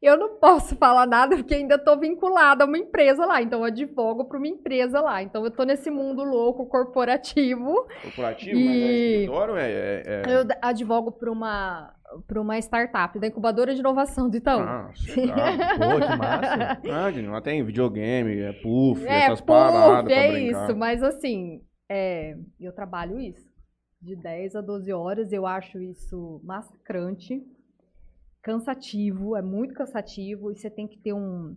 [0.00, 3.40] Eu não posso falar nada porque ainda estou vinculada a uma empresa lá.
[3.42, 5.22] Então, eu advogo para uma empresa lá.
[5.22, 7.86] Então, eu estou nesse mundo louco corporativo.
[8.02, 8.90] Corporativo, E- mas é
[9.20, 9.70] escritório, é.
[9.70, 11.94] é, é- Eu advogo para uma,
[12.26, 14.60] pra uma startup da incubadora de inovação do Itaú.
[14.60, 14.90] Ah.
[15.76, 16.80] Pô, que massa.
[16.84, 20.64] Ah, lá tem videogame, é puff, é, essas puff, paradas é brincar.
[20.64, 20.76] isso.
[20.76, 23.46] Mas, assim, é, eu trabalho isso.
[24.00, 25.32] De 10 a 12 horas.
[25.32, 27.42] Eu acho isso massacrante.
[28.42, 29.36] Cansativo.
[29.36, 30.50] É muito cansativo.
[30.50, 31.56] E você tem que ter um,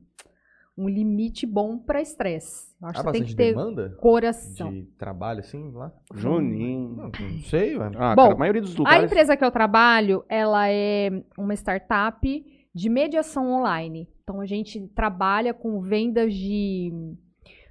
[0.80, 2.74] um limite bom para estresse.
[2.82, 4.72] Acho Há que você tem bastante que ter demanda coração.
[4.72, 5.92] de trabalho assim lá?
[6.14, 6.90] Juninho.
[6.96, 7.92] Não, não sei, velho.
[7.98, 9.04] Ah, Bom, cara, a maioria dos A lugares.
[9.04, 14.08] empresa que eu trabalho, ela é uma startup de mediação online.
[14.24, 16.94] Então a gente trabalha com vendas de,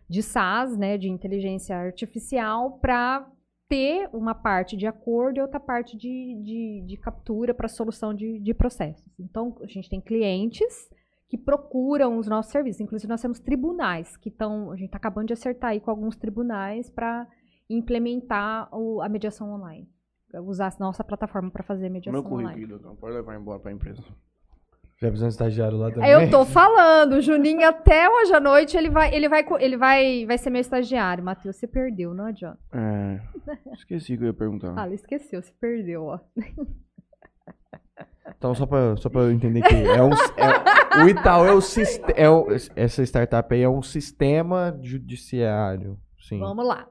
[0.09, 3.27] de SaaS, né, de inteligência artificial, para
[3.71, 8.39] ter uma parte de acordo e outra parte de, de, de captura para solução de,
[8.39, 9.05] de processos.
[9.19, 10.91] Então a gente tem clientes
[11.29, 12.81] que procuram os nossos serviços.
[12.81, 16.17] Inclusive nós temos tribunais que estão, a gente está acabando de acertar aí com alguns
[16.17, 17.27] tribunais para
[17.69, 19.89] implementar o- a mediação online
[20.45, 22.67] usar a nossa plataforma para fazer mediação Meu currículo, online.
[22.67, 24.03] doutor, pode levar embora pra empresa.
[25.01, 26.11] Já precisou um estagiário lá também?
[26.11, 30.27] Eu tô falando, o Juninho até hoje à noite ele vai, ele vai, ele vai,
[30.27, 31.25] vai ser meu estagiário.
[31.25, 32.59] Matheus, você perdeu, não adianta.
[32.73, 33.21] É,
[33.73, 34.75] esqueci que eu ia perguntar.
[34.77, 36.19] Ah, ele esqueceu, você perdeu, ó.
[38.39, 41.61] Então, só pra, só pra eu entender que é um, é- o Itaú é o
[41.61, 42.13] sistema.
[42.17, 45.99] É o- essa startup aí é um sistema judiciário.
[46.29, 46.39] Sim.
[46.39, 46.87] Vamos lá.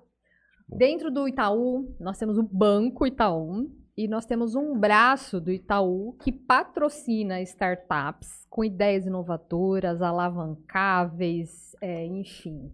[0.67, 6.17] Dentro do Itaú, nós temos o Banco Itaú e nós temos um braço do Itaú
[6.21, 12.71] que patrocina startups com ideias inovadoras, alavancáveis, é, enfim.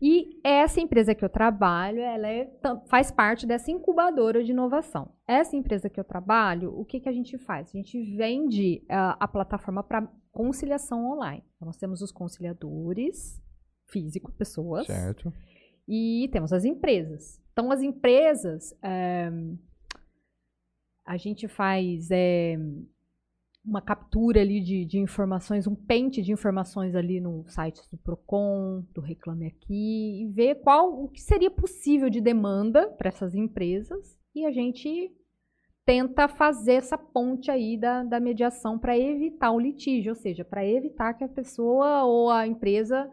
[0.00, 2.48] E essa empresa que eu trabalho, ela é
[2.86, 5.12] faz parte dessa incubadora de inovação.
[5.26, 7.68] Essa empresa que eu trabalho, o que, que a gente faz?
[7.68, 11.42] A gente vende ah, a plataforma para conciliação online.
[11.56, 13.42] Então, nós temos os conciliadores
[13.90, 15.32] físicos, pessoas, Certo.
[15.88, 17.42] e temos as empresas.
[17.52, 19.30] Então, as empresas, eh,
[21.04, 22.56] a gente faz eh,
[23.68, 28.82] uma captura ali de, de informações, um pente de informações ali no site do Procon,
[28.94, 34.18] do Reclame Aqui, e ver qual o que seria possível de demanda para essas empresas,
[34.34, 35.12] e a gente
[35.84, 40.66] tenta fazer essa ponte aí da, da mediação para evitar o litígio, ou seja, para
[40.66, 43.10] evitar que a pessoa ou a empresa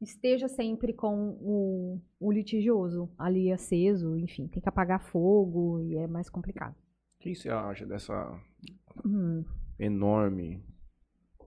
[0.00, 6.06] esteja sempre com o, o litigioso ali aceso, enfim, tem que apagar fogo e é
[6.06, 6.74] mais complicado.
[6.74, 8.40] O que você acha dessa
[9.04, 9.44] Hum.
[9.80, 10.62] Enorme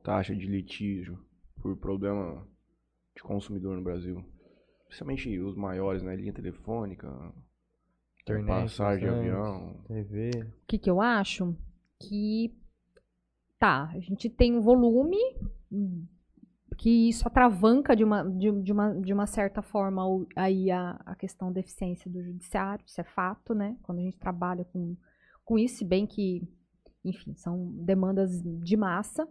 [0.04, 1.18] taxa de litígio
[1.62, 2.46] por problema
[3.16, 4.24] de consumidor no Brasil?
[4.88, 6.16] Principalmente os maiores, né?
[6.16, 7.08] Linha telefônica,
[8.22, 9.84] Internet, passagem de avião.
[9.88, 10.32] TV.
[10.64, 11.56] O que, que eu acho?
[12.02, 12.54] Que
[13.60, 15.18] tá, a gente tem um volume
[16.78, 20.04] que isso atravanca de uma, de, de uma, de uma certa forma
[20.36, 23.78] aí a, a questão da eficiência do judiciário, isso é fato, né?
[23.84, 24.98] Quando a gente trabalha com,
[25.46, 26.48] com isso, se bem que,
[27.04, 29.28] enfim, são demandas de massa.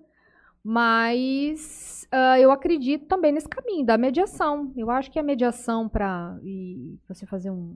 [0.64, 4.72] Mas ah, eu acredito também nesse caminho da mediação.
[4.76, 6.38] Eu acho que a mediação para
[7.08, 7.74] você fazer um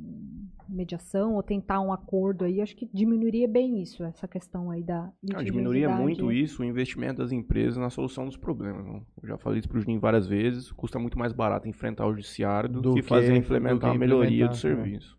[0.68, 5.08] mediação ou tentar um acordo aí, acho que diminuiria bem isso, essa questão aí da
[5.32, 8.84] Ah, diminuiria muito isso o investimento das empresas na solução dos problemas.
[8.84, 9.00] não?
[9.22, 10.70] Eu já falei isso pro Juninho várias vezes.
[10.72, 13.98] Custa muito mais barato enfrentar o judiciário do, Do que, que- fazer implementar que a
[13.98, 14.82] melhoria do implementar, né?
[14.84, 15.18] serviço.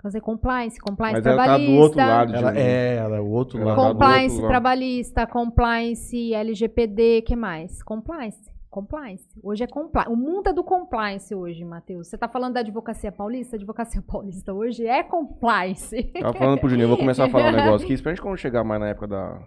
[0.00, 1.72] Fazer compliance, compliance Mas ela tá trabalhista.
[1.72, 3.82] do outro lado, Ela é, ela é o outro Ela lado.
[3.82, 4.50] tá Compliance outro lado.
[4.52, 7.82] trabalhista, compliance LGPD, que mais?
[7.82, 8.48] Compliance.
[8.70, 9.26] Compliance.
[9.42, 10.12] Hoje é compliance.
[10.12, 12.06] O mundo é do compliance hoje, Matheus.
[12.06, 13.56] Você tá falando da advocacia paulista?
[13.56, 16.00] A advocacia paulista hoje é compliance.
[16.12, 17.94] Tava falando pro Juninho, eu vou começar a falar um negócio aqui.
[17.94, 19.42] Espera quando chegar mais na época da,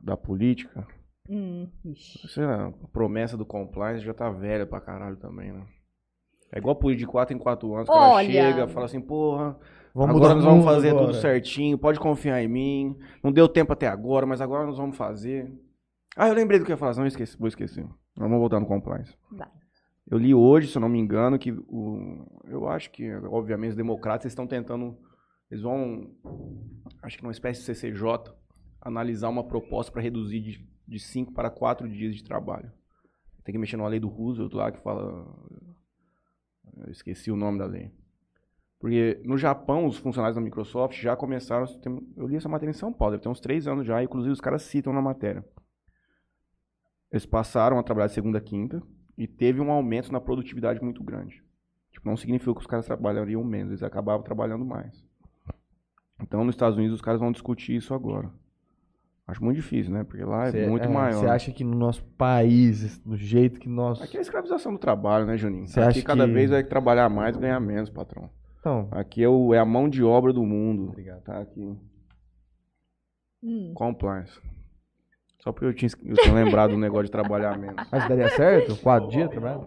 [0.00, 0.86] da política.
[1.28, 2.28] hum, ixi.
[2.28, 5.64] Sei lá, a promessa do compliance já tá velha pra caralho também, né?
[6.52, 7.88] É igual política de 4 em 4 anos.
[7.88, 8.30] O cara Olha.
[8.30, 9.58] chega, fala assim, porra,
[9.94, 11.06] Vamos agora mudar nós vamos fazer agora.
[11.06, 12.96] tudo certinho, pode confiar em mim.
[13.22, 15.52] Não deu tempo até agora, mas agora nós vamos fazer.
[16.16, 17.86] Ah, eu lembrei do que eu ia falar, não esqueci, vou esquecer.
[18.16, 19.16] Vamos voltar no compliance.
[19.30, 19.48] Vai.
[20.10, 23.76] Eu li hoje, se eu não me engano, que o, eu acho que, obviamente, os
[23.76, 24.96] democratas estão tentando.
[25.50, 26.10] Eles vão,
[27.02, 28.32] acho que numa espécie de CCJ,
[28.80, 32.70] analisar uma proposta para reduzir de, de 5 para 4 dias de trabalho.
[33.44, 35.26] Tem que mexer numa lei do Roosevelt lá que fala.
[36.76, 37.92] Eu esqueci o nome da lei.
[38.78, 41.66] Porque no Japão, os funcionários da Microsoft já começaram.
[42.16, 44.40] Eu li essa matéria em São Paulo, deve ter uns 3 anos já, inclusive os
[44.40, 45.44] caras citam na matéria.
[47.10, 48.82] Eles passaram a trabalhar de segunda a quinta
[49.16, 51.42] e teve um aumento na produtividade muito grande.
[51.92, 55.04] Tipo, não significou que os caras trabalhariam menos, eles acabavam trabalhando mais.
[56.20, 58.30] Então, nos Estados Unidos, os caras vão discutir isso agora.
[59.26, 60.04] Acho muito difícil, né?
[60.04, 61.20] Porque lá é Cê- muito é, maior.
[61.20, 64.00] Você acha que no nosso país, do jeito que nós.
[64.02, 65.66] Aqui é a escravização do trabalho, né, Juninho?
[65.66, 68.28] Você Aqui cada que- vez vai trabalhar mais, ganhar menos, patrão.
[68.60, 70.88] Então, Aqui é, o- é a mão de obra do mundo.
[70.90, 71.22] Obrigado.
[71.22, 71.74] Tá aqui.
[73.42, 73.72] Hum.
[73.74, 74.38] Compliance.
[75.42, 77.76] Só porque eu tinha, eu tinha lembrado do negócio de trabalhar menos.
[77.92, 78.76] mas daria certo?
[78.76, 79.66] Quatro dias trabalho?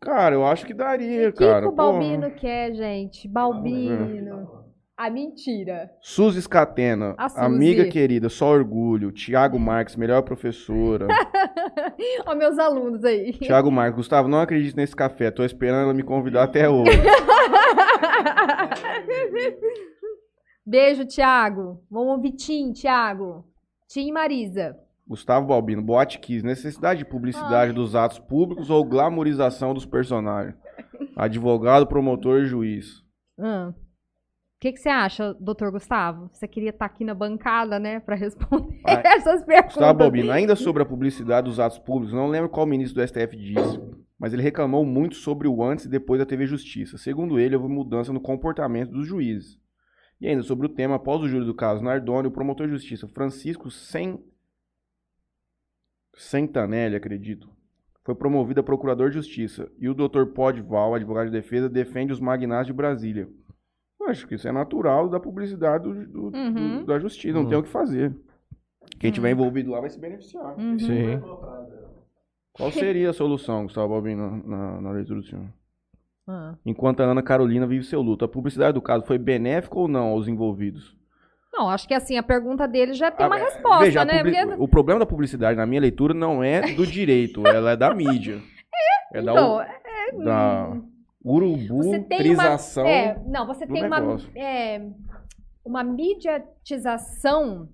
[0.00, 1.62] Cara, eu acho que daria, O que, cara.
[1.62, 1.92] que o porra.
[1.92, 3.28] Balbino quer, gente?
[3.28, 4.61] Balbino.
[5.02, 5.90] A mentira.
[6.00, 7.40] Suzy Scatena, Suzy.
[7.40, 9.10] amiga querida, só orgulho.
[9.10, 11.08] Tiago Marques, melhor professora.
[12.24, 13.32] Ó, meus alunos aí.
[13.32, 15.32] Tiago Marques, Gustavo, não acredito nesse café.
[15.32, 16.92] Tô esperando ela me convidar até hoje.
[20.64, 21.82] Beijo, Thiago.
[21.90, 23.44] Vamos ouvir Tim, Thiago.
[23.88, 24.76] Tim e Marisa.
[25.04, 30.54] Gustavo Balbino, Boate Kiss, necessidade de publicidade dos atos públicos ou glamorização dos personagens?
[31.16, 33.02] Advogado, promotor e juiz.
[33.36, 33.74] Hum.
[34.62, 36.30] O que, que você acha, doutor Gustavo?
[36.32, 39.74] Você queria estar aqui na bancada, né, para responder Ah, essas perguntas.
[39.74, 43.36] Gustavo Balbino, ainda sobre a publicidade dos atos públicos, não lembro qual ministro do STF
[43.36, 43.80] disse,
[44.16, 46.96] mas ele reclamou muito sobre o antes e depois da TV Justiça.
[46.96, 49.58] Segundo ele, houve mudança no comportamento dos juízes.
[50.20, 53.08] E ainda sobre o tema, após o júri do caso Nardoni, o promotor de justiça
[53.08, 54.24] Francisco Sen...
[56.14, 57.50] Sentanelli, acredito,
[58.04, 59.68] foi promovido a procurador de justiça.
[59.76, 60.26] E o Dr.
[60.32, 63.28] Podval, advogado de defesa, defende os magnatos de Brasília.
[64.02, 66.84] Eu acho que isso é natural da publicidade do, do- do- Uhum.
[66.84, 67.48] da justiça, não Uhum.
[67.48, 68.14] tem o que fazer.
[68.98, 69.14] Quem Uhum.
[69.14, 70.58] tiver envolvido lá vai se beneficiar.
[70.58, 70.78] Uhum.
[70.78, 71.20] Sim.
[72.52, 75.46] Qual seria a solução, Gustavo Balbino, na, na, na leitura do senhor?
[76.28, 76.54] Ah.
[76.64, 80.08] Enquanto a Ana Carolina vive seu luto, a publicidade do caso foi benéfica ou não
[80.08, 80.96] aos envolvidos?
[81.52, 84.04] Não, acho que assim, a pergunta dele já tem uma Ah, é, resposta, veja, a
[84.04, 84.22] né?
[84.22, 87.92] Porque- O problema da publicidade, na minha leitura, não é do direito, ela é da
[87.94, 88.40] mídia.
[89.12, 90.76] É da, Então, u- da
[91.24, 92.56] você tem uma.
[92.88, 94.90] É, não, você tem uma, é,
[95.64, 97.68] uma mediatização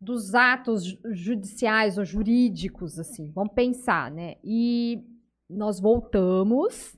[0.00, 3.30] dos atos ju- judiciais ou jurídicos, assim.
[3.34, 4.34] Vamos pensar, né?
[4.44, 5.00] E
[5.48, 6.96] nós voltamos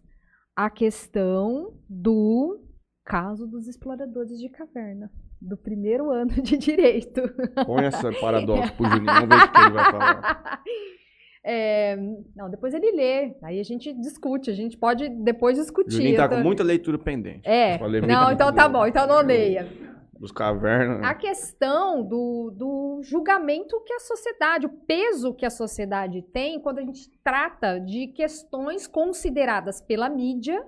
[0.57, 2.63] à questão do
[3.05, 5.11] caso dos exploradores de caverna.
[5.41, 7.21] Do primeiro ano de direito.
[7.67, 10.63] Põe esse paradoxo pro Juninho, vamos ver o que ele vai falar.
[11.47, 11.97] É,
[12.35, 13.37] não, depois ele lê.
[13.43, 14.51] Aí a gente discute.
[14.51, 15.97] A gente pode depois discutir.
[15.97, 17.47] Juninho tá tô- com muita leitura pendente.
[17.47, 17.79] É.
[17.79, 18.87] Falei Não, então tá bom.
[18.87, 19.69] Então não leia.
[20.19, 21.05] Dos cavernas.
[21.05, 26.79] A questão do, do julgamento que a sociedade, o peso que a sociedade tem quando
[26.79, 30.65] a gente trata de questões consideradas pela mídia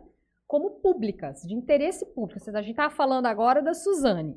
[0.47, 2.41] como públicas, de interesse público.
[2.55, 4.37] A gente estava falando agora da Suzane.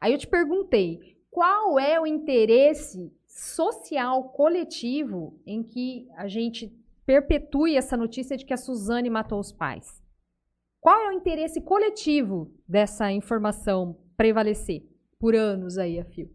[0.00, 0.98] Aí eu te perguntei,
[1.30, 8.54] qual é o interesse social coletivo em que a gente perpetue essa notícia de que
[8.54, 10.02] a Suzane matou os pais?
[10.80, 14.88] Qual é o interesse coletivo dessa informação prevalecer
[15.18, 16.34] por anos aí a fio?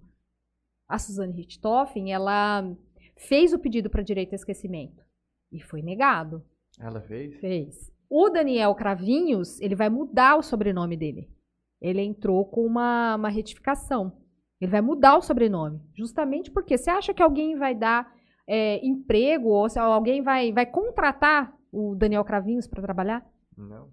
[0.87, 2.71] A Suzane Richthofen, ela
[3.15, 5.03] fez o pedido para direito a esquecimento
[5.51, 6.45] e foi negado.
[6.79, 7.35] Ela fez?
[7.39, 7.91] Fez.
[8.07, 11.31] O Daniel Cravinhos, ele vai mudar o sobrenome dele.
[11.81, 14.20] Ele entrou com uma, uma retificação.
[14.61, 15.81] Ele vai mudar o sobrenome.
[15.95, 18.13] Justamente porque você acha que alguém vai dar
[18.47, 23.25] é, emprego ou se alguém vai, vai contratar o Daniel Cravinhos para trabalhar?
[23.57, 23.89] Não.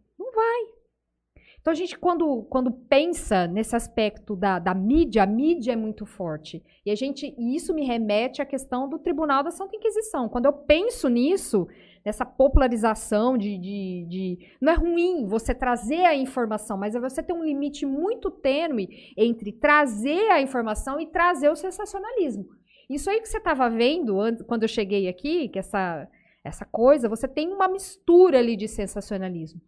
[1.60, 6.06] Então a gente, quando, quando pensa nesse aspecto da, da mídia, a mídia é muito
[6.06, 6.62] forte.
[6.86, 10.28] E a gente, e isso me remete à questão do Tribunal da Santa Inquisição.
[10.28, 11.66] Quando eu penso nisso,
[12.04, 17.22] nessa popularização de, de, de- Não é ruim você trazer a informação, mas é você
[17.22, 22.46] ter um limite muito tênue entre trazer a informação e trazer o sensacionalismo.
[22.88, 26.08] Isso aí que você estava vendo an- quando eu cheguei aqui, que essa,
[26.42, 29.60] essa coisa, você tem uma mistura ali de sensacionalismo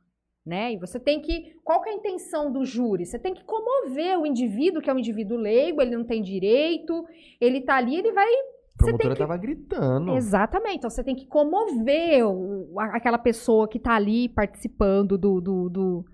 [0.46, 0.72] né?
[0.72, 1.52] E você tem que.
[1.64, 3.04] Qual que é a intenção do júri?
[3.06, 7.04] Você tem que comover o indivíduo, que é um indivíduo leigo, ele não tem direito,
[7.40, 8.26] ele tá ali, ele vai.
[8.26, 10.16] A promotora que- tava gritando.
[10.16, 10.76] Exatamente.
[10.78, 15.68] Então você tem que comover o- a- aquela pessoa que tá ali participando do, do,
[15.68, 16.04] do,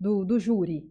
[0.00, 0.82] do, do júri.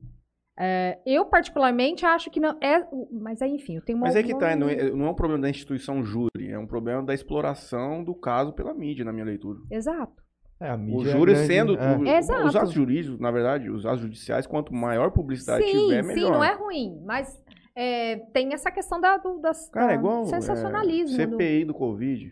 [0.58, 2.58] É, eu, particularmente, acho que não.
[2.64, 4.08] É, mas aí, enfim, eu tenho uma.
[4.08, 6.66] Mas é que tá, não é, não é um problema da instituição júri, é um
[6.66, 9.60] problema da exploração do caso pela mídia, na minha leitura.
[9.70, 10.24] Exato.
[10.60, 11.78] É, a O mídia júri é sendo.
[11.78, 11.98] é.
[11.98, 12.48] o- Exato.
[12.48, 16.32] Os atos jurídicos, na verdade, os atos judiciais, quanto maior publicidade sim, tiver, sim, melhor.
[16.32, 17.02] não é ruim.
[17.06, 17.42] Mas
[17.76, 20.26] é, tem essa questão da, do das, Cara, é da igual.
[20.26, 21.20] sensacionalismo.
[21.22, 22.32] é, do- CPI do Covid.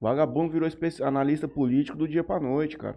[0.00, 0.68] Vagabundo virou
[1.02, 2.96] analista político do dia pra noite, cara.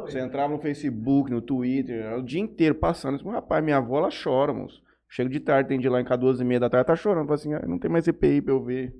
[0.00, 3.16] Você entrava no Facebook, no Twitter, o dia inteiro passando.
[3.18, 4.82] Disse, Rapaz, minha avó, ela chora, moço.
[5.08, 7.26] Chego de tarde, tem dia lá em cá, duas e meia da tarde, tá chorando.
[7.26, 8.92] Fala assim, ah, não tem mais CPI pra eu ver.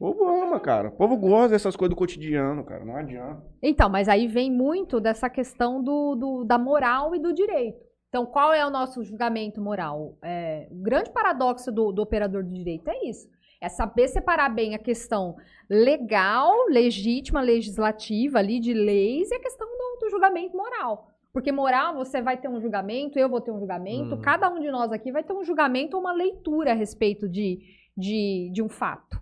[0.00, 0.88] O povo ama, cara.
[0.88, 2.84] O povo gosta dessas coisas do cotidiano, cara.
[2.84, 3.42] Não adianta.
[3.62, 7.78] Então, mas aí vem muito dessa questão do, do- da moral e do direito.
[8.08, 10.16] Então, qual é o nosso julgamento moral?
[10.22, 13.26] É, o grande paradoxo do, do operador do direito é isso.
[13.60, 15.36] É saber separar bem a questão
[15.70, 21.08] legal, legítima, legislativa ali de leis e a questão do, do julgamento moral.
[21.32, 24.20] Porque moral, você vai ter um julgamento, eu vou ter um julgamento, Uhum.
[24.20, 27.60] cada um de nós aqui vai ter um julgamento ou uma leitura a respeito de,
[27.96, 29.21] de, de um fato.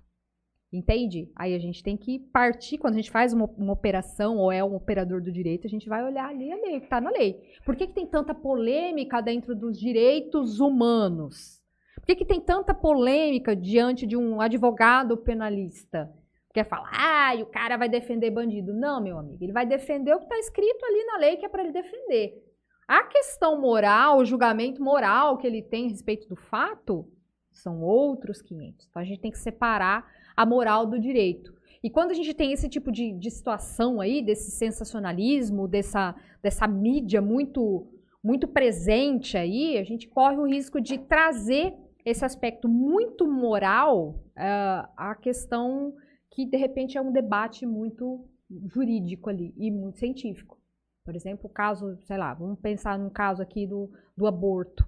[0.72, 1.28] Entende?
[1.34, 4.62] Aí a gente tem que partir, quando a gente faz uma, uma operação ou é
[4.62, 7.40] um operador do direito, a gente vai olhar ali a lei, que está na lei.
[7.64, 11.60] Por que, que tem tanta polêmica dentro dos direitos humanos?
[11.96, 16.08] Por que, que tem tanta polêmica diante de um advogado penalista?
[16.54, 18.72] Quer falar, ah, e o cara vai defender bandido.
[18.72, 21.48] Não, meu amigo, ele vai defender o que está escrito ali na lei que é
[21.48, 22.44] para ele defender.
[22.86, 27.08] A questão moral, o julgamento moral que ele tem a respeito do fato,
[27.52, 28.86] são outros 500.
[28.88, 31.52] Então a gente tem que separar a moral do direito.
[31.82, 36.66] E quando a gente tem esse tipo de, de situação aí, desse sensacionalismo, dessa, dessa
[36.66, 37.86] mídia muito,
[38.22, 41.74] muito presente aí, a gente corre o risco de trazer
[42.04, 45.94] esse aspecto muito moral ah, à questão
[46.30, 48.24] que, de repente, é um debate muito
[48.66, 50.58] jurídico ali e muito científico.
[51.04, 54.86] Por exemplo, o caso, sei lá, vamos pensar num caso aqui do, do aborto.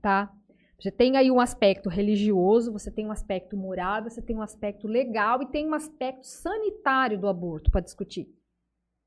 [0.00, 0.32] tá?
[0.78, 4.86] Você tem aí um aspecto religioso, você tem um aspecto moral, você tem um aspecto
[4.86, 8.28] legal e tem um aspecto sanitário do aborto para discutir.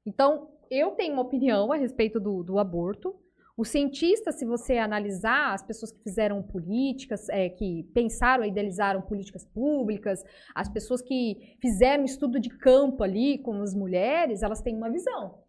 [0.05, 3.15] Então, eu tenho uma opinião a respeito do, do aborto.
[3.57, 9.01] Os cientistas, se você analisar, as pessoas que fizeram políticas, é, que pensaram e idealizaram
[9.01, 10.23] políticas públicas,
[10.53, 15.46] as pessoas que fizeram estudo de campo ali com as mulheres, elas têm uma visão.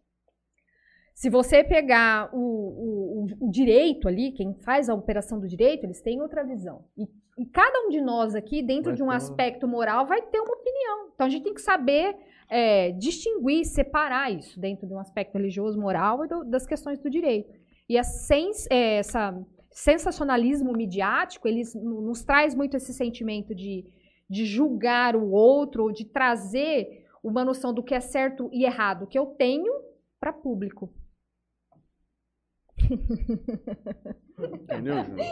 [1.19, 6.01] Se você pegar o, o, o, direito ali, quem faz a operação do direito, eles
[6.01, 6.85] têm outra visão.
[6.97, 7.03] E,
[7.37, 10.55] e cada um de nós aqui, dentro vai de um aspecto moral, vai ter uma
[10.55, 11.09] opinião.
[11.13, 12.15] Então a gente tem que saber
[12.49, 17.09] é, distinguir, separar isso dentro de um aspecto religioso, moral e do, das questões do
[17.09, 17.53] direito.
[17.89, 19.01] E sens, é,
[19.71, 23.85] sensacionalismo midiático, ele nos traz muito esse sentimento de,
[24.29, 29.05] de julgar o outro, ou de trazer uma noção do que é certo e errado
[29.05, 29.69] que eu tenho
[30.17, 30.89] para público.
[34.39, 35.25] Entendeu, Júnior?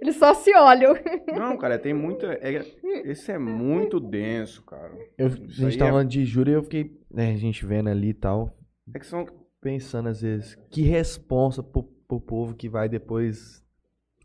[0.00, 0.94] Eles só se olham.
[1.36, 2.38] Não, cara, tem muita.
[2.40, 2.64] É,
[3.04, 4.92] esse é muito denso, cara.
[5.18, 5.92] Eu, a gente tava é...
[5.92, 6.98] falando de júri e eu fiquei.
[7.10, 8.56] Né, a gente vendo ali e tal.
[8.94, 9.26] É que são.
[9.60, 13.64] Pensando às vezes, que responsa pro, pro povo que vai depois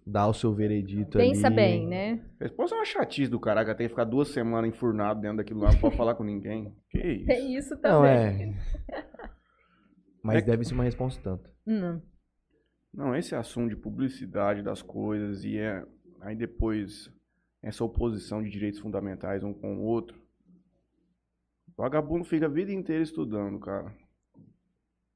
[0.06, 1.56] dar o seu veredito Pensa ali.
[1.56, 2.20] bem, né?
[2.40, 5.72] Responsa é uma chatice do caraca, tem que ficar duas semanas enfurnado dentro daquilo lá,
[5.72, 6.76] não pode falar com ninguém.
[6.90, 7.26] Que isso?
[7.26, 7.94] Tem isso também.
[8.00, 8.54] Não, é.
[10.22, 11.50] Mas é deve ser uma resposta tanto.
[11.66, 12.02] Hum.
[12.94, 15.86] Não, esse assunto de publicidade das coisas e é,
[16.20, 17.10] aí depois
[17.62, 20.20] essa oposição de direitos fundamentais um com o outro.
[21.70, 23.96] O vagabundo fica a vida inteira estudando, cara.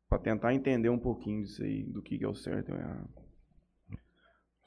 [0.07, 2.77] Pra tentar entender um pouquinho disso aí, do que, que é o certo e o
[2.77, 3.09] errado.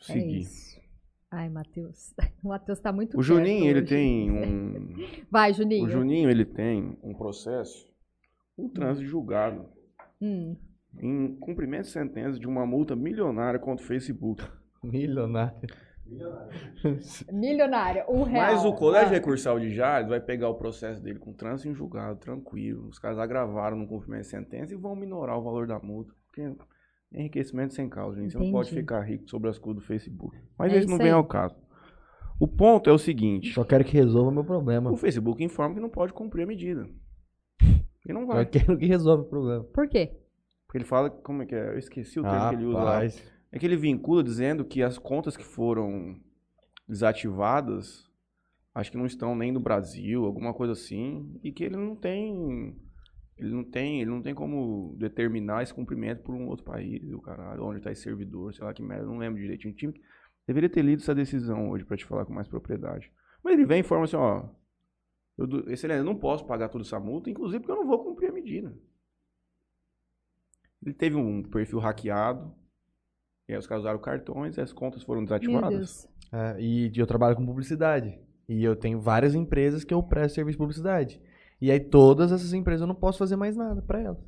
[0.00, 0.46] Seguir.
[0.46, 0.88] É
[1.30, 2.14] Ai, Matheus.
[2.42, 4.94] O Matheus tá muito O Juninho, ele tem um.
[5.30, 5.86] Vai, Juninho.
[5.86, 7.92] O Juninho, ele tem um processo,
[8.56, 9.68] um trânsito julgado.
[10.20, 10.56] Hum
[11.00, 14.44] em cumprimento de sentença de uma multa milionária contra o Facebook.
[14.82, 15.68] Milionária.
[17.30, 18.54] Milionária, um real.
[18.54, 19.12] Mas o Colégio ah.
[19.12, 22.88] Recursal de Jales vai pegar o processo dele com trânsito em julgado, tranquilo.
[22.88, 26.14] Os caras agravaram no cumprimento de sentença e vão minorar o valor da multa.
[26.26, 26.42] Porque
[27.12, 28.32] é enriquecimento sem causa, gente.
[28.32, 30.36] Você não pode ficar rico sobre as coisas do Facebook.
[30.58, 31.12] Mas é esse não vem aí.
[31.12, 31.54] ao caso.
[32.40, 33.52] O ponto é o seguinte.
[33.52, 34.90] Só quero que resolva meu problema.
[34.90, 36.88] O Facebook informa que não pode cumprir a medida.
[38.08, 38.44] E não vai.
[38.44, 39.64] Só quero que resolva o problema.
[39.64, 40.16] Por quê?
[40.68, 41.70] Porque ele fala, como é que é?
[41.70, 43.04] Eu esqueci o termo ah, que ele usa lá.
[43.50, 46.20] É que ele vincula dizendo que as contas que foram
[46.86, 48.06] desativadas,
[48.74, 52.76] acho que não estão nem no Brasil, alguma coisa assim, e que ele não tem
[53.38, 57.20] ele não tem, ele não tem como determinar esse cumprimento por um outro país, o
[57.20, 59.72] caralho, onde está esse servidor, sei lá que merda, não lembro direitinho.
[59.74, 59.94] Time
[60.46, 63.12] deveria ter lido essa decisão hoje para te falar com mais propriedade.
[63.42, 64.48] Mas ele vem e informa assim, ó,
[65.38, 68.28] eu, excelente, eu não posso pagar toda essa multa, inclusive porque eu não vou cumprir
[68.30, 68.76] a medida.
[70.82, 72.54] Ele teve um perfil hackeado.
[73.48, 76.08] E aí os caras usaram cartões e as contas foram desativadas.
[76.32, 78.18] É, e eu trabalho com publicidade.
[78.48, 81.22] E eu tenho várias empresas que eu presto serviço de publicidade.
[81.60, 84.22] E aí todas essas empresas eu não posso fazer mais nada para elas.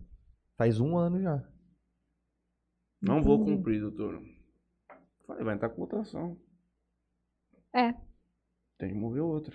[0.57, 1.43] Faz um ano já.
[3.01, 4.21] Não vou cumprir, doutor.
[5.27, 6.37] Falei, vai entrar com votação.
[7.75, 7.95] É.
[8.79, 9.55] Tem que mover outra.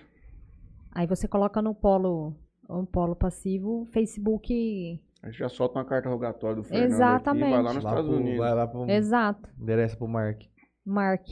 [0.92, 2.34] Aí você coloca no polo,
[2.68, 7.44] um polo passivo, Facebook a gente já solta uma carta rogatória do Fernando Exatamente.
[7.44, 8.38] aqui, vai lá nos lá Estados pro, Unidos.
[8.38, 9.48] Vai lá pro, Exato.
[9.60, 10.40] Endereça pro Mark.
[10.86, 11.26] Mark.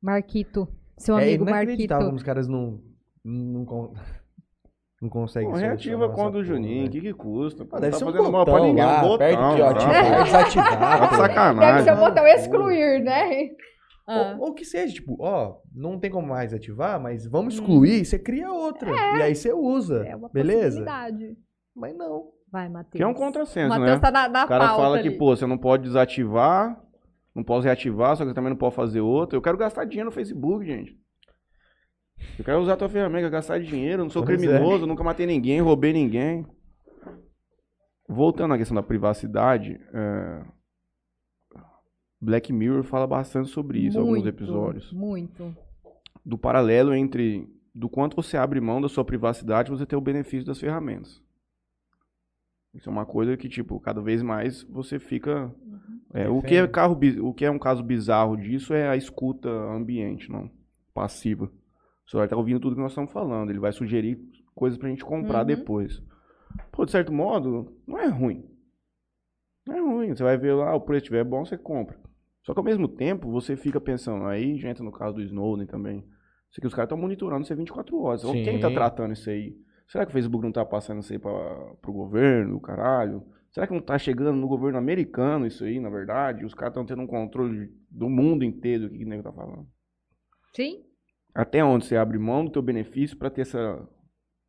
[0.00, 0.68] Marquito.
[0.96, 1.94] Seu é amigo é Marquito.
[2.14, 2.80] os caras não,
[3.24, 3.92] não,
[5.02, 5.50] não conseguem.
[5.50, 7.64] Pô, reativa conta do Juninho, o que que custa?
[7.64, 8.84] Pô, deve tá ser um botão mal pra ninguém.
[8.84, 11.00] Lá, um botão, perto aqui, ó, ativar, desativar.
[11.10, 11.74] Tá sacanagem.
[11.74, 13.48] Deve ser o botão excluir, né?
[14.06, 14.36] Ah.
[14.38, 18.04] Ou, ou, que seja, tipo, ó, não tem como mais ativar, mas vamos excluir, hum.
[18.04, 18.90] você cria outra.
[18.90, 19.16] É.
[19.16, 20.06] E aí você usa.
[20.06, 20.84] É uma beleza?
[21.74, 22.33] Mas não.
[22.54, 22.92] Vai, Matheus.
[22.92, 23.98] Que é um contrassenso, Mateus né?
[23.98, 25.10] tá na, na O cara fala ali.
[25.10, 26.80] que, pô, você não pode desativar,
[27.34, 29.36] não pode reativar, só que você também não pode fazer outra.
[29.36, 30.96] Eu quero gastar dinheiro no Facebook, gente.
[32.38, 34.46] Eu quero usar a tua ferramenta, gastar dinheiro, não sou pois é.
[34.46, 34.86] criminoso, é.
[34.86, 36.46] nunca matei ninguém, roubei ninguém.
[38.08, 40.42] Voltando à questão da privacidade, é...
[42.20, 44.92] Black Mirror fala bastante sobre isso, muito, alguns episódios.
[44.92, 45.56] Muito.
[46.24, 50.46] Do paralelo entre do quanto você abre mão da sua privacidade, você ter o benefício
[50.46, 51.20] das ferramentas.
[52.74, 55.46] Isso é uma coisa que, tipo, cada vez mais você fica.
[55.46, 56.00] Uhum.
[56.12, 59.48] É, o, que é carro, o que é um caso bizarro disso é a escuta
[59.48, 60.50] ambiente, não
[60.92, 61.46] passiva.
[62.06, 63.50] O celular tá ouvindo tudo que nós estamos falando.
[63.50, 64.18] Ele vai sugerir
[64.54, 65.46] coisas pra gente comprar uhum.
[65.46, 66.02] depois.
[66.70, 68.44] Pô, de certo modo, não é ruim.
[69.66, 70.14] Não é ruim.
[70.14, 71.98] Você vai ver lá, o preço estiver bom, você compra.
[72.42, 75.66] Só que ao mesmo tempo, você fica pensando, aí já entra no caso do Snowden
[75.66, 76.04] também.
[76.50, 78.20] Isso aqui os caras estão monitorando você 24 horas.
[78.20, 78.44] Sim.
[78.44, 79.56] Quem tá tratando isso aí?
[79.88, 83.24] Será que o Facebook não está passando isso aí para o governo, caralho?
[83.52, 86.44] Será que não tá chegando no governo americano isso aí, na verdade?
[86.44, 89.68] Os caras estão tendo um controle do mundo inteiro, o que o nego tá falando.
[90.54, 90.84] Sim.
[91.32, 93.88] Até onde você abre mão do teu benefício para ter essa.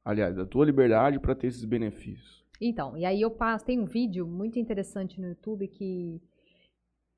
[0.04, 2.46] Aliás, da tua liberdade para ter esses benefícios.
[2.62, 6.22] Então, e aí eu passo, tem um vídeo muito interessante no YouTube que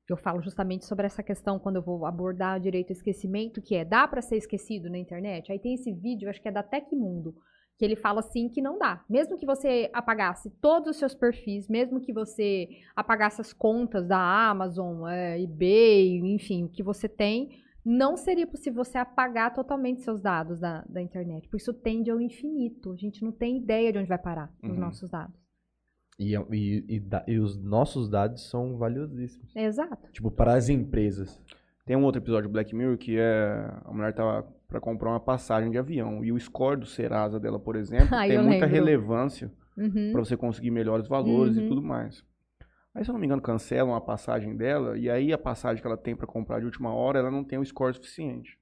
[0.08, 3.84] eu falo justamente sobre essa questão quando eu vou abordar direito ao esquecimento, que é
[3.84, 5.52] dá para ser esquecido na internet?
[5.52, 7.34] Aí tem esse vídeo, acho que é da Tecmundo,
[7.78, 9.04] que ele fala assim que não dá.
[9.08, 14.18] Mesmo que você apagasse todos os seus perfis, mesmo que você apagasse as contas da
[14.50, 20.20] Amazon, é, eBay, enfim, o que você tem, não seria possível você apagar totalmente seus
[20.20, 21.42] dados da, da internet.
[21.48, 22.90] Porque isso tende ao infinito.
[22.92, 24.76] A gente não tem ideia de onde vai parar os Uhum.
[24.76, 25.34] nossos dados.
[26.18, 29.54] E, e, e, da- e os nossos dados são valiosíssimos.
[29.54, 30.10] Exato.
[30.10, 31.40] Tipo, para as empresas.
[31.88, 33.66] Tem um outro episódio do Black Mirror que é.
[33.86, 36.22] A mulher tava pra comprar uma passagem de avião.
[36.22, 38.68] E o score do Serasa dela, por exemplo, Ah, tem muita lembro.
[38.68, 40.10] relevância Uhum.
[40.12, 41.68] para você conseguir melhores valores e Uhum.
[41.68, 42.22] tudo mais.
[42.94, 45.86] Aí, se eu não me engano, cancelam a passagem dela, e aí a passagem que
[45.86, 48.58] ela tem para comprar de última hora, ela não tem o score suficiente.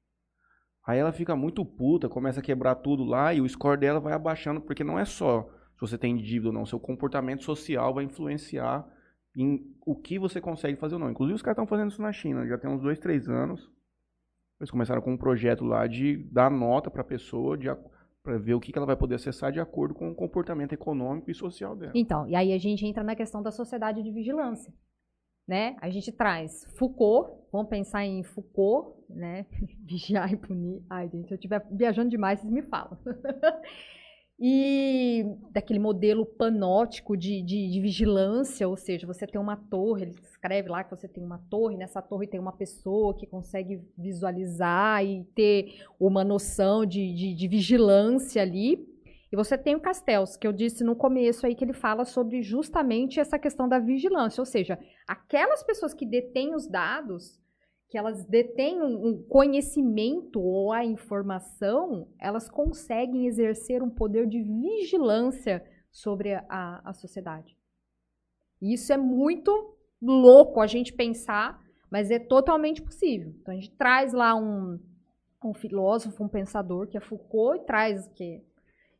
[0.87, 4.13] Aí ela fica muito puta, começa a quebrar tudo lá, e o score dela vai
[4.13, 8.05] abaixando, porque não é só se você tem dívida ou não, seu comportamento social vai
[8.05, 8.87] influenciar
[9.37, 11.11] em o que você consegue fazer ou não.
[11.11, 13.71] Inclusive, os caras estão fazendo isso na China, já tem uns dois, três anos.
[14.59, 17.59] Eles começaram com um projeto lá de dar nota para a pessoa,
[18.23, 21.31] para ver o que, que ela vai poder acessar de acordo com o comportamento econômico
[21.31, 21.93] e social dela.
[21.95, 24.73] Então, e aí a gente entra na questão da sociedade de vigilância.
[25.47, 25.77] Né?
[25.81, 29.47] A gente traz Foucault, vamos pensar em Foucault, né?
[29.87, 30.83] Vigiar e punir.
[30.91, 32.99] Ai, gente, se eu estiver viajando demais, vocês me falam.
[34.39, 40.15] e daquele modelo panótico de, de, de vigilância, ou seja, você tem uma torre, ele
[40.23, 45.03] escreve lá que você tem uma torre, nessa torre tem uma pessoa que consegue visualizar
[45.03, 48.87] e ter uma noção de, de, de vigilância ali.
[49.33, 52.43] E você tem o Castells, que eu disse no começo aí, que ele fala sobre
[52.43, 57.41] justamente essa questão da vigilância, ou seja, aquelas pessoas que detêm os dados,
[57.89, 65.65] que elas detêm um conhecimento ou a informação, elas conseguem exercer um poder de vigilância
[65.91, 67.57] sobre a, a, sociedade.
[68.61, 73.33] Isso é muito louco a gente pensar, mas é totalmente possível.
[73.41, 74.81] Então a gente traz lá um,
[75.45, 78.43] um filósofo, um pensador, que é Foucault, e traz que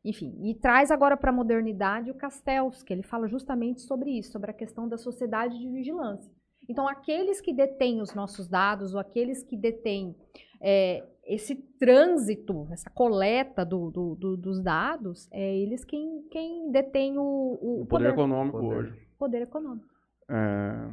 [0.05, 4.31] enfim, e traz agora para a modernidade o Castells, que ele fala justamente sobre isso,
[4.31, 6.31] sobre a questão da sociedade de vigilância.
[6.69, 10.15] Então, aqueles que detêm os nossos dados, ou aqueles que detêm
[10.61, 17.17] é, esse trânsito, essa coleta do- do- do- dos dados, é eles quem, quem detém
[17.17, 17.21] o,
[17.61, 18.75] o O poder econômico Poder.
[18.75, 19.07] hoje.
[19.19, 19.85] poder econômico.
[20.29, 20.89] É,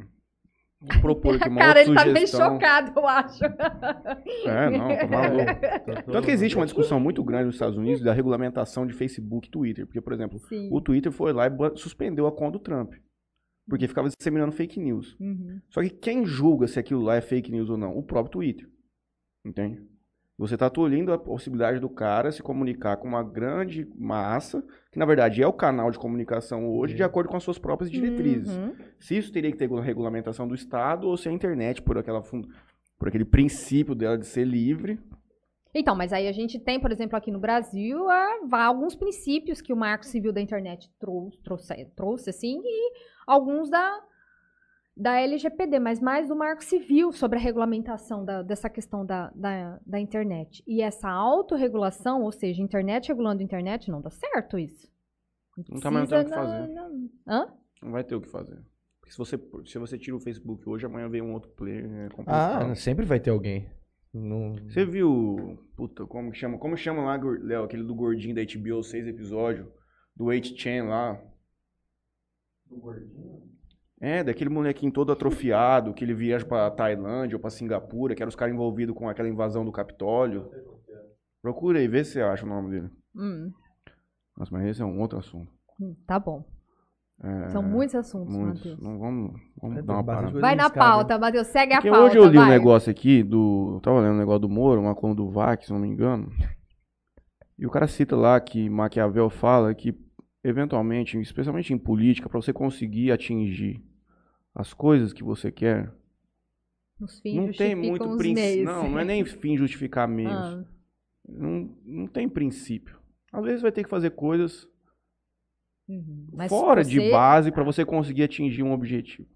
[0.81, 2.53] vou propor aqui uma Cara, outra ele tá meio sugestão.
[2.53, 3.43] chocado, eu acho.
[4.45, 6.05] É, não, tá maluco.
[6.11, 9.51] Tanto que existe uma discussão muito grande nos Estados Unidos da regulamentação de Facebook e
[9.51, 9.85] Twitter.
[9.85, 10.69] Porque, por exemplo, Sim.
[10.71, 12.93] o Twitter foi lá e suspendeu a conta do Trump.
[13.67, 15.15] Porque ficava disseminando fake news.
[15.19, 15.59] Uhum.
[15.69, 17.97] Só que quem julga se aquilo lá é fake news ou não?
[17.97, 18.69] O próprio Twitter.
[19.43, 19.81] Entende?
[20.37, 24.61] Você está tolhindo a possibilidade do cara se comunicar com uma grande massa,
[24.91, 27.89] que na verdade é o canal de comunicação hoje, de acordo com as suas próprias
[27.89, 28.53] diretrizes.
[28.53, 28.75] Uhum.
[28.99, 33.07] Se isso teria que ter regulamentação do Estado ou se a internet, por, aquela, por
[33.07, 34.99] aquele princípio dela de ser livre,
[35.77, 38.05] Então, mas aí a gente tem, por exemplo, aqui no Brasil,
[38.51, 42.93] alguns princípios que o Marco Civil da Internet trouxe, trouxe, trouxe assim, e
[43.27, 44.01] alguns da,
[44.95, 49.77] da LGPD, mas mais do Marco Civil sobre a regulamentação da- dessa questão da, da,
[49.85, 50.63] da internet.
[50.65, 54.89] E essa autorregulação, ou seja, internet regulando internet, não dá certo isso.
[55.69, 56.67] Não tá mais o que fazer.
[56.67, 56.89] na-
[57.27, 57.53] Hã?
[57.81, 58.57] não vai ter o que fazer.
[59.01, 62.09] Porque se você, se você tira o Facebook hoje, amanhã vem um outro player, é
[62.09, 62.71] complicado.
[62.71, 63.69] Ah, sempre vai ter alguém.
[64.15, 64.55] Não...
[64.69, 66.57] Você viu, puta, como que chama?
[66.57, 69.67] Como chama lá, Léo, aquele do gordinho da HBO, seis episódios,
[70.15, 71.21] do 8chan lá?
[72.65, 73.43] Do gordinho?
[73.99, 78.29] É, daquele molequinho todo atrofiado, que ele viaja pra Tailândia ou pra Singapura, que era
[78.29, 80.49] os caras envolvidos com aquela invasão do Capitólio.
[81.41, 82.89] Procura aí, vê se você acha o nome dele.
[83.15, 83.51] Hum,
[84.37, 85.51] Nossa, mas esse é um outro assunto.
[85.79, 86.45] hum, tá bom.
[87.23, 88.59] É, São muitos assuntos, muitos.
[88.59, 88.79] Matheus.
[88.81, 90.39] Não, vamos, vamos É, dar uma parada.
[90.39, 91.47] Vai na pauta, Matheus.
[91.47, 92.05] Segue a Porque pauta.
[92.05, 92.49] hoje eu li um vai.
[92.49, 93.75] negócio aqui do.
[93.75, 96.29] eu Tava lendo um negócio do Moro, uma coluna do VAC, se não me engano.
[97.57, 99.95] E o cara cita lá que Maquiavel fala que,
[100.43, 103.81] eventualmente, especialmente em política, para você conseguir atingir
[104.53, 105.89] as coisas que você quer,
[106.99, 108.65] Os fins não tem muito princípio.
[108.65, 110.31] Não, não é nem fim justificar meios.
[111.27, 112.99] Ah, Não, não tem princípio.
[113.33, 114.67] Às vezes vai ter que fazer coisas
[115.87, 116.27] uhum.
[116.49, 119.27] Fora você- de base para você conseguir atingir um objetivo.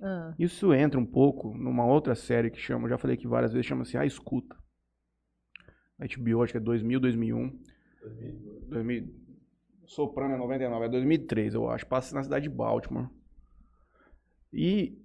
[0.00, 3.66] Ah, Isso entra um pouco numa outra série que chama, já falei aqui várias vezes,
[3.66, 4.56] chama-se A Escuta.
[5.98, 7.58] A HBO, acho que é 2000, 2001.
[8.68, 9.14] 2000,
[9.86, 11.86] Soprano é 99, é 2003, eu acho.
[11.86, 13.08] Passa na cidade de Baltimore.
[14.52, 14.98] E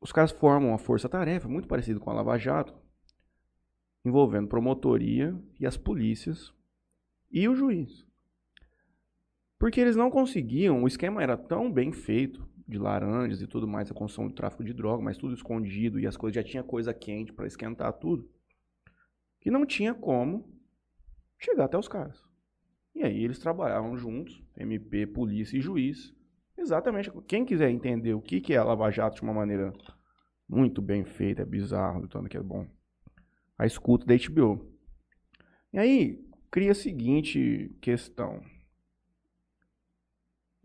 [0.00, 2.74] os caras formam uma força-tarefa muito parecida com a Lava Jato,
[4.04, 6.52] envolvendo promotoria e as polícias
[7.30, 8.05] e o juiz.
[9.58, 13.90] Porque eles não conseguiam, o esquema era tão bem feito, de laranjas e tudo mais,
[13.90, 16.92] a construção do tráfico de droga, mas tudo escondido e as coisas já tinha coisa
[16.92, 18.28] quente para esquentar tudo,
[19.40, 20.52] que não tinha como
[21.38, 22.20] chegar até os caras.
[22.94, 26.14] E aí eles trabalhavam juntos, MP, polícia e juiz.
[26.56, 27.12] Exatamente.
[27.28, 29.72] Quem quiser entender o que é a Lava Jato de uma maneira
[30.48, 32.66] muito bem feita, é bizarro, tanto que é bom,
[33.58, 34.66] a escuta da HBO.
[35.72, 38.42] E aí cria a seguinte questão.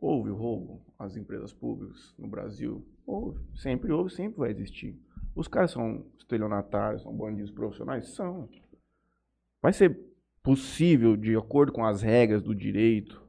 [0.02, 2.84] Houve o roubo às empresas públicas no Brasil?
[3.06, 3.40] Houve.
[3.56, 4.99] Sempre houve, sempre vai existir.
[5.36, 8.10] Os caras são estelionatários, são bandidos profissionais?
[8.10, 8.49] São.
[9.61, 9.95] Vai ser
[10.41, 13.22] possível, de acordo com as regras do direito,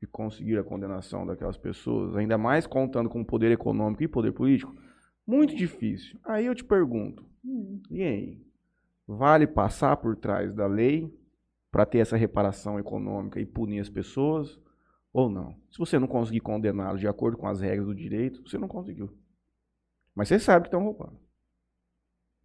[0.00, 4.72] de conseguir a condenação daquelas pessoas, ainda mais contando com poder econômico e poder político?
[5.26, 6.20] Muito difícil.
[6.24, 7.82] Aí eu te pergunto, hum.
[7.90, 8.40] e aí?
[9.08, 11.12] Vale passar por trás da lei
[11.68, 14.56] para ter essa reparação econômica e punir as pessoas?
[15.18, 15.56] Ou não?
[15.68, 19.18] Se você não conseguir condená-los de acordo com as regras do direito, você não conseguiu.
[20.14, 21.18] Mas você sabe que estão roubando.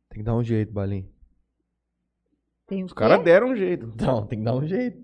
[0.10, 1.08] Tem que dar um jeito, Balim.
[2.66, 3.94] Tem Os caras deram um jeito.
[3.96, 4.98] Não, tem que dar um jeito.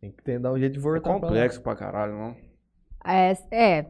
[0.00, 2.36] Tem que ter, dar um jeito de É voltar complexo pra caralho, não?
[3.04, 3.86] É, é,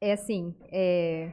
[0.00, 1.32] é assim, é,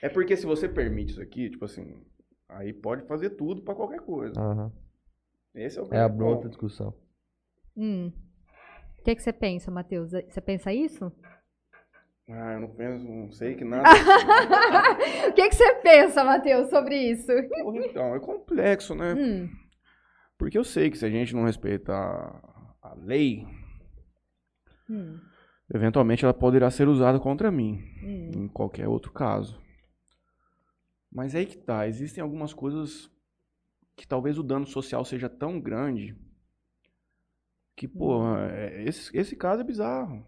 [0.00, 2.02] É porque se você permite isso aqui, tipo assim,
[2.48, 4.32] aí pode fazer tudo pra qualquer coisa.
[4.32, 4.42] pra.
[4.44, 4.72] Aham.
[5.54, 6.94] Esse é o É a outra discussão.
[7.76, 8.10] hum.
[9.06, 10.10] O que, que você pensa, Matheus?
[10.10, 11.12] Você pensa isso?
[12.28, 13.88] Ah, eu não penso, não sei que nada.
[15.28, 17.30] O que, que você pensa, Matheus, sobre isso?
[17.30, 19.14] Então, é complexo, né?
[19.14, 19.48] Hum,
[20.36, 22.42] Porque eu sei que se a gente não respeitar
[22.82, 23.46] a lei,
[24.90, 25.20] hum,
[25.72, 28.30] eventualmente ela poderá ser usada contra mim, hum.
[28.34, 29.62] em qualquer outro caso.
[31.12, 33.08] Mas é aí que tá, existem algumas coisas
[33.94, 36.25] que talvez o dano social seja tão grande
[37.76, 40.26] que, porra, é- esse, esse caso é bizarro.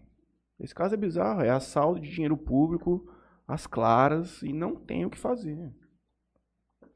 [0.60, 3.10] Esse caso é bizarro, é assalto de dinheiro público
[3.46, 5.72] às claras e não tem o que fazer.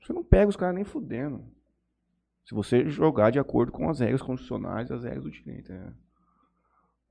[0.00, 1.44] Você não pega os caras nem fudendo.
[2.44, 5.72] Se você jogar de acordo com as regras constitucionais e as regras do direito.
[5.72, 5.92] É.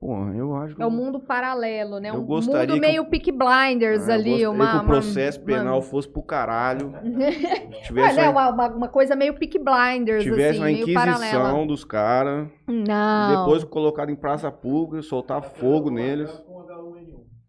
[0.02, 0.82] Porra, eu acho que.
[0.82, 2.10] É o eu- mundo paralelo, né?
[2.10, 4.48] Eu Um gostaria mundo que meio Peak Blinders Ah, ali.
[4.48, 6.92] Uma, que o uma- processo uma- penal fosse pro caralho.
[7.22, 11.68] É, tivesse né, uma, uma, uma- uma coisa meio Peak Blinders, tivesse assim, uma inquisição
[11.68, 12.48] dos caras.
[12.68, 13.38] Não.
[13.46, 16.32] Depois colocado em praça pública, soltar fogo neles.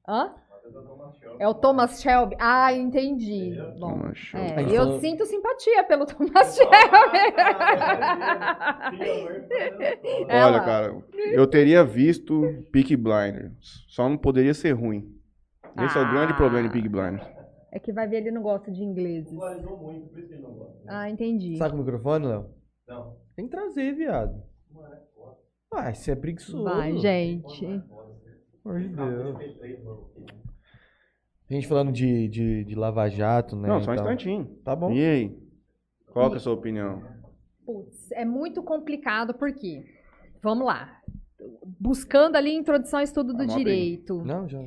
[0.07, 0.33] Hã?
[1.43, 2.37] É o Thomas Shelby?
[2.39, 3.57] Ah, entendi.
[3.81, 3.99] Bom,
[4.35, 6.73] é, A gente eu falou- sinto simpatia pelo Thomas Shelby.
[10.29, 10.65] É Olha, lá.
[10.65, 11.03] cara,
[11.33, 13.85] eu teria visto Peak Blinders.
[13.89, 15.13] Só não poderia ser ruim.
[15.85, 16.37] Esse é o grande Ah.
[16.37, 17.27] problema de Peak Blinders.
[17.73, 19.33] É que vai ver, ele não gosta de ingleses.
[20.87, 21.57] Ah, entendi.
[21.57, 22.47] Saca o microfone, Léo?
[22.87, 23.17] Não.
[23.35, 24.41] Tem que trazer, viado.
[25.75, 26.63] Ah, isso é preguiçoso.
[26.65, 27.67] Vai, gente.
[28.65, 30.42] Amor de Deus.
[31.53, 33.69] A gente falando de, de, de Lava Jato, né?
[33.69, 34.07] Não, só um tal.
[34.07, 34.47] instantinho.
[34.65, 34.91] Tá bom.
[34.91, 35.39] E aí?
[36.07, 37.03] Qual que é a sua opinião?
[37.67, 39.85] Putz, é muito complicado porque,
[40.43, 40.99] vamos lá,
[41.79, 43.65] buscando ali introdução ao estudo do Anota aí.
[43.65, 44.61] direito, Não, já.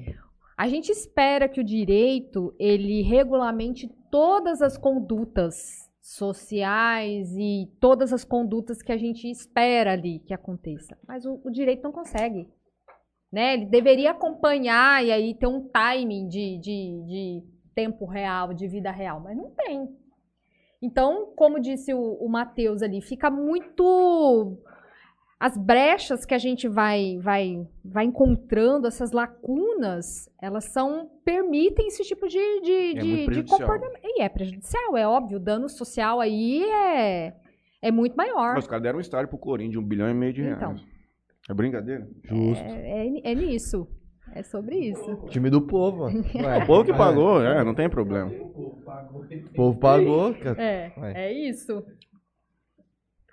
[0.55, 8.23] a gente espera que o direito ele regulamente todas as condutas sociais e todas as
[8.23, 12.47] condutas que a gente espera ali que aconteça, mas o, o direito não consegue.
[13.35, 13.55] Né?
[13.55, 17.43] Ele deveria acompanhar e aí ter um timing de, de, de
[17.75, 19.89] tempo real, de vida real, mas não tem.
[20.81, 24.57] Então, como disse o, o Matheus ali, fica muito.
[25.37, 31.11] As brechas que a gente vai, vai, vai encontrando, essas lacunas, elas são.
[31.25, 33.99] permitem esse tipo de, de, É de, de comportamento.
[34.01, 35.39] E é prejudicial, é óbvio.
[35.39, 37.33] O dano social aí é,
[37.81, 38.57] é muito maior.
[38.57, 40.57] Os caras deram um estádio pro Corinthians de um bilhão e meio de reais.
[40.57, 40.94] Então.
[41.49, 42.07] É brincadeira?
[42.23, 42.63] Justo.
[42.63, 43.87] É, é, é nisso.
[44.33, 45.15] É sobre isso.
[45.27, 46.05] Time do povo.
[46.35, 48.31] Ué, O povo que pagou, é, não tem problema.
[48.31, 50.33] O povo pagou.
[50.33, 50.61] cara.
[50.61, 51.85] É, é isso.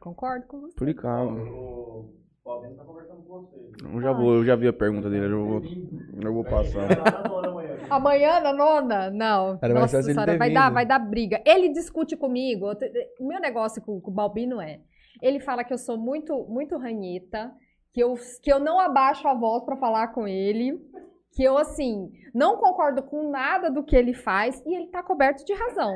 [0.00, 0.74] Concordo com você.
[0.74, 1.30] Explicava.
[3.84, 5.62] Eu já vou, eu já vi a pergunta dele, eu vou,
[6.22, 6.88] eu vou passar.
[7.88, 9.10] Amanhã, na nona?
[9.10, 9.58] Não.
[9.62, 11.40] Era Nossa ele senhora, vai dar, vai dar briga.
[11.46, 12.66] Ele discute comigo.
[13.20, 14.80] O meu negócio com, com o Balbino é.
[15.20, 17.52] Ele fala que eu sou muito, muito ranheta,
[17.92, 20.80] que eu, que eu não abaixo a voz pra falar com ele,
[21.32, 25.44] que eu, assim, não concordo com nada do que ele faz e ele tá coberto
[25.44, 25.92] de razão.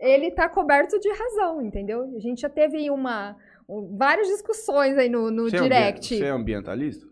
[0.00, 2.02] Ele tá coberto de razão, entendeu?
[2.16, 3.36] A gente já teve uma,
[3.68, 6.14] um- várias discussões aí no, no Você é direct.
[6.14, 7.06] ambi- Você é ambientalista?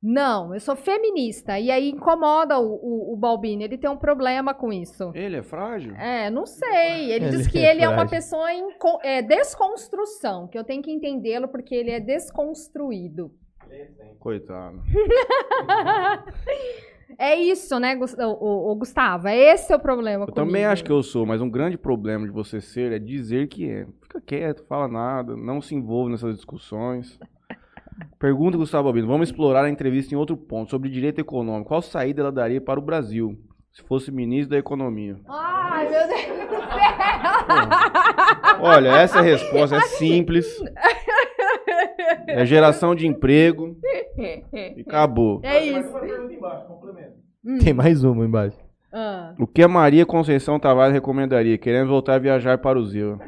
[0.00, 1.58] Não, eu sou feminista.
[1.58, 3.64] E aí incomoda o, o, o Balbini.
[3.64, 5.10] Ele tem um problema com isso.
[5.12, 5.92] Ele é frágil?
[5.96, 7.10] É, não sei.
[7.10, 8.10] Ele, Ele diz que é ele é uma frágil.
[8.16, 8.68] pessoa em
[9.02, 13.32] é, desconstrução, que eu tenho que entendê-lo porque ele é desconstruído.
[14.18, 14.82] Coitado.
[17.18, 19.28] É isso, né, Gustavo?
[19.28, 22.30] Esse é o problema Eu também acho que eu sou, mas um grande problema de
[22.30, 23.86] você ser é dizer que é.
[24.02, 27.18] Fica quieto, fala nada, não se envolve nessas discussões.
[28.20, 29.08] Pergunta, Gustavo Albino.
[29.08, 31.68] Vamos explorar a entrevista em outro ponto, sobre direito econômico.
[31.68, 33.36] Qual saída ela daria para o Brasil,
[33.72, 35.16] se fosse ministro da Economia?
[35.28, 36.98] Ai, meu Deus do céu!
[38.60, 40.46] Olha, essa resposta é simples.
[42.26, 43.76] É geração de emprego
[44.16, 45.40] e acabou.
[45.42, 45.92] É isso.
[47.62, 48.56] Tem mais uma embaixo.
[48.92, 51.58] Ah, O que a Maria Conceição Tavares recomendaria?
[51.58, 53.18] Querendo voltar a viajar para o Zeu.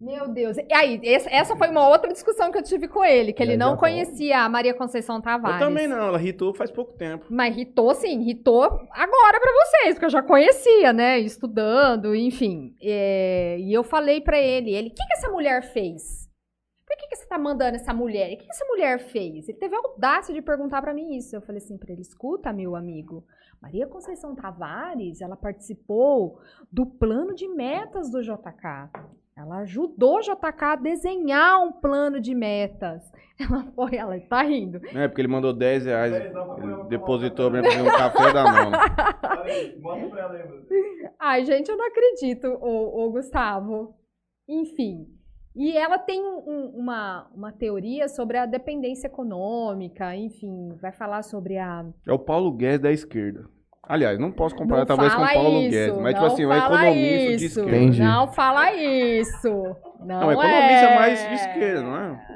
[0.00, 0.56] meu Deus.
[0.56, 3.58] E aí, essa, foi uma outra discussão que eu tive com ele, que ele Já,
[3.58, 5.60] não já conhecia a Maria Conceição Tavares.
[5.60, 7.26] Eu também não, ela irritou faz pouco tempo.
[7.28, 11.18] Mas irritou, sim, irritou agora pra vocês, porque eu já conhecia, né?
[11.18, 12.74] Estudando, enfim.
[12.80, 16.27] É, e eu falei pra ele, ele, o que, que essa mulher fez?
[16.88, 18.32] Por que, que você tá mandando essa mulher?
[18.32, 19.46] O que, que essa mulher fez?
[19.46, 21.36] Ele teve a audácia de perguntar pra mim isso.
[21.36, 23.26] Eu falei assim pra ele, escuta, meu amigo,
[23.60, 26.40] Maria Conceição Tavares, ela participou
[26.72, 28.88] do plano de metas do JK.
[29.36, 33.12] Ela ajudou o JK a desenhar um plano de metas.
[33.38, 34.84] Ela foi, ela tá rindo.
[34.88, 36.32] É, porque ele mandou 10 reais, ele
[36.88, 38.78] depositou pra mim fazer um café da nona.
[41.20, 43.94] Ai, gente, eu não acredito, o Gustavo.
[44.48, 45.17] Enfim.
[45.54, 51.58] E ela tem um- uma, uma teoria sobre a dependência econômica, enfim, vai falar sobre
[51.58, 51.84] a.
[52.06, 53.48] É o Paulo Guedes da esquerda.
[53.82, 56.48] Aliás, não posso comparar Não talvez com o Paulo isso, Guedes, mas tipo assim, um
[56.50, 57.76] fala economista de isso, esquerda.
[57.76, 58.02] Entendi.
[58.02, 59.48] Não fala isso.
[60.00, 60.94] Não, Não, economista é...
[60.98, 62.26] mais de esquerda, não é?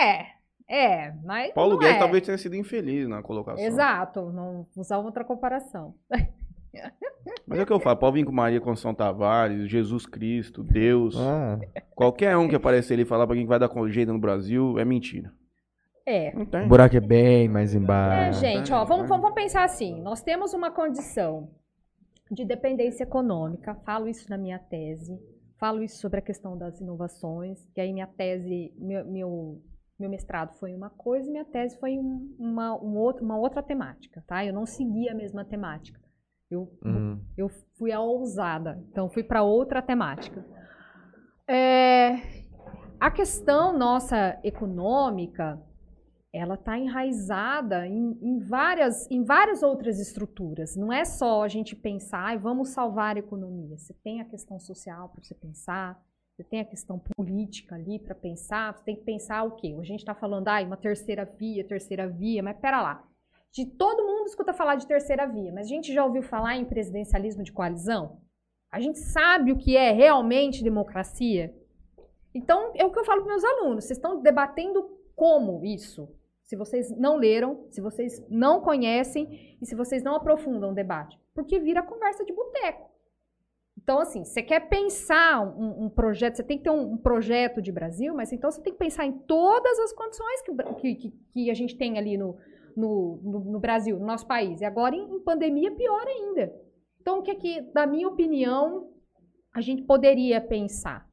[0.00, 0.26] É,
[0.68, 1.52] é, mas.
[1.54, 1.98] Paulo Guedes é.
[2.00, 3.64] talvez tenha sido infeliz na colocação.
[3.64, 5.94] Exato, não usar outra comparação.
[7.46, 11.16] Mas é o que eu falo, pode vir com Maria Conceição Tavares, Jesus Cristo, Deus.
[11.18, 11.58] Ah,
[11.94, 14.84] Qualquer um que aparecer ali e falar pra quem vai dar jeito no Brasil é
[14.84, 15.32] mentira.
[16.06, 16.32] É.
[16.64, 18.40] O buraco é bem mais É, embaixo.
[18.40, 20.00] gente, ó, vamos, vamos, vamos pensar assim.
[20.00, 21.50] Nós temos uma condição
[22.30, 23.74] de dependência econômica.
[23.84, 25.18] Falo isso na minha tese.
[25.58, 27.58] Falo isso sobre a questão das inovações.
[27.74, 29.62] Que aí minha tese, meu, meu,
[29.98, 33.62] meu mestrado foi uma coisa e minha tese foi um- uma, um outro, uma outra
[33.62, 34.42] temática, tá?
[34.46, 36.00] Eu não segui a mesma temática.
[36.50, 37.20] Eu, Uhum.
[37.36, 40.44] eu fui a ousada, então fui para outra temática.
[41.46, 42.16] É,
[42.98, 45.60] a questão nossa econômica,
[46.32, 50.76] ela está enraizada em, em várias, em várias outras estruturas.
[50.76, 53.76] Não é só a gente pensar, "Ai, vamos salvar a economia.
[53.78, 55.98] Você tem a questão social para você pensar,
[56.34, 59.74] você tem a questão política ali para pensar, você tem que pensar o quê?
[59.78, 63.04] A gente está falando, ai, uma terceira via, terceira via, mas pera lá.
[63.52, 66.64] De todo mundo escuta falar de terceira via, mas a gente já ouviu falar em
[66.64, 68.20] presidencialismo de coalizão?
[68.70, 71.54] A gente sabe o que é realmente democracia?
[72.34, 73.84] Então, é o que eu falo para meus alunos.
[73.84, 74.82] Vocês estão debatendo
[75.16, 76.08] como isso?
[76.44, 81.18] Se vocês não leram, se vocês não conhecem e se vocês não aprofundam o debate.
[81.34, 82.88] Porque vira conversa de boteco.
[83.76, 87.62] Então, assim, você quer pensar um, um projeto, você tem que ter um, um projeto
[87.62, 91.50] de Brasil, mas então você tem que pensar em todas as condições que, que- que
[91.50, 92.36] a gente tem ali no,
[92.78, 94.60] no, no- no Brasil, no nosso país.
[94.60, 96.52] E agora, em, em pandemia, pior ainda.
[97.00, 98.90] Então, o que é que, na minha opinião,
[99.54, 101.06] a gente poderia pensar?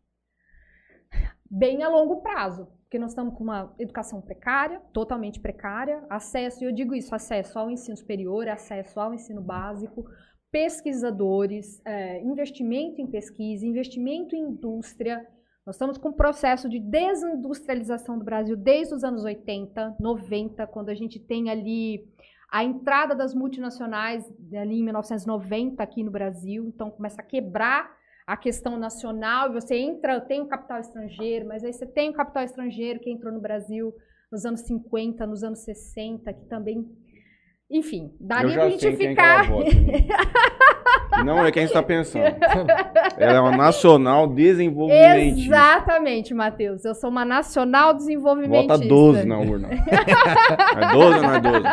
[1.50, 6.68] Bem a longo prazo, porque nós estamos com uma educação precária, totalmente precária, acesso, e
[6.68, 10.06] eu digo isso, acesso ao ensino superior, acesso ao ensino básico,
[10.52, 15.26] pesquisadores, eh, investimento em pesquisa, investimento em indústria.
[15.66, 20.90] Nós estamos com um processo de desindustrialização do Brasil desde os anos 80, 90, quando
[20.90, 22.08] a gente tem ali
[22.52, 27.92] a entrada das multinacionais ali em 1990 aqui no Brasil, então começa a quebrar
[28.28, 32.14] a questão nacional, e você entra, tem o capital estrangeiro, mas aí você tem o
[32.14, 33.92] capital estrangeiro que entrou no Brasil
[34.32, 36.88] nos anos 50, nos anos 60, que também,
[37.70, 39.48] enfim, já pra gente ficar...
[39.50, 39.70] vota.
[39.70, 40.08] né?
[41.24, 42.26] Não é quem está pensando.
[43.18, 45.56] Ela é uma nacional desenvolvimentista.
[45.56, 46.84] Exatamente, Matheus.
[46.84, 48.78] Eu sou uma nacional desenvolvimentista.
[48.78, 49.70] Vota 12 na urna.
[49.72, 51.64] É 12 ou não é 12?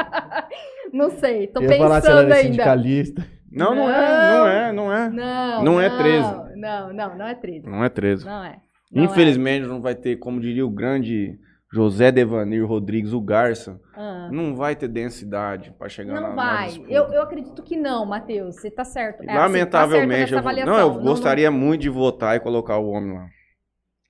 [0.93, 2.48] Não sei, tô Eu ia falar se ela pensando ainda.
[2.48, 3.27] sindicalista.
[3.51, 5.10] Não, não é, não é, não é.
[5.10, 6.28] Não, Não é 13.
[6.56, 7.66] Não, não, não é 13.
[7.69, 8.24] Não é 13.
[8.24, 8.56] Não é.
[8.90, 11.39] Não Infelizmente não vai ter, como diria o grande
[11.73, 14.01] José Devanir Rodrigues, o Garça, é.
[14.01, 14.28] Ah.
[14.31, 16.66] não vai ter densidade para chegar na Não na vai.
[16.69, 16.93] disputa.
[16.93, 18.57] Eu, eu acredito que não, Matheus.
[18.57, 19.23] Você tá certo.
[19.23, 22.77] É, você tá Lamentavelmente, certo eu, vou- não, eu gostaria muito de votar e colocar
[22.78, 23.27] o homem lá.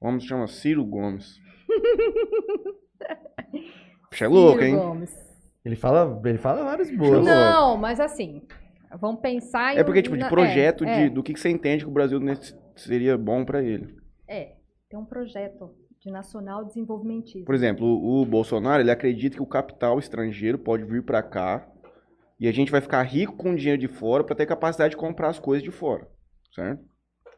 [0.01, 1.36] O homem se chama Ciro Gomes.
[4.10, 4.76] Puxa, é louco, Ciro hein?
[4.76, 5.14] Gomes.
[5.64, 7.24] Ele fala, ele fala várias boas.
[7.24, 8.43] Não, mas assim,
[9.01, 9.78] vamos pensar em...
[9.78, 11.94] É porque, tipo, de na- projeto é, de, do que, que você entende que o
[11.94, 13.94] Brasil nesse- seria bom pra ele.
[14.28, 14.55] É,
[14.90, 15.70] tem um projeto
[16.02, 17.44] de nacional desenvolvimentismo.
[17.44, 21.68] Por exemplo, o, Bolsonaro, ele acredita que o capital estrangeiro pode vir pra cá
[22.40, 25.28] e a gente vai ficar rico com dinheiro de fora pra ter capacidade de comprar
[25.28, 26.08] as coisas de fora,
[26.52, 26.82] certo?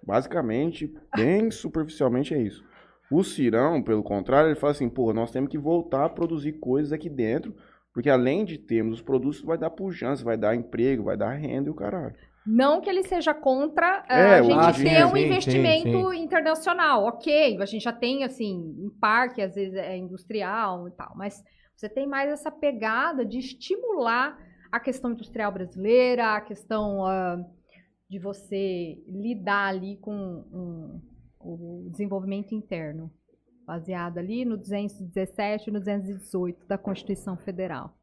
[0.02, 2.64] Basicamente, bem superficialmente é isso.
[3.10, 6.90] O Cirão, pelo contrário, ele fala assim, pô, nós temos que voltar a produzir coisas
[6.90, 7.54] aqui dentro,
[7.92, 11.68] porque além de termos os produtos, vai dar pujança, vai dar emprego, vai dar renda
[11.68, 12.16] e o caralho.
[12.46, 16.12] Não que ele seja contra ah, É, a gente ter dinheiro, um sim, sim, investimento
[16.12, 17.04] internacional.
[17.04, 21.42] Ok, a gente já tem, assim, em parque, às vezes é industrial e tal, mas
[21.74, 24.38] você tem mais essa pegada de estimular
[24.70, 27.42] a questão industrial brasileira, a questão ah,
[28.10, 31.00] de você lidar ali com um-
[31.40, 33.10] o desenvolvimento interno,
[33.66, 37.94] baseado ali no 217 e no 218 da Constituição Federal.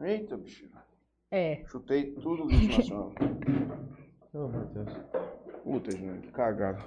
[0.00, 0.68] Eita, bicho.
[1.30, 3.12] É, Chutei tudo do nacional.
[4.32, 4.92] Oh, meu Deus.
[5.62, 6.78] Puta, gente, que cagada.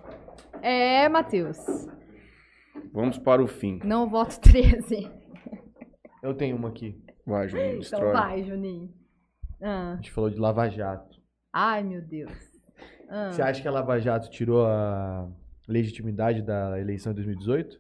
[0.62, 1.58] é, Matheus.
[2.92, 3.80] Vamos para o fim.
[3.84, 5.10] Não voto 13.
[6.22, 7.02] Eu tenho uma aqui.
[7.26, 8.12] Vai, Juninho, Então destrói.
[8.14, 8.94] vai, Juninho.
[9.62, 9.94] Ah.
[9.94, 11.22] A gente falou de Lava Jato.
[11.52, 12.32] Ai, meu Deus.
[13.10, 13.32] Ah.
[13.32, 15.30] Você acha que a Lava Jato tirou a
[15.68, 17.80] legitimidade da eleição de 2018?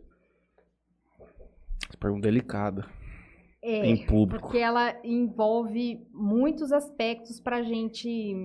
[1.90, 2.86] Essa pergunta delicada.
[3.66, 4.42] É, Em público.
[4.44, 8.36] porque ela envolve muitos aspectos pra gente,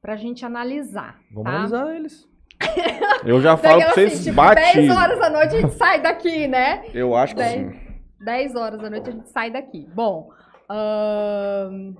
[0.00, 1.20] pra gente analisar.
[1.30, 1.50] Vamos tá?
[1.50, 2.26] analisar eles.
[3.24, 4.72] Eu já falo pra Daquela vocês assim, tipo, batem.
[4.86, 6.84] 10 horas da noite a gente sai daqui, né?
[6.94, 7.70] Eu acho que Dez.
[7.74, 7.80] sim.
[8.24, 9.86] 10 horas da noite a gente sai daqui.
[9.94, 10.30] Bom,
[10.70, 11.94] ahn,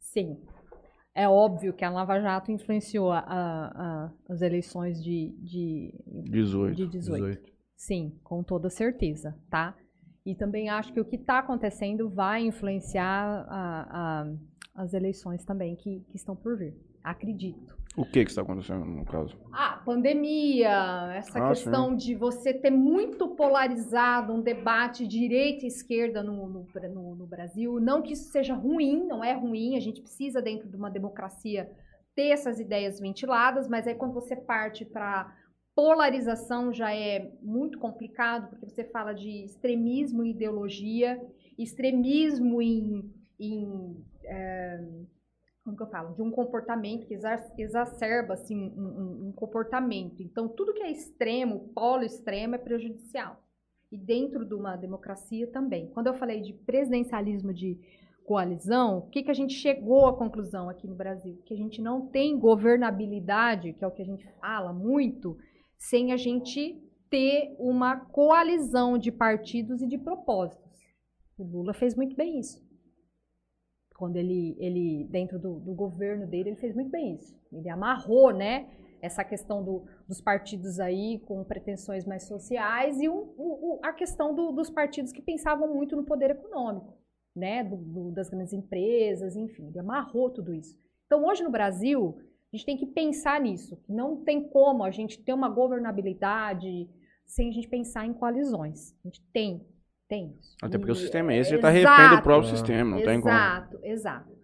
[0.00, 0.36] sim.
[1.14, 5.92] É óbvio que a Lava Jato influenciou a- a- as eleições de, de,
[6.30, 6.76] 18.
[6.76, 7.52] de 18.
[7.76, 9.74] Sim, com toda certeza, tá?
[10.28, 13.86] E também acho que o que está acontecendo vai influenciar a-
[14.26, 16.74] a- as eleições também que, que estão por vir.
[17.02, 17.74] Acredito.
[17.96, 19.34] O que que está acontecendo no caso?
[19.50, 26.22] Ah, pandemia, essa Ah, questão de você ter muito polarizado um debate direita e esquerda
[26.22, 27.80] no, no, no- no Brasil.
[27.80, 31.72] Não que isso seja ruim, não é ruim, a gente precisa, dentro de uma democracia,
[32.14, 35.34] ter essas ideias ventiladas, mas aí quando você parte para
[35.78, 41.24] polarização já é muito complicado, porque você fala de extremismo em ideologia,
[41.56, 43.08] extremismo em.
[43.38, 44.84] em eh,
[45.62, 46.16] como que eu falo?
[46.16, 50.20] De um comportamento que exa- exacerba assim, um, um- um comportamento.
[50.20, 53.40] Então, tudo que é extremo, polo extremo, é prejudicial.
[53.92, 55.86] E dentro de uma democracia também.
[55.90, 57.78] Quando eu falei de presidencialismo de
[58.24, 61.40] coalizão, o que, que a gente chegou à conclusão aqui no Brasil?
[61.46, 65.38] Que a gente não tem governabilidade, que é o que a gente fala muito,
[65.78, 70.68] sem a gente ter uma coalizão de partidos e de propósitos.
[71.38, 72.60] O Lula fez muito bem isso.
[73.96, 77.36] Quando ele, ele dentro do, do governo dele, ele fez muito bem isso.
[77.52, 78.68] Ele amarrou, né,
[79.00, 84.34] essa questão do- dos partidos aí com pretensões mais sociais e o- o- a questão
[84.34, 86.96] do- dos partidos que pensavam muito no poder econômico,
[87.34, 90.76] né, do- das grandes empresas, enfim, ele amarrou tudo isso.
[91.06, 92.16] Então, hoje no Brasil,
[92.52, 93.78] a gente tem que pensar nisso.
[93.88, 96.88] Não tem como a gente ter uma governabilidade
[97.26, 98.94] sem a gente pensar em coalizões.
[99.04, 99.66] A gente tem,
[100.08, 100.56] tem isso.
[100.62, 102.22] Até porque o E- sistema é esse, já tá refém do Exato.
[102.22, 102.56] próprio Ah.
[102.56, 103.34] sistema, não tem como.
[103.34, 104.38] Exato, exato.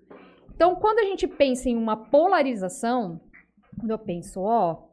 [0.54, 3.20] Então, quando a gente pensa em uma polarização,
[3.78, 4.86] quando eu penso, ó,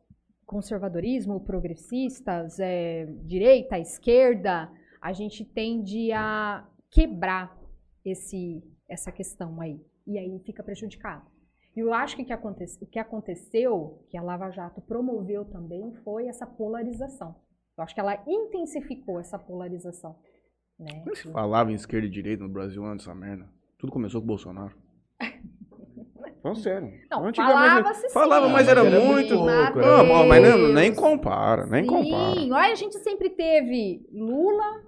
[0.46, 4.72] conservadorismo, progressistas, é, direita, esquerda,
[5.02, 7.58] a gente tende a quebrar
[8.04, 9.80] esse, essa questão aí.
[10.08, 11.26] E aí fica prejudicado.
[11.76, 16.46] E eu acho que o que, aconteceu, que a Lava Jato promoveu também, foi essa
[16.46, 17.36] polarização.
[17.78, 20.16] Eu acho que ela intensificou essa polarização.
[20.78, 21.02] Né?
[21.04, 23.48] Como se falava em esquerda e direita no Brasil antes dessa merda?
[23.78, 24.76] Tudo começou com o Bolsonaro.
[26.42, 26.92] Falando sério.
[27.10, 28.14] Não, falava-se sim.
[28.14, 29.36] Falava, mas era Mas era muito.
[29.38, 32.34] muito pouco, Não, mas nem, nem compara, nem compara.
[32.34, 34.84] Sim, olha, a gente sempre teve Lula,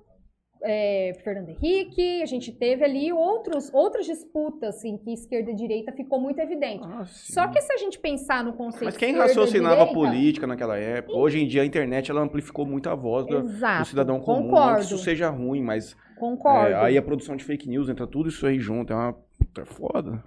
[0.64, 5.92] é, Fernando Henrique, a gente teve ali outros, outras disputas em que esquerda e direita
[5.92, 6.86] ficou muito evidente.
[6.86, 7.06] Ah.
[7.06, 10.78] Só que se a gente pensar no conceito Mas quem e raciocinava direita, política naquela
[10.78, 11.18] época?
[11.18, 14.38] Hoje em dia a internet ela amplificou muito a voz do, do cidadão comum.
[14.38, 16.72] Não que concordo, isso seja ruim, mas concordo.
[16.72, 18.94] é, aí a produção de fake news entra tudo isso aí junto.
[18.94, 19.14] É uma.
[19.14, 20.24] Puta, é foda.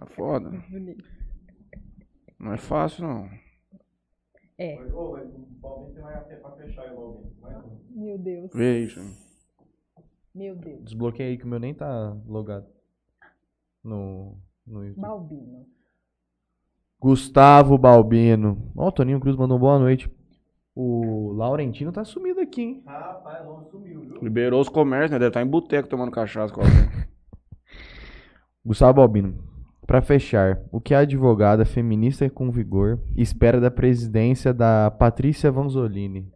[0.00, 0.50] É foda.
[2.38, 3.41] Não é fácil, não.
[7.90, 9.02] Meu Deus, Veja.
[10.34, 10.84] meu Deus.
[10.84, 12.66] Desbloqueei aí que o meu nem tá logado.
[13.82, 15.02] No, no YouTube.
[15.02, 15.66] Balbino.
[17.00, 18.72] Gustavo Balbino.
[18.76, 20.08] Ó, o Toninho Cruz mandou boa noite.
[20.74, 22.82] O Laurentino tá sumido aqui, hein?
[22.86, 24.22] Rapaz, vamos sumiu, viu?
[24.22, 25.18] Liberou os comércios, né?
[25.18, 26.72] Deve estar em boteco tomando cachaça com alguém.
[28.64, 29.51] Gustavo Albino.
[29.92, 36.32] Pra fechar, o que a advogada feminista com vigor espera da presidência da Patrícia Vanzolini?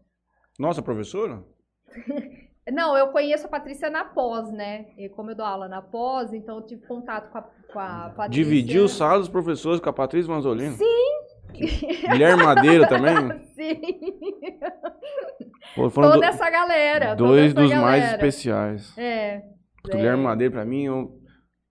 [0.59, 1.43] Nossa, professora?
[2.71, 4.85] Não, eu conheço a Patrícia na pós, né?
[4.99, 7.43] E como eu dou aula na pós, então eu tive contato com a,
[7.73, 8.29] com a Patrícia.
[8.45, 10.75] Dividiu o sala dos professores com a Patrícia Manzolini?
[10.75, 11.17] Sim!
[12.13, 13.15] Guilherme Madeira também?
[13.55, 13.81] Sim!
[15.75, 17.15] Pô, Toda do- essa galera.
[17.15, 18.17] dois essa dos mais galera.
[18.17, 18.99] especiais.
[18.99, 19.39] É.
[19.83, 19.97] Puta, É.
[19.97, 21.19] Guilherme Madeira, pra mim, eu...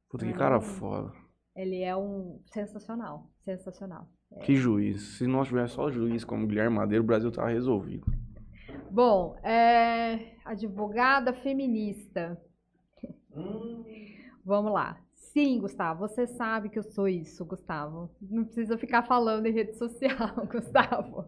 [0.09, 1.11] Puta, que cara foda.
[1.55, 3.31] Ele é um sensacional.
[3.43, 4.09] Sensacional.
[4.41, 5.17] Que juiz.
[5.17, 8.05] Se nós tivéssemos só juiz como Guilherme Madeira, o Brasil tava resolvido.
[8.91, 12.39] Bom, é, advogada feminista.
[14.43, 15.01] Vamos lá.
[15.13, 18.09] Sim, Gustavo, você sabe que eu sou isso, Gustavo.
[18.21, 21.25] Não precisa ficar falando em rede social, Gustavo.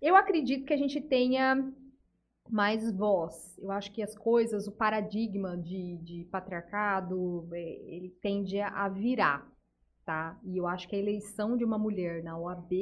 [0.00, 1.72] Eu acredito que a gente tenha
[2.50, 3.56] mais voz.
[3.58, 9.46] Eu acho que as coisas, o paradigma de, de patriarcado, eh, ele tende a virar,
[10.04, 10.38] tá?
[10.44, 12.72] E eu acho que a eleição de uma mulher na OAB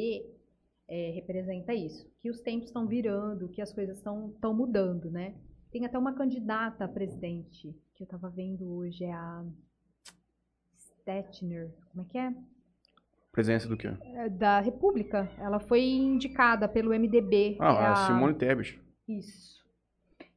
[0.88, 5.34] é, representa isso, que os tempos estão virando, que as coisas estão mudando, né?
[5.70, 9.44] Tem até uma candidata a presidente que eu estava vendo hoje, é a
[10.78, 12.32] Stetner, como é que é?
[13.32, 13.88] Presença do quê?
[14.02, 15.30] É Da República.
[15.38, 17.56] Ela foi indicada pelo MDB.
[17.60, 18.80] Ah, é a Simone Tebet.
[19.06, 19.57] Isso.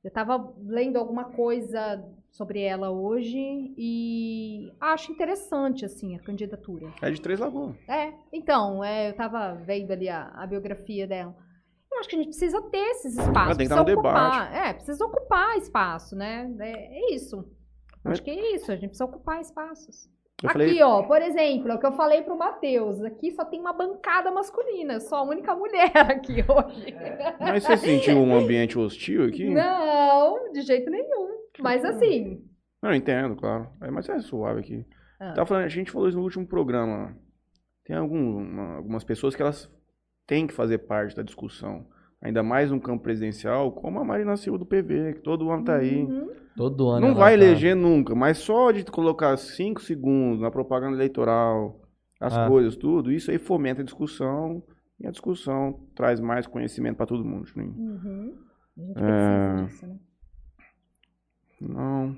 [0.04, 3.38] Eu estava lendo alguma coisa sobre ela hoje
[3.78, 6.92] e acho interessante, assim, a candidatura.
[7.02, 7.76] É de Três Lagoas.
[7.88, 11.36] É, então, é, eu tava vendo ali a, a biografia dela.
[11.92, 13.36] Eu acho que a gente precisa ter esses espaços.
[13.36, 16.52] Ela tem que dar um ocupar, É, precisa ocupar espaço, né?
[16.60, 16.72] É,
[17.12, 17.46] é isso.
[18.04, 20.10] Mas- Acho que é isso, a gente precisa ocupar espaços.
[20.44, 23.02] Eu aqui, falei, ó, por exemplo, é o que eu falei pro Matheus.
[23.04, 24.94] Aqui só tem uma bancada masculina.
[24.96, 26.96] Eu sou a única mulher aqui hoje.
[27.40, 29.50] mas você sentiu um ambiente hostil aqui?
[29.50, 31.30] Não, de jeito nenhum.
[31.60, 32.44] Mas assim.
[32.82, 33.70] Não, eu entendo, claro.
[33.82, 34.86] É, mas é suave aqui.
[35.20, 35.34] Ah.
[35.34, 37.16] Tava falando, a gente falou isso no último programa.
[37.86, 39.70] Tem algum- uma- algumas pessoas que elas
[40.26, 41.86] têm que fazer parte da discussão.
[42.22, 45.78] Ainda mais no campo presidencial, como a Marina Silva do PV, que todo ano tá
[45.78, 46.04] aí.
[46.04, 46.30] uhum.
[46.56, 47.08] Todo ano.
[47.08, 51.82] Não vai tá- eleger nunca, mas só de colocar cinco segundos na propaganda eleitoral,
[52.20, 52.48] as Ah.
[52.48, 54.62] coisas, tudo, isso aí fomenta a discussão.
[55.00, 57.74] E a discussão traz mais conhecimento pra todo mundo, Juninho.
[57.76, 58.34] Uhum.
[58.78, 59.54] A gente É.
[59.64, 60.00] precisa disso, né?
[61.60, 62.16] Não.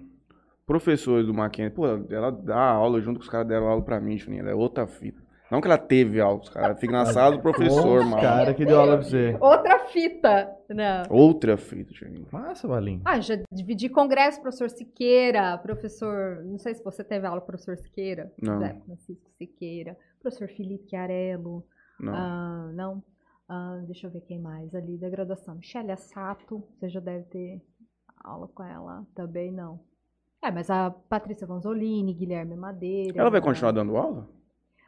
[0.65, 4.17] Professores do Mackenzie, pô, ela dá aula junto com os caras deram aula pra mim,
[4.17, 4.41] Juninho.
[4.41, 5.22] Ela é outra fita.
[5.53, 8.19] Não que ela teve aula, os caras ficam na sala do professor, mano.
[8.19, 9.37] cara que deu aula pra você.
[9.39, 10.51] Outra fita.
[10.67, 11.03] Não.
[11.11, 12.25] Outra fita, Juninho.
[12.31, 12.99] Massa, Valim.
[13.05, 16.43] Ah, já dividi congresso, professor Siqueira, professor.
[16.43, 18.33] Não sei se você teve aula, professor Siqueira.
[18.41, 18.55] Não.
[18.55, 21.63] José Francisco Siqueira, professor Felipe Chiarello.
[21.99, 22.15] Não.
[22.15, 23.03] Ah, não.
[23.47, 25.53] Ah, deixa eu ver quem mais ali da graduação.
[25.53, 27.61] Michele Assato, você já deve ter
[28.23, 29.05] aula com ela.
[29.13, 29.79] Também não.
[30.43, 33.21] É, mas a Patrícia Vanzolini, Guilherme Madeira.
[33.21, 33.45] Ela vai né?
[33.45, 34.27] continuar dando aula?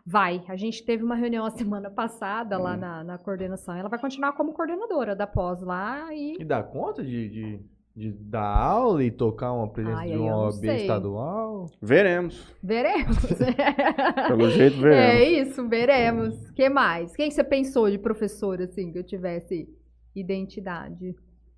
[0.06, 0.44] Vai.
[0.48, 2.80] A gente teve uma reunião a semana passada lá Hum.
[2.80, 3.76] na, na coordenação.
[3.76, 6.38] Ela vai continuar como coordenadora da pós lá e.
[6.40, 7.60] E dá conta de, de,
[7.96, 11.66] de dar aula e tocar uma presença Ai, de uma não OAB estadual?
[11.82, 12.56] Veremos.
[12.62, 13.18] Veremos.
[14.28, 15.48] Pelo jeito, É veremos.
[15.50, 16.52] isso, veremos.
[16.52, 17.16] que mais?
[17.16, 19.68] Quem você pensou de professor, assim, que eu tivesse
[20.16, 21.16] identidade?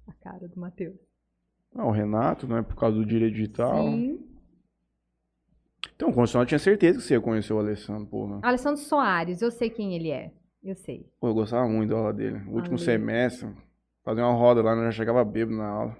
[0.07, 0.95] A cara do Matheus.
[1.75, 2.61] Ah, o Renato, né?
[2.61, 3.83] Por causa do direito digital.
[3.83, 4.19] Sim.
[5.97, 8.39] Então, o Constitucional tinha certeza que você ia conhecer o Alessandro, porra.
[8.43, 10.31] Alessandro Soares, eu sei quem ele é.
[10.63, 11.07] Eu sei.
[11.19, 12.37] Pô, eu gostava muito da aula dele.
[12.47, 12.85] O último Ale.
[12.85, 13.49] semestre,
[14.05, 15.97] fazia uma roda lá, eu já chegava bêbado na aula.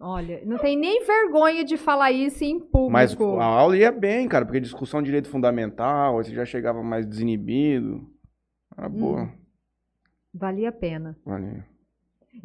[0.00, 2.90] Olha, não tem nem vergonha de falar isso em público.
[2.90, 7.06] Mas a aula ia bem, cara, porque discussão de direito fundamental, você já chegava mais
[7.06, 8.08] desinibido.
[8.76, 9.24] Era boa.
[9.24, 9.30] Hum.
[10.32, 11.16] Valia a pena.
[11.24, 11.62] Valeu.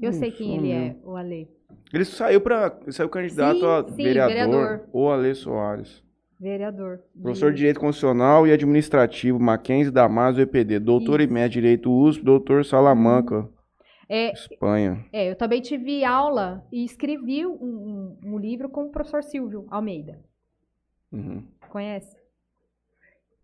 [0.02, 1.50] Eu Hum, sei quem ele é, o Ale.
[1.94, 4.90] Ele saiu para ele saiu candidato Sim, a sim, vereador, vereador.
[4.94, 6.04] o Ale Soares.
[6.40, 7.02] Vereador.
[7.22, 10.80] Professor de Direito Constitucional e Administrativo, Mackenzie Damasio EPD.
[10.80, 11.30] Doutor Isso.
[11.30, 13.50] e mestre de Direito USP, doutor Salamanca,
[14.08, 15.06] É, Espanha.
[15.12, 19.66] é, eu também tive aula e escrevi um, um- um livro com o professor Silvio
[19.70, 20.20] Almeida.
[21.12, 21.44] Uhum.
[21.70, 22.16] Conhece?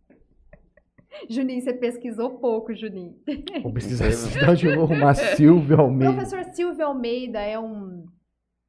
[1.29, 3.15] Juninho, você pesquisou pouco, Juninho.
[3.61, 6.13] Vou citar de novo uma Silvia O Almeida.
[6.13, 8.05] professor Silvio Almeida é um,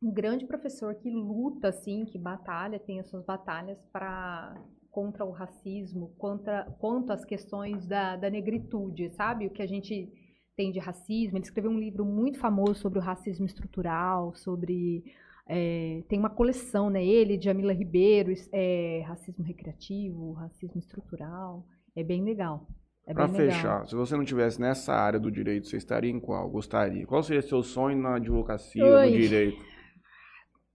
[0.06, 4.54] um grande professor que luta, assim, que batalha, tem as suas batalhas para
[4.90, 9.46] contra o racismo, contra, quanto às questões da, da negritude, sabe?
[9.46, 10.10] O que a gente
[10.56, 11.36] tem de racismo.
[11.36, 15.04] Ele escreveu um livro muito famoso sobre o racismo estrutural, sobre...
[15.46, 17.04] é, tem uma coleção, né?
[17.04, 21.66] Ele, Jamila Ribeiro, é, racismo recreativo, racismo estrutural.
[21.94, 22.66] É bem legal.
[23.06, 23.28] É legal.
[23.28, 26.48] fechar, se você não tivesse nessa área do direito, você estaria em qual?
[26.48, 27.06] Gostaria?
[27.06, 29.10] Qual seria seu sonho na advocacia, Ui.
[29.10, 29.75] no direito?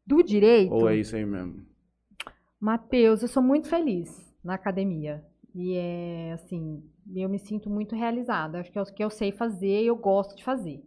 [0.06, 1.66] Do direito, Ou é isso aí mesmo?
[2.60, 5.24] Matheus, eu sou muito feliz na academia.
[5.54, 6.84] E é assim,
[7.16, 8.60] eu me sinto muito realizada.
[8.60, 10.84] Acho que é o que eu sei fazer e eu gosto de fazer.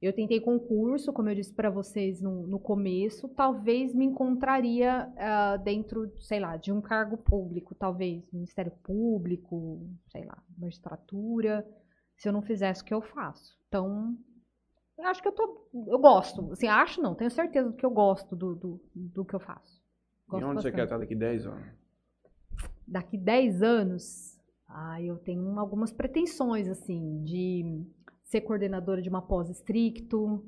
[0.00, 5.56] Eu tentei concurso, como eu disse para vocês no, no começo, talvez me encontraria ah,
[5.56, 11.66] dentro, sei lá, de um cargo público, talvez Ministério Público, sei lá, magistratura,
[12.16, 13.58] se eu não fizesse o que eu faço.
[13.66, 14.16] Então,
[15.06, 16.52] acho que eu tô, eu gosto.
[16.52, 19.80] Assim, acho não, tenho certeza que eu gosto do, do, do que eu faço.
[20.28, 21.78] E Gosto onde você quer bastante estar daqui 10 anos?
[22.88, 27.84] daqui 10 anos, ah, eu tenho algumas pretensões, assim, de
[28.24, 30.44] ser coordenadora de uma pós estricto,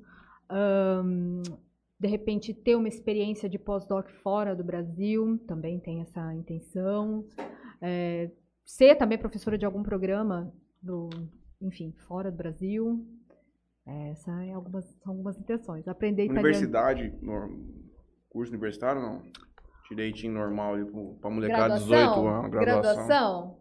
[0.48, 1.42] ahn,
[1.98, 7.26] de repente ter uma experiência de pós-doc fora do Brasil, também tem essa intenção,
[7.80, 8.30] é,
[8.64, 10.52] ser também professora de algum programa,
[10.82, 11.10] do,
[11.60, 13.06] enfim, fora do Brasil.
[13.86, 15.86] É, Essa é algumas, são algumas intenções.
[15.88, 16.46] Aprender italiano.
[16.46, 17.12] Universidade,
[18.28, 19.22] curso universitário não?
[19.88, 20.76] Direitinho normal
[21.20, 22.52] pra molecada de 18 anos, graduação.
[22.52, 23.60] Graduação?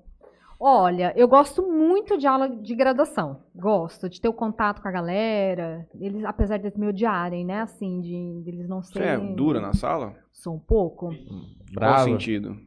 [0.62, 3.44] Olha, eu gosto muito de aula de graduação.
[3.56, 5.88] Gosto de ter o contato com a galera.
[6.00, 7.62] Eles, apesar de me odiarem, né?
[7.62, 9.36] Assim, de, de eles não Você é serem.
[9.36, 10.14] dura na sala?
[10.34, 11.08] Sou um pouco.
[11.08, 11.18] Qual
[11.74, 12.04] Brava.
[12.04, 12.58] sentido?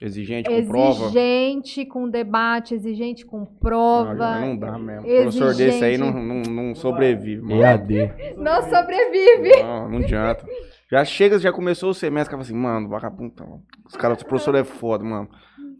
[0.00, 1.04] Exigente com prova?
[1.04, 4.14] Exigente com debate, exigente com prova.
[4.40, 5.06] Não, não dá mesmo.
[5.06, 6.48] Professor desse aí não, exigente.
[6.48, 7.62] não, não sobrevive, mano.
[7.62, 8.34] EAD.
[8.38, 9.62] Não sobrevive.
[9.62, 10.46] Não, não adianta.
[10.90, 13.34] Já chega, já começou o semestre, fala assim, mano, vagabundo.
[13.34, 13.44] tá.
[13.86, 15.28] Os caras, o professor é foda, mano.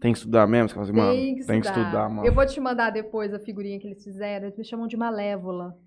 [0.01, 0.67] Tem que estudar mesmo?
[0.67, 1.85] Você fala assim, mano, Tem que, tem que estudar.
[1.85, 2.27] estudar, mano.
[2.27, 4.47] Eu vou te mandar depois a figurinha que eles fizeram.
[4.47, 5.77] Eles me chamam de Malévola.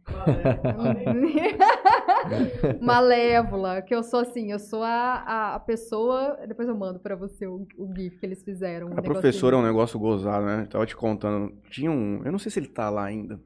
[2.81, 6.39] Malévola, que eu sou assim, eu sou a, a, pessoa.
[6.47, 8.87] Depois eu mando pra você o, o GIF que eles fizeram.
[8.91, 10.69] um A professora é um negócio gozado, né?
[10.71, 11.53] Tava te contando.
[11.69, 12.23] Tinha um.
[12.25, 13.41] Eu não sei se ele tá lá ainda.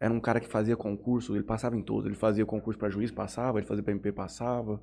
[0.00, 2.06] Era um cara que fazia concurso, ele passava em todos.
[2.06, 3.58] Ele fazia concurso pra juiz, passava.
[3.58, 4.80] Ele fazia pra MP, passava.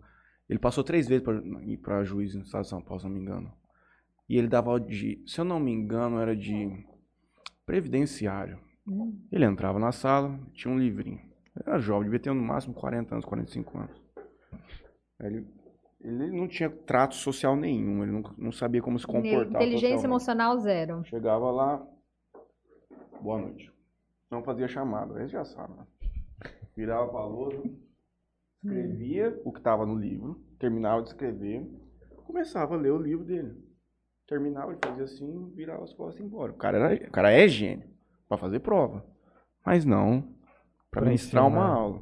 [0.49, 1.41] Ele passou três vezes pra
[1.81, 3.60] pra juiz no estado de São Paulo, se não me engano.
[4.27, 5.23] E ele dava aula de.
[5.27, 6.85] Se eu não me engano, era de.
[7.65, 8.59] Previdenciário.
[8.87, 9.19] Hum.
[9.31, 11.19] Ele entrava na sala, tinha um livrinho.
[11.55, 14.01] Era jovem, devia ter no máximo 40 anos, 45 anos.
[15.19, 15.45] Ele,
[15.99, 19.61] ele não tinha trato social nenhum, ele não, não sabia como se comportar.
[19.61, 20.05] Inteligência socialmente.
[20.05, 21.03] emocional zero.
[21.05, 21.87] Chegava lá,
[23.21, 23.71] boa noite.
[24.29, 25.73] Não fazia chamada, você já sabe.
[25.75, 25.85] Né?
[26.75, 27.61] Virava pra lousa,
[28.63, 31.69] escrevia o que estava no livro, terminava de escrever,
[32.25, 33.70] começava a ler o livro dele.
[34.31, 36.53] Terminava, ele fazia assim, virava as costas e ia embora.
[36.53, 37.83] O cara, era, o cara é gênio
[38.29, 39.03] pra fazer prova.
[39.65, 40.21] Mas não
[40.89, 42.01] pra Pra ministrar uma aula.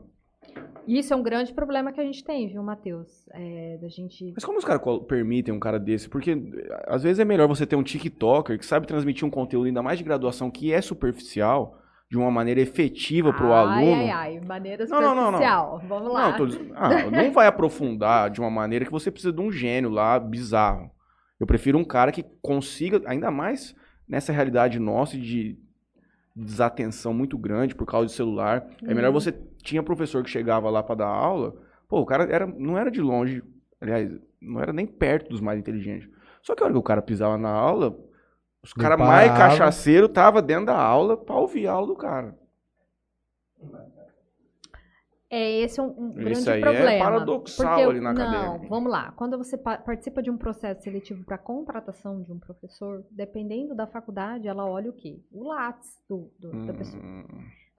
[0.88, 3.28] Isso é um grande problema que a gente tem, viu, Matheus?
[3.32, 4.32] É, da gente.
[4.36, 6.08] Mas como os caras permitem um cara desse?
[6.08, 9.66] Porque eh, às vezes é melhor você ter um TikToker que sabe transmitir um conteúdo
[9.66, 11.80] ainda mais de graduação que é superficial,
[12.12, 14.02] de uma maneira efetiva pro ai, aluno.
[14.04, 15.26] ai, ai, maneira Não, não, não, não.
[15.32, 15.82] superficial.
[15.88, 16.38] Vamos lá.
[16.38, 19.90] Não, tô ah, não vai aprofundar de uma maneira que você precisa de um gênio
[19.90, 20.92] lá bizarro.
[21.40, 23.76] Eu prefiro um cara que consiga, ainda mais
[24.08, 25.58] nessa realidade nossa de
[26.36, 28.68] desatenção muito grande por causa de celular.
[28.84, 29.14] É melhor Uhum.
[29.14, 29.32] você
[29.64, 31.56] tinha professor que chegava lá pra dar aula,
[31.88, 33.44] pô, o cara era, não era de longe,
[33.80, 34.12] aliás,
[34.42, 36.10] não era nem perto dos mais inteligentes.
[36.42, 37.98] Só que a hora que o cara pisava na aula,
[38.64, 42.38] os caras mais cachaceiro tava dentro da aula pra ouvir a aula do cara.
[45.32, 47.04] É, esse é um, um grande Isso aí é problema.
[47.06, 48.68] paradoxal porque, ali na não, academia.
[48.70, 49.12] vamos lá.
[49.12, 53.86] Quando você pa- participa de um processo seletivo para contratação de um professor, dependendo da
[53.86, 55.22] faculdade, ela olha o quê?
[55.32, 57.04] O Lattes do, do- da pessoa.
[57.04, 57.24] Hum,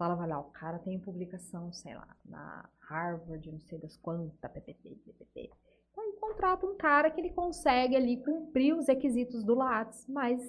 [0.00, 4.32] ela vai lá, o cara tem publicação, sei lá, na Harvard, não sei das quantas,
[4.38, 5.50] PPT, PPT.
[5.92, 10.40] Então ele contrata um cara que ele consegue ali cumprir os requisitos do Lattes, mas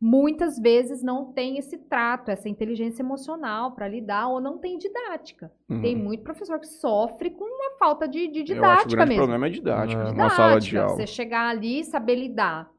[0.00, 5.50] muitas vezes não tem esse trato, essa inteligência emocional para lidar ou não tem didática.
[5.68, 5.80] uhum.
[5.80, 9.06] Tem muito professor que sofre com uma falta de, de Eu acho que o didática
[9.06, 9.16] mesmo.
[9.22, 10.10] problema é didática, É.
[10.10, 10.96] uma sala de Didática, aula.
[10.96, 12.70] Você chegar ali e saber lidar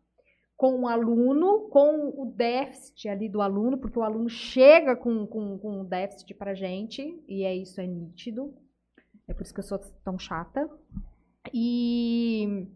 [0.58, 5.58] com o aluno, com o déficit ali do aluno, porque o aluno chega com, com,
[5.58, 8.54] com um déficit pra gente, e é isso, é nítido.
[9.28, 10.70] É por isso que eu sou tão chata.
[11.54, 12.68] E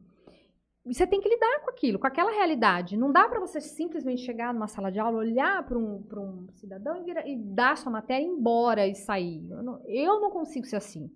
[0.85, 2.97] você tem que lidar com aquilo, com aquela realidade.
[2.97, 6.47] Não dá pra você simplesmente chegar numa sala de aula, olhar para um, pra um
[6.53, 9.49] cidadão e, e dar sua matéria, ir embora e sair.
[9.49, 11.11] Eu não, eu não consigo ser assim.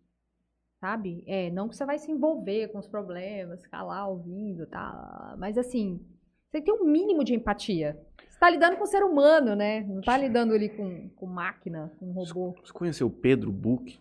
[0.80, 1.23] Sabe?
[1.26, 5.34] É, não que você vai se envolver com os problemas, ficar lá ouvindo, tá?
[5.40, 6.06] Mas assim,
[6.49, 7.98] você tem um mínimo de empatia.
[8.30, 9.81] Você tá lidando com o ser humano, né?
[9.88, 12.53] Não tá lidando ali com, com máquina, com robô.
[12.64, 13.98] Você conheceu o Pedro Buch?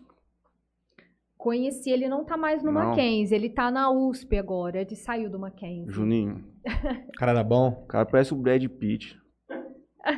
[1.43, 2.81] Conheci, ele não tá mais no Não.
[2.81, 5.91] Mackenzie, ele tá na USP agora, ele saiu do Mackenzie.
[5.91, 6.41] Juninho?
[7.19, 7.67] Cara era bom.
[7.83, 9.19] O cara parece o Brad Pitt.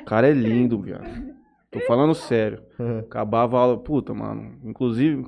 [0.02, 1.04] O cara é lindo, viado.
[1.72, 2.62] Tô falando sério.
[3.00, 4.60] Acabava a aula, puta, mano.
[4.64, 5.26] Inclusive,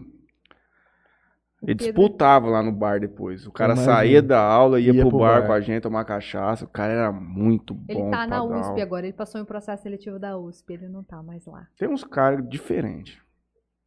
[1.64, 3.48] ele disputava lá no bar depois.
[3.48, 3.94] O cara Imagina.
[3.96, 5.48] saía da aula, ia, Ia pro, pro bar, bar.
[5.48, 6.66] com a gente tomar cachaça.
[6.66, 7.86] O cara era muito bom.
[7.90, 8.84] Ele tá na USP aula.
[8.84, 11.68] agora, ele passou em processo seletivo da USP, ele não tá mais lá.
[11.76, 13.18] Tem uns caras diferentes.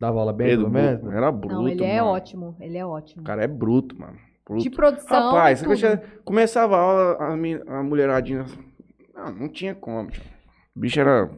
[0.01, 1.01] Dava aula bem, Pedro pelo menos?
[1.01, 1.55] Bruto, era bruto.
[1.55, 2.13] não, ele é mano.
[2.15, 3.21] ótimo, ele é ótimo.
[3.23, 4.17] O cara é bruto, mano.
[4.47, 4.63] Bruto.
[4.63, 5.63] De produção, Rapaz,
[6.25, 8.45] começava a aula, a, mi- a mulheradinha.
[9.15, 10.11] Não, não tinha como.
[10.11, 10.23] tio.
[10.75, 11.31] O bicho era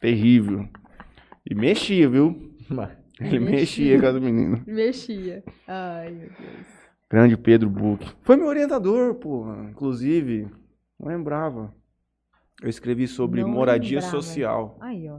[0.00, 0.68] terrível.
[1.48, 2.54] E mexia, viu?
[2.68, 3.50] Mas- Ele Mexia.
[3.96, 4.64] mexia com as meninas.
[4.68, 5.42] Mexia.
[5.66, 6.66] Ai, meu Deus.
[7.10, 8.06] Grande Pedro Buch.
[8.22, 9.68] Foi meu orientador, porra.
[9.70, 10.46] Inclusive,
[10.98, 11.74] não lembrava.
[12.62, 14.22] Eu escrevi sobre Não moradia lembrava.
[14.22, 14.76] social.
[14.80, 15.18] Aí, ó.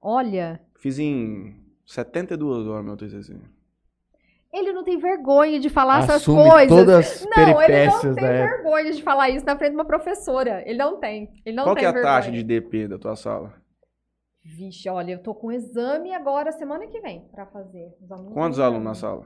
[0.00, 3.36] Olha, Fiz em 72 horas meu TCC.
[4.52, 6.68] ele não tem vergonha de falar essas Assume coisas.
[6.68, 8.56] todas as Não, ele não tem da época.
[8.56, 10.62] vergonha de falar isso na frente de uma professora.
[10.66, 11.30] Ele não tem.
[11.44, 12.14] Ele não Qual tem que é a vergonha.
[12.14, 13.54] taxa de DP da tua sala?
[14.44, 17.94] Vixe, olha, eu tô com exame agora semana que vem pra fazer.
[18.00, 19.24] Os alunos Quantos alunos na sala?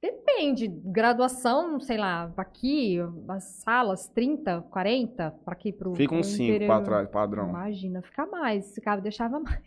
[0.00, 0.66] Depende.
[0.68, 2.98] Graduação, sei lá, aqui,
[3.28, 5.94] as salas, 30, 40, pra aqui pro.
[5.94, 6.66] Fica uns 5 interior.
[6.66, 7.48] pra trás, padrão.
[7.48, 8.68] Imagina, fica mais.
[8.70, 9.62] Esse cara deixava mais.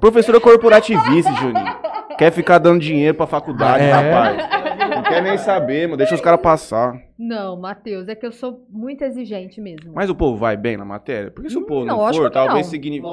[0.00, 1.76] Professora corporativista, Juninho.
[2.18, 3.90] Quer ficar dando dinheiro pra faculdade, É.
[3.92, 4.62] rapaz.
[4.94, 5.96] Não quer nem saber, mano.
[5.96, 6.94] Deixa os caras passar.
[7.18, 9.92] Não, Matheus, é que eu sou muito exigente mesmo.
[9.94, 11.30] Mas o povo vai bem na matéria?
[11.30, 12.70] Porque se o povo não Lógico for, que talvez não.
[12.70, 13.08] signifique.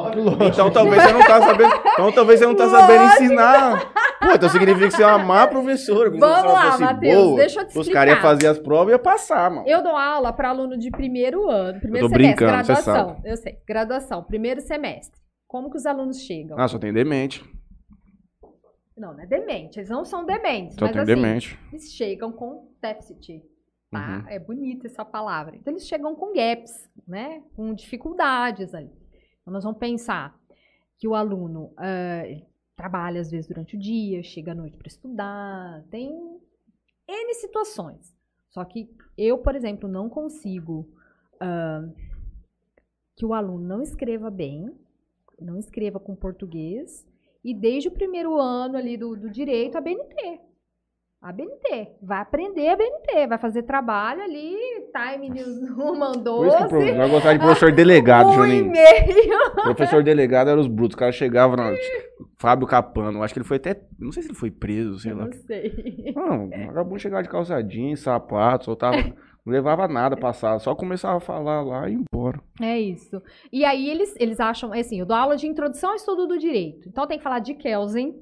[0.51, 1.73] Então talvez você não tá sabendo.
[1.93, 3.91] Então talvez você não tá sabendo ensinar.
[4.19, 6.09] Pô, então significa que você é uma má professora.
[6.09, 7.99] Vamos professora lá, fosse Matheus, deixa eu te Os explicar.
[7.99, 9.63] caras iam fazer as provas e ia passar, mano.
[9.67, 13.15] Eu dou aula para aluno de primeiro ano, primeiro tô semestre, brincando, você graduação.
[13.23, 15.17] Eu sei, graduação, primeiro semestre.
[15.49, 16.59] Como que os alunos chegam?
[16.59, 17.43] Ah, só tem demente.
[18.95, 21.59] Não, não é demente, eles não são dementes, Só mas tem assim, demente.
[21.71, 23.43] eles chegam com déficit,
[23.89, 24.19] tá?
[24.19, 24.27] Uhum.
[24.27, 25.55] É bonita essa palavra.
[25.55, 27.41] Então eles chegam com gaps, né?
[27.55, 28.91] Com dificuldades ali.
[29.41, 30.37] Então nós vamos pensar
[30.99, 31.73] que o aluno
[32.25, 32.45] ele
[32.75, 36.11] trabalha às vezes durante o dia, chega à noite para estudar, tem
[37.07, 38.15] N situações.
[38.49, 40.87] Só que eu, por exemplo, não consigo
[41.39, 41.89] ah,
[43.15, 44.71] que o aluno não escreva bem,
[45.41, 47.05] não escreva com português,
[47.43, 50.39] e desde o primeiro ano ali do, do direito, a BNT.
[51.21, 51.97] A BNT.
[52.01, 54.55] Vai aprender a BNT, vai fazer trabalho ali,
[54.93, 56.45] Time News 1 Por isso que o mandou.
[56.95, 58.65] vai gostar de professor delegado, Um Juninho.
[58.67, 59.51] e-mail.
[59.63, 60.95] Professor delegado era os brutos.
[60.95, 61.73] Os caras chegavam na.
[62.37, 63.21] Fábio Capano.
[63.21, 63.81] Acho que ele foi até.
[63.99, 65.25] Não sei se ele foi preso, sei Eu lá.
[65.25, 66.13] não sei.
[66.15, 68.95] Não, o vagabundo chegava de calça jeans, sapato, soltava.
[69.45, 72.41] Não levava nada passado, só começava a falar lá e embora.
[72.61, 73.21] É isso.
[73.51, 76.87] E aí eles, eles acham, assim, eu dou aula de introdução ao estudo do direito.
[76.87, 78.15] Então tem que falar de Kelsen,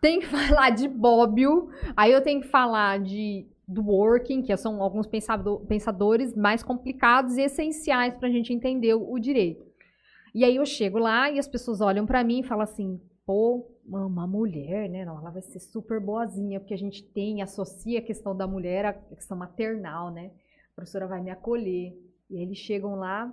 [0.00, 4.82] tem que falar de Bobbio, aí eu tenho que falar de do working, que são
[4.82, 9.64] alguns pensado- pensadores mais complicados e essenciais para a gente entender o, o direito.
[10.34, 13.64] E aí eu chego lá e as pessoas olham para mim e falam assim, pô,
[13.98, 15.04] uma mulher, né?
[15.04, 18.84] Não, ela vai ser super boazinha, porque a gente tem, associa a questão da mulher
[18.86, 20.30] à questão maternal, né?
[20.72, 21.92] A professora vai me acolher.
[22.30, 23.32] E aí eles chegam lá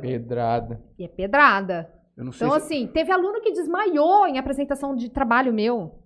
[0.00, 0.80] Pedrada.
[0.98, 1.90] e é pedrada.
[2.16, 2.66] Eu não sei Então, se...
[2.66, 5.98] assim, teve aluno que desmaiou em apresentação de trabalho meu.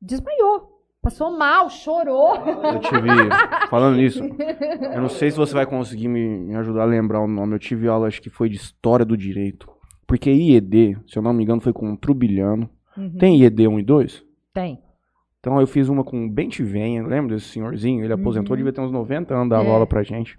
[0.00, 0.78] Desmaiou.
[1.02, 2.34] Passou mal, chorou.
[2.36, 3.08] Eu tive.
[3.70, 7.54] Falando nisso, eu não sei se você vai conseguir me, ajudar a lembrar o nome.
[7.54, 9.70] Eu tive aula, acho que foi de História do Direito.
[10.06, 12.68] Porque IED, se eu não me engano, foi com o Trubilhano.
[13.18, 14.24] Tem IED 1 e 2?
[14.52, 14.82] Tem.
[15.40, 16.34] Então eu fiz uma com o
[16.64, 18.04] Venha, lembra desse senhorzinho?
[18.04, 18.56] Ele aposentou, Uhum.
[18.58, 19.72] devia ter uns 90 anos, dava É.
[19.72, 20.38] aula pra gente.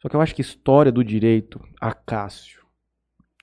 [0.00, 2.60] Só que eu acho que História do Direito, Acácio.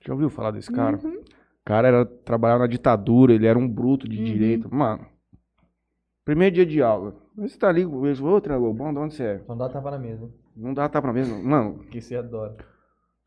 [0.06, 0.98] Já ouviu falar desse cara?
[1.04, 1.20] Uhum.
[1.20, 1.24] O
[1.66, 4.24] cara era, trabalhava na ditadura, ele era um bruto de Uhum.
[4.24, 4.74] direito.
[4.74, 5.06] Mano,
[6.26, 7.16] primeiro dia de aula.
[7.38, 7.90] Você tá ali, eu
[8.26, 9.42] ô, Triângulo Bom, de onde você é?
[9.48, 10.30] Não dá tapa na mesa.
[10.56, 11.38] Não dá tapa na mesa.
[11.38, 12.58] Mano, Que você adora.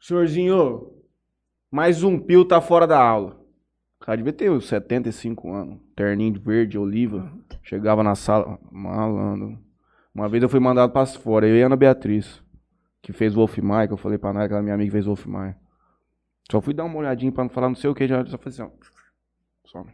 [0.00, 0.90] senhorzinho,
[1.70, 3.39] mais um pio tá fora da aula.
[4.00, 5.78] O cara devia ter uns 75 anos.
[5.94, 7.30] Terninho de verde, oliva.
[7.62, 9.58] Chegava na sala, malandro.
[10.14, 12.42] Uma vez eu fui mandado pra fora, eu e a Ana Beatriz,
[13.02, 15.26] que fez Wolf Maia, que eu falei pra Nara, aquela minha amiga que fez Wolf
[15.26, 15.56] Maia.
[16.50, 18.58] Só fui dar uma olhadinha pra não falar não sei o que, já só falei
[18.58, 18.62] assim,
[19.74, 19.84] ó.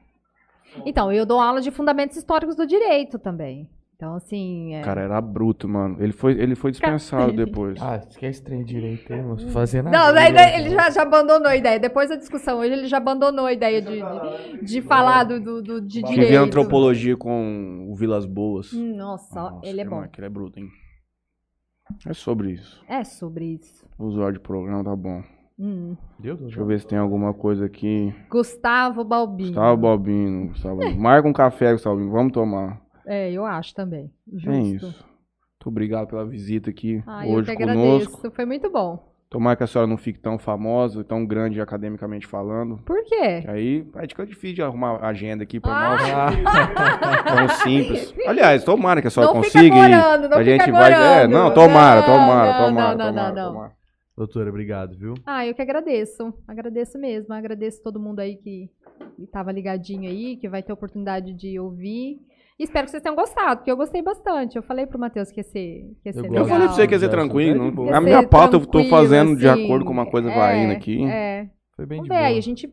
[0.87, 3.69] Então, eu dou aula de fundamentos históricos do direito também.
[3.97, 4.75] Então, assim.
[4.75, 5.97] é- O cara era bruto, mano.
[6.03, 7.81] Ele foi, ele foi dispensado depois.
[7.81, 9.39] Ah, esquece trem direito aí, mano.
[9.51, 9.97] Fazer nada.
[9.97, 11.81] Não, daí, daí ele já, já abandonou a ideia.
[11.81, 14.03] Depois da discussão hoje, ele já abandonou a ideia de,
[14.61, 16.37] de, de falar do, do, do- de Tive direito.
[16.43, 18.71] antropologia com o Vilas Boas.
[18.75, 19.97] Hum, Nossa, Nossa, ele é bom.
[20.01, 20.69] ma- que ele é bruto, hein?
[22.07, 22.85] É sobre isso.
[22.89, 23.87] É sobre isso.
[23.99, 25.23] O usuário de programa tá bom.
[25.59, 25.97] Hum.
[26.19, 28.13] Deus, Deixa eu ver se tem alguma coisa aqui.
[28.29, 29.49] Gustavo Balbino.
[29.49, 30.49] Gustavo Balbino.
[30.49, 30.95] Gustavo...
[30.99, 31.97] Marca um café, Gustavo.
[31.97, 32.13] Balbino.
[32.15, 32.85] Vamos tomar.
[33.07, 34.11] É, eu acho também.
[34.33, 34.51] Justo.
[34.51, 34.87] É isso.
[34.87, 37.81] Muito obrigado pela visita aqui Ah, eu hoje que conosco.
[37.81, 38.31] agradeço.
[38.33, 39.15] Foi muito bom.
[39.29, 42.79] Tomara que a senhora não fique tão famosa, tão grande academicamente falando.
[42.85, 43.41] Por quê?
[43.43, 46.31] Que aí aí fica difícil de arrumar agenda aqui pra Ah.
[46.31, 46.37] nós.
[47.27, 48.15] Tão simples.
[48.27, 49.77] Aliás, tomara que a senhora Não fica consiga.
[49.77, 50.93] e agorando, não a fica gente vai.
[50.93, 53.53] É, não, tomara, Não, tomara, não, tomara, não, não, tomara, não, não.
[53.53, 53.73] tomara.
[54.17, 55.15] Doutora, obrigado, viu?
[55.27, 56.33] Ah, eu que agradeço.
[56.47, 57.35] Agradeço mesmo.
[57.35, 58.71] Agradeço todo mundo aí que
[59.19, 62.19] estava ligadinho aí, que vai ter oportunidade de ouvir.
[62.59, 64.57] E espero que vocês tenham gostado, porque eu gostei bastante.
[64.57, 66.47] Eu falei pro Matheus que ia ser, que ia ser Eu Eu legal.
[66.47, 67.65] falei pra você que ia ser tranquilo.
[67.67, 67.95] de boa.
[67.97, 69.65] A minha pauta eu tô fazendo de assim.
[69.65, 71.05] acordo com uma coisa vai É, indo aqui.
[71.05, 71.49] É.
[71.77, 72.39] Foi bem de Vamos ver aí, boa.
[72.39, 72.73] a gente.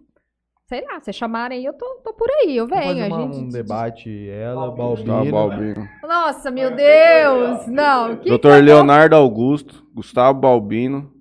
[0.69, 2.97] Sei lá, se chamarem aí, eu tô, tô por aí, eu Vamos venho.
[2.97, 3.43] fazer A uma- gente.
[3.43, 5.31] um debate, ela, Gustavo Balbino.
[5.31, 5.89] Balbino.
[6.01, 7.67] Nossa, meu Deus!
[7.67, 11.11] Não, que Doutor Leonardo Augusto, Gustavo Balbino,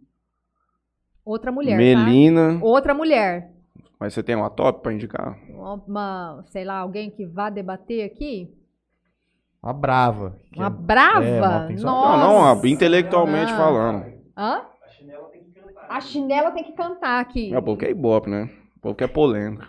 [1.24, 1.76] Outra mulher.
[1.76, 2.58] Melina.
[2.60, 2.64] Tá?
[2.64, 3.51] Outra mulher.
[4.02, 5.38] Mas você tem uma top pra indicar?
[5.48, 8.52] Uma, sei lá, alguém que vá debater aqui?
[9.62, 10.36] Uma brava.
[10.52, 11.24] que Uma é- brava?
[11.24, 11.84] É, uma Nossa.
[11.84, 13.58] Não, não, a- intelectualmente Não.
[13.58, 14.04] falando.
[14.36, 14.62] Hã?
[15.88, 17.54] A chinela tem que cantar aqui.
[17.54, 18.50] É, o povo quer ibope, né?
[18.76, 19.68] O povo quer polêmica.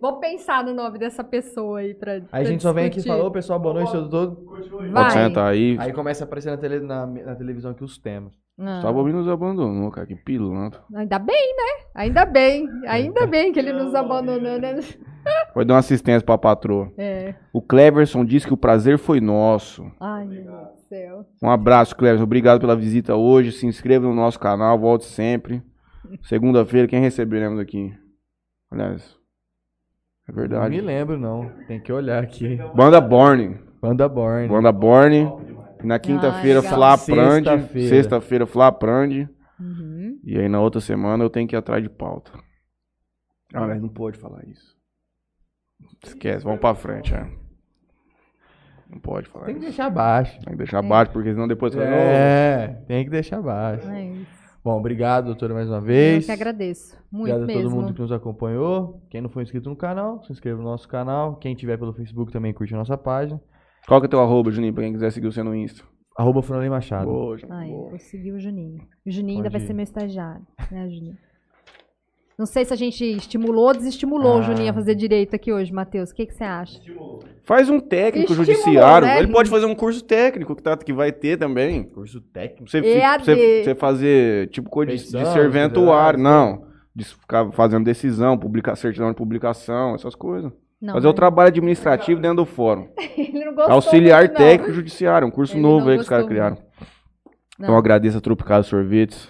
[0.00, 2.12] Vou pensar no nome dessa pessoa aí pra.
[2.14, 3.14] Aí pra a gente só vem aqui e discutir.
[3.18, 4.46] fala, ô pessoal, boa noite, tudo todo.
[4.90, 4.92] Vai.
[4.94, 5.76] Pode sentar aí.
[5.78, 8.32] Aí começa a aparecer na, tele, na, na televisão aqui os temas.
[8.60, 10.06] Ah, Balbino nos abandonou, cara.
[10.06, 10.80] Que pilantra.
[10.94, 11.84] Ainda bem, né?
[11.94, 12.68] Ainda bem.
[12.86, 14.78] Ainda bem que ele nos abandonou, né?
[15.54, 16.92] Foi dar uma assistência pra patroa.
[16.98, 17.34] É.
[17.52, 19.90] O Cleverson disse que o prazer foi nosso.
[20.00, 21.26] Ai, meu Deus do céu.
[21.42, 22.24] Um abraço, Cleverson.
[22.24, 23.52] Obrigado pela visita hoje.
[23.52, 25.62] Se inscreva no nosso canal, volte sempre.
[26.22, 27.92] Segunda-feira, quem recebemos aqui?
[28.70, 29.02] Aliás,
[30.28, 30.80] é Não me verdade.
[30.80, 31.50] lembro, não.
[31.66, 32.58] Tem que olhar aqui.
[32.74, 33.58] Banda Borne.
[33.80, 34.48] Banda Born.
[34.48, 35.24] Banda Borne.
[35.84, 36.74] Na quinta-feira, legal.
[36.76, 37.48] Flaprande.
[37.48, 37.88] Sexta-feira.
[37.88, 39.28] Sexta-feira, Flaprande.
[39.60, 40.18] Uhum.
[40.24, 42.32] E aí na outra semana eu tenho que ir atrás de pauta.
[43.54, 44.76] Ah, mas não pode falar isso.
[46.04, 47.26] Esquece, vamos pra frente, é.
[48.90, 49.68] Não pode falar Tem que isso.
[49.70, 50.34] deixar baixo.
[50.40, 53.88] Tem que deixar baixo, porque senão depois fala, "Não, É, tem que deixar baixo.
[53.88, 54.42] É isso.
[54.64, 56.24] Bom, obrigado, doutora, mais uma Eu vez.
[56.26, 56.96] que agradeço.
[57.10, 57.80] Muito Obrigado a todo mesmo.
[57.80, 59.02] mundo que nos acompanhou.
[59.10, 61.36] Quem não for inscrito no canal, se inscreva no nosso canal.
[61.36, 63.40] Quem tiver pelo Facebook também curte a nossa página.
[63.86, 65.82] Qual que é teu arroba, Juninho, pra quem quiser seguir você no Insta?
[66.16, 67.06] Arroba Franley Machado.
[67.06, 67.90] Boa, Juninho, Ai, boa.
[67.90, 68.80] vou seguir o Juninho.
[69.06, 69.66] O Juninho ainda Pode vai ir.
[69.66, 71.16] ser meu estagiário, né, Juninho?
[72.38, 74.42] Não sei se a gente estimulou ou desestimulou o Ah.
[74.42, 76.10] Juninho a fazer direito aqui hoje, Matheus.
[76.10, 76.80] O que, que você acha?
[77.44, 79.06] Faz um técnico Estimulou, judiciário.
[79.06, 79.18] né?
[79.18, 81.84] Ele pode fazer um curso técnico que, tá, que vai ter também.
[81.84, 82.68] Curso técnico.
[82.70, 86.18] Você, você, você fazer, tipo, coisa de, de serventuário.
[86.18, 86.66] federais, Não.
[86.94, 90.52] De ficar fazendo decisão, publicar certidão de publicação, essas coisas.
[90.82, 92.88] Não, Fazer o mas trabalho administrativo dentro do fórum.
[93.16, 94.38] ele não gostou Auxiliar muito, não.
[94.38, 96.56] técnico judiciário, um curso Ele novo não aí que os caras gostou criaram.
[96.56, 97.64] Não.
[97.66, 99.28] Então eu agradeço a Tropicado Sorvetes.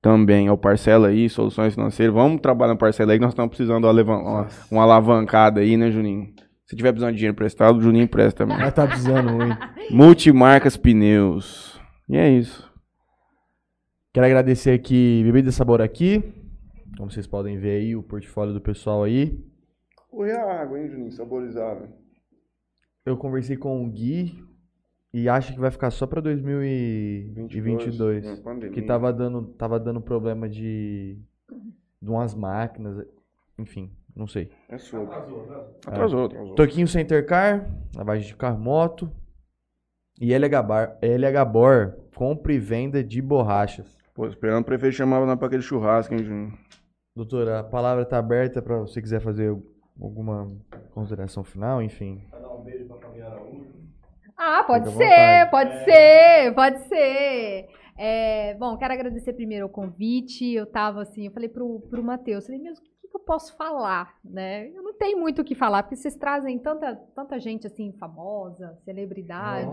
[0.00, 2.14] Também ao Parcela aí, Soluções Financeiras.
[2.14, 5.76] Vamos trabalhar no Parcela aí que nós estamos precisando de uma, uma- uma alavancada aí,
[5.78, 6.28] né, Juninho?
[6.66, 8.58] Se tiver precisando de dinheiro emprestado, o Juninho empresta também.
[8.58, 9.56] Mas tá precisando muito.
[9.90, 11.80] Multimarcas Pneus.
[12.08, 12.70] E é isso.
[14.12, 16.22] Quero agradecer aqui Bebida Sabor aqui.
[16.96, 19.38] Como vocês podem ver aí, o portfólio do pessoal aí.
[20.14, 21.10] Corre a água, hein, Juninho?
[21.10, 21.90] Saborizada.
[23.04, 24.44] Eu conversei com o Gui
[25.12, 28.24] e acho que vai ficar só pra 2022.
[28.24, 28.72] Hum, pandemia.
[28.72, 31.18] Que tava dando, tava dando problema de,
[32.00, 33.04] de umas máquinas.
[33.58, 34.52] Enfim, não sei.
[34.68, 35.16] É sobre.
[35.84, 36.54] Atrasou, atrasou.
[36.54, 39.10] Toquinho Center Car, lavagem de carro moto.
[40.20, 43.98] E LH, Bar, LH Bor, compra e venda de borrachas.
[44.14, 46.56] Pô, esperando o prefeito chamar pra aquele churrasco, hein, Juninho?
[47.16, 49.52] Doutora, a palavra tá aberta pra você quiser fazer
[50.00, 50.50] alguma
[50.92, 52.22] consideração final, enfim.
[54.36, 57.68] Ah, pode Fica ser, pode ser, pode ser.
[57.96, 60.52] É, bom, quero agradecer primeiro o convite.
[60.52, 64.14] Eu tava assim, eu falei pro, pro Matheus, falei, mesmo, o que, eu posso falar,
[64.24, 64.68] né?
[64.74, 68.76] Eu não tenho muito o que falar, porque vocês trazem tanta, tanta gente assim, famosa,
[68.84, 69.70] celebridade.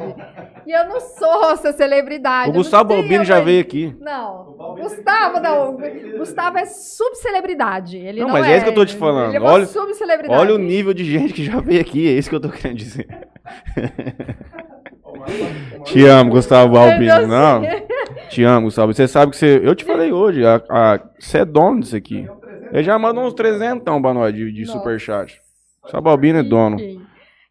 [0.65, 2.49] E eu não sou essa celebridade.
[2.51, 3.95] O Gustavo tenho Balbino já veio aqui.
[3.99, 5.77] Não, Gustavo não.
[6.17, 7.97] Gustavo é subcelebridade.
[7.97, 9.29] Ele Não, não, mas é isso que eu tô te falando.
[9.29, 10.39] Ele é uma Olha- subcelebridade.
[10.39, 12.77] Olha o nível de gente que já veio aqui, é isso que eu tô querendo
[12.77, 13.07] dizer.
[15.85, 17.15] Te amo, Gustavo Balbino.
[17.15, 17.27] Deus.
[17.27, 17.61] Não,
[18.29, 18.93] te amo, Gustavo.
[18.93, 19.59] Você sabe que você.
[19.63, 22.27] Eu te falei hoje, a, a- você é dono disso aqui.
[22.71, 24.77] Ele já mandou uns 300 pra nós de, de Nossa.
[24.77, 25.41] superchat.
[25.81, 26.77] Gustavo Balbino é dono.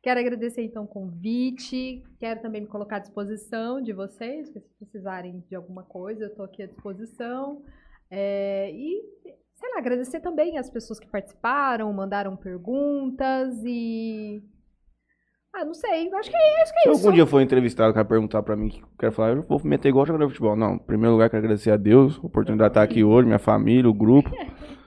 [0.03, 2.03] Quero agradecer então o convite.
[2.19, 6.45] Quero também me colocar à disposição de vocês, se precisarem de alguma coisa, eu estou
[6.45, 7.63] aqui à disposição.
[8.11, 9.03] É, e,
[9.55, 14.43] sei lá, agradecer também as pessoas que participaram, mandaram perguntas e.
[15.53, 17.07] Ah, não sei, acho que é, acho que Se é isso.
[17.07, 20.07] algum dia for entrevistado, quer perguntar pra mim que quer falar, eu vou meter igual
[20.07, 20.57] jogador de futebol.
[20.57, 23.39] Não, em primeiro lugar, quero agradecer a Deus, a oportunidade de estar aqui hoje, minha
[23.39, 24.31] família, o grupo.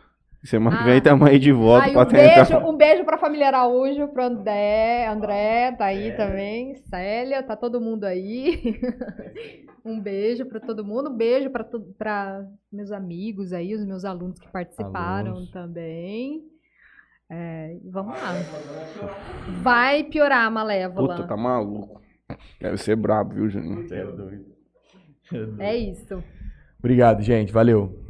[0.44, 0.86] Semana que Ah.
[0.86, 2.46] vem estamos aí de volta pra um, tentar.
[2.46, 7.80] beijo, um beijo pra família Araújo, pro André, André tá aí também, Célia, tá todo
[7.80, 8.62] mundo aí.
[9.86, 11.66] um beijo pra todo mundo, um beijo pra
[11.98, 15.52] pra meus amigos aí, os meus alunos que participaram Alunos.
[15.52, 16.44] também.
[17.32, 18.34] É, vamos lá.
[19.62, 21.16] Vai piorar a Malévola.
[21.16, 22.02] Puta, tá maluco.
[22.60, 23.88] Deve ser brabo, viu, Juninho?
[25.60, 26.22] É isso.
[26.80, 27.52] Obrigado, gente.
[27.52, 28.03] Valeu.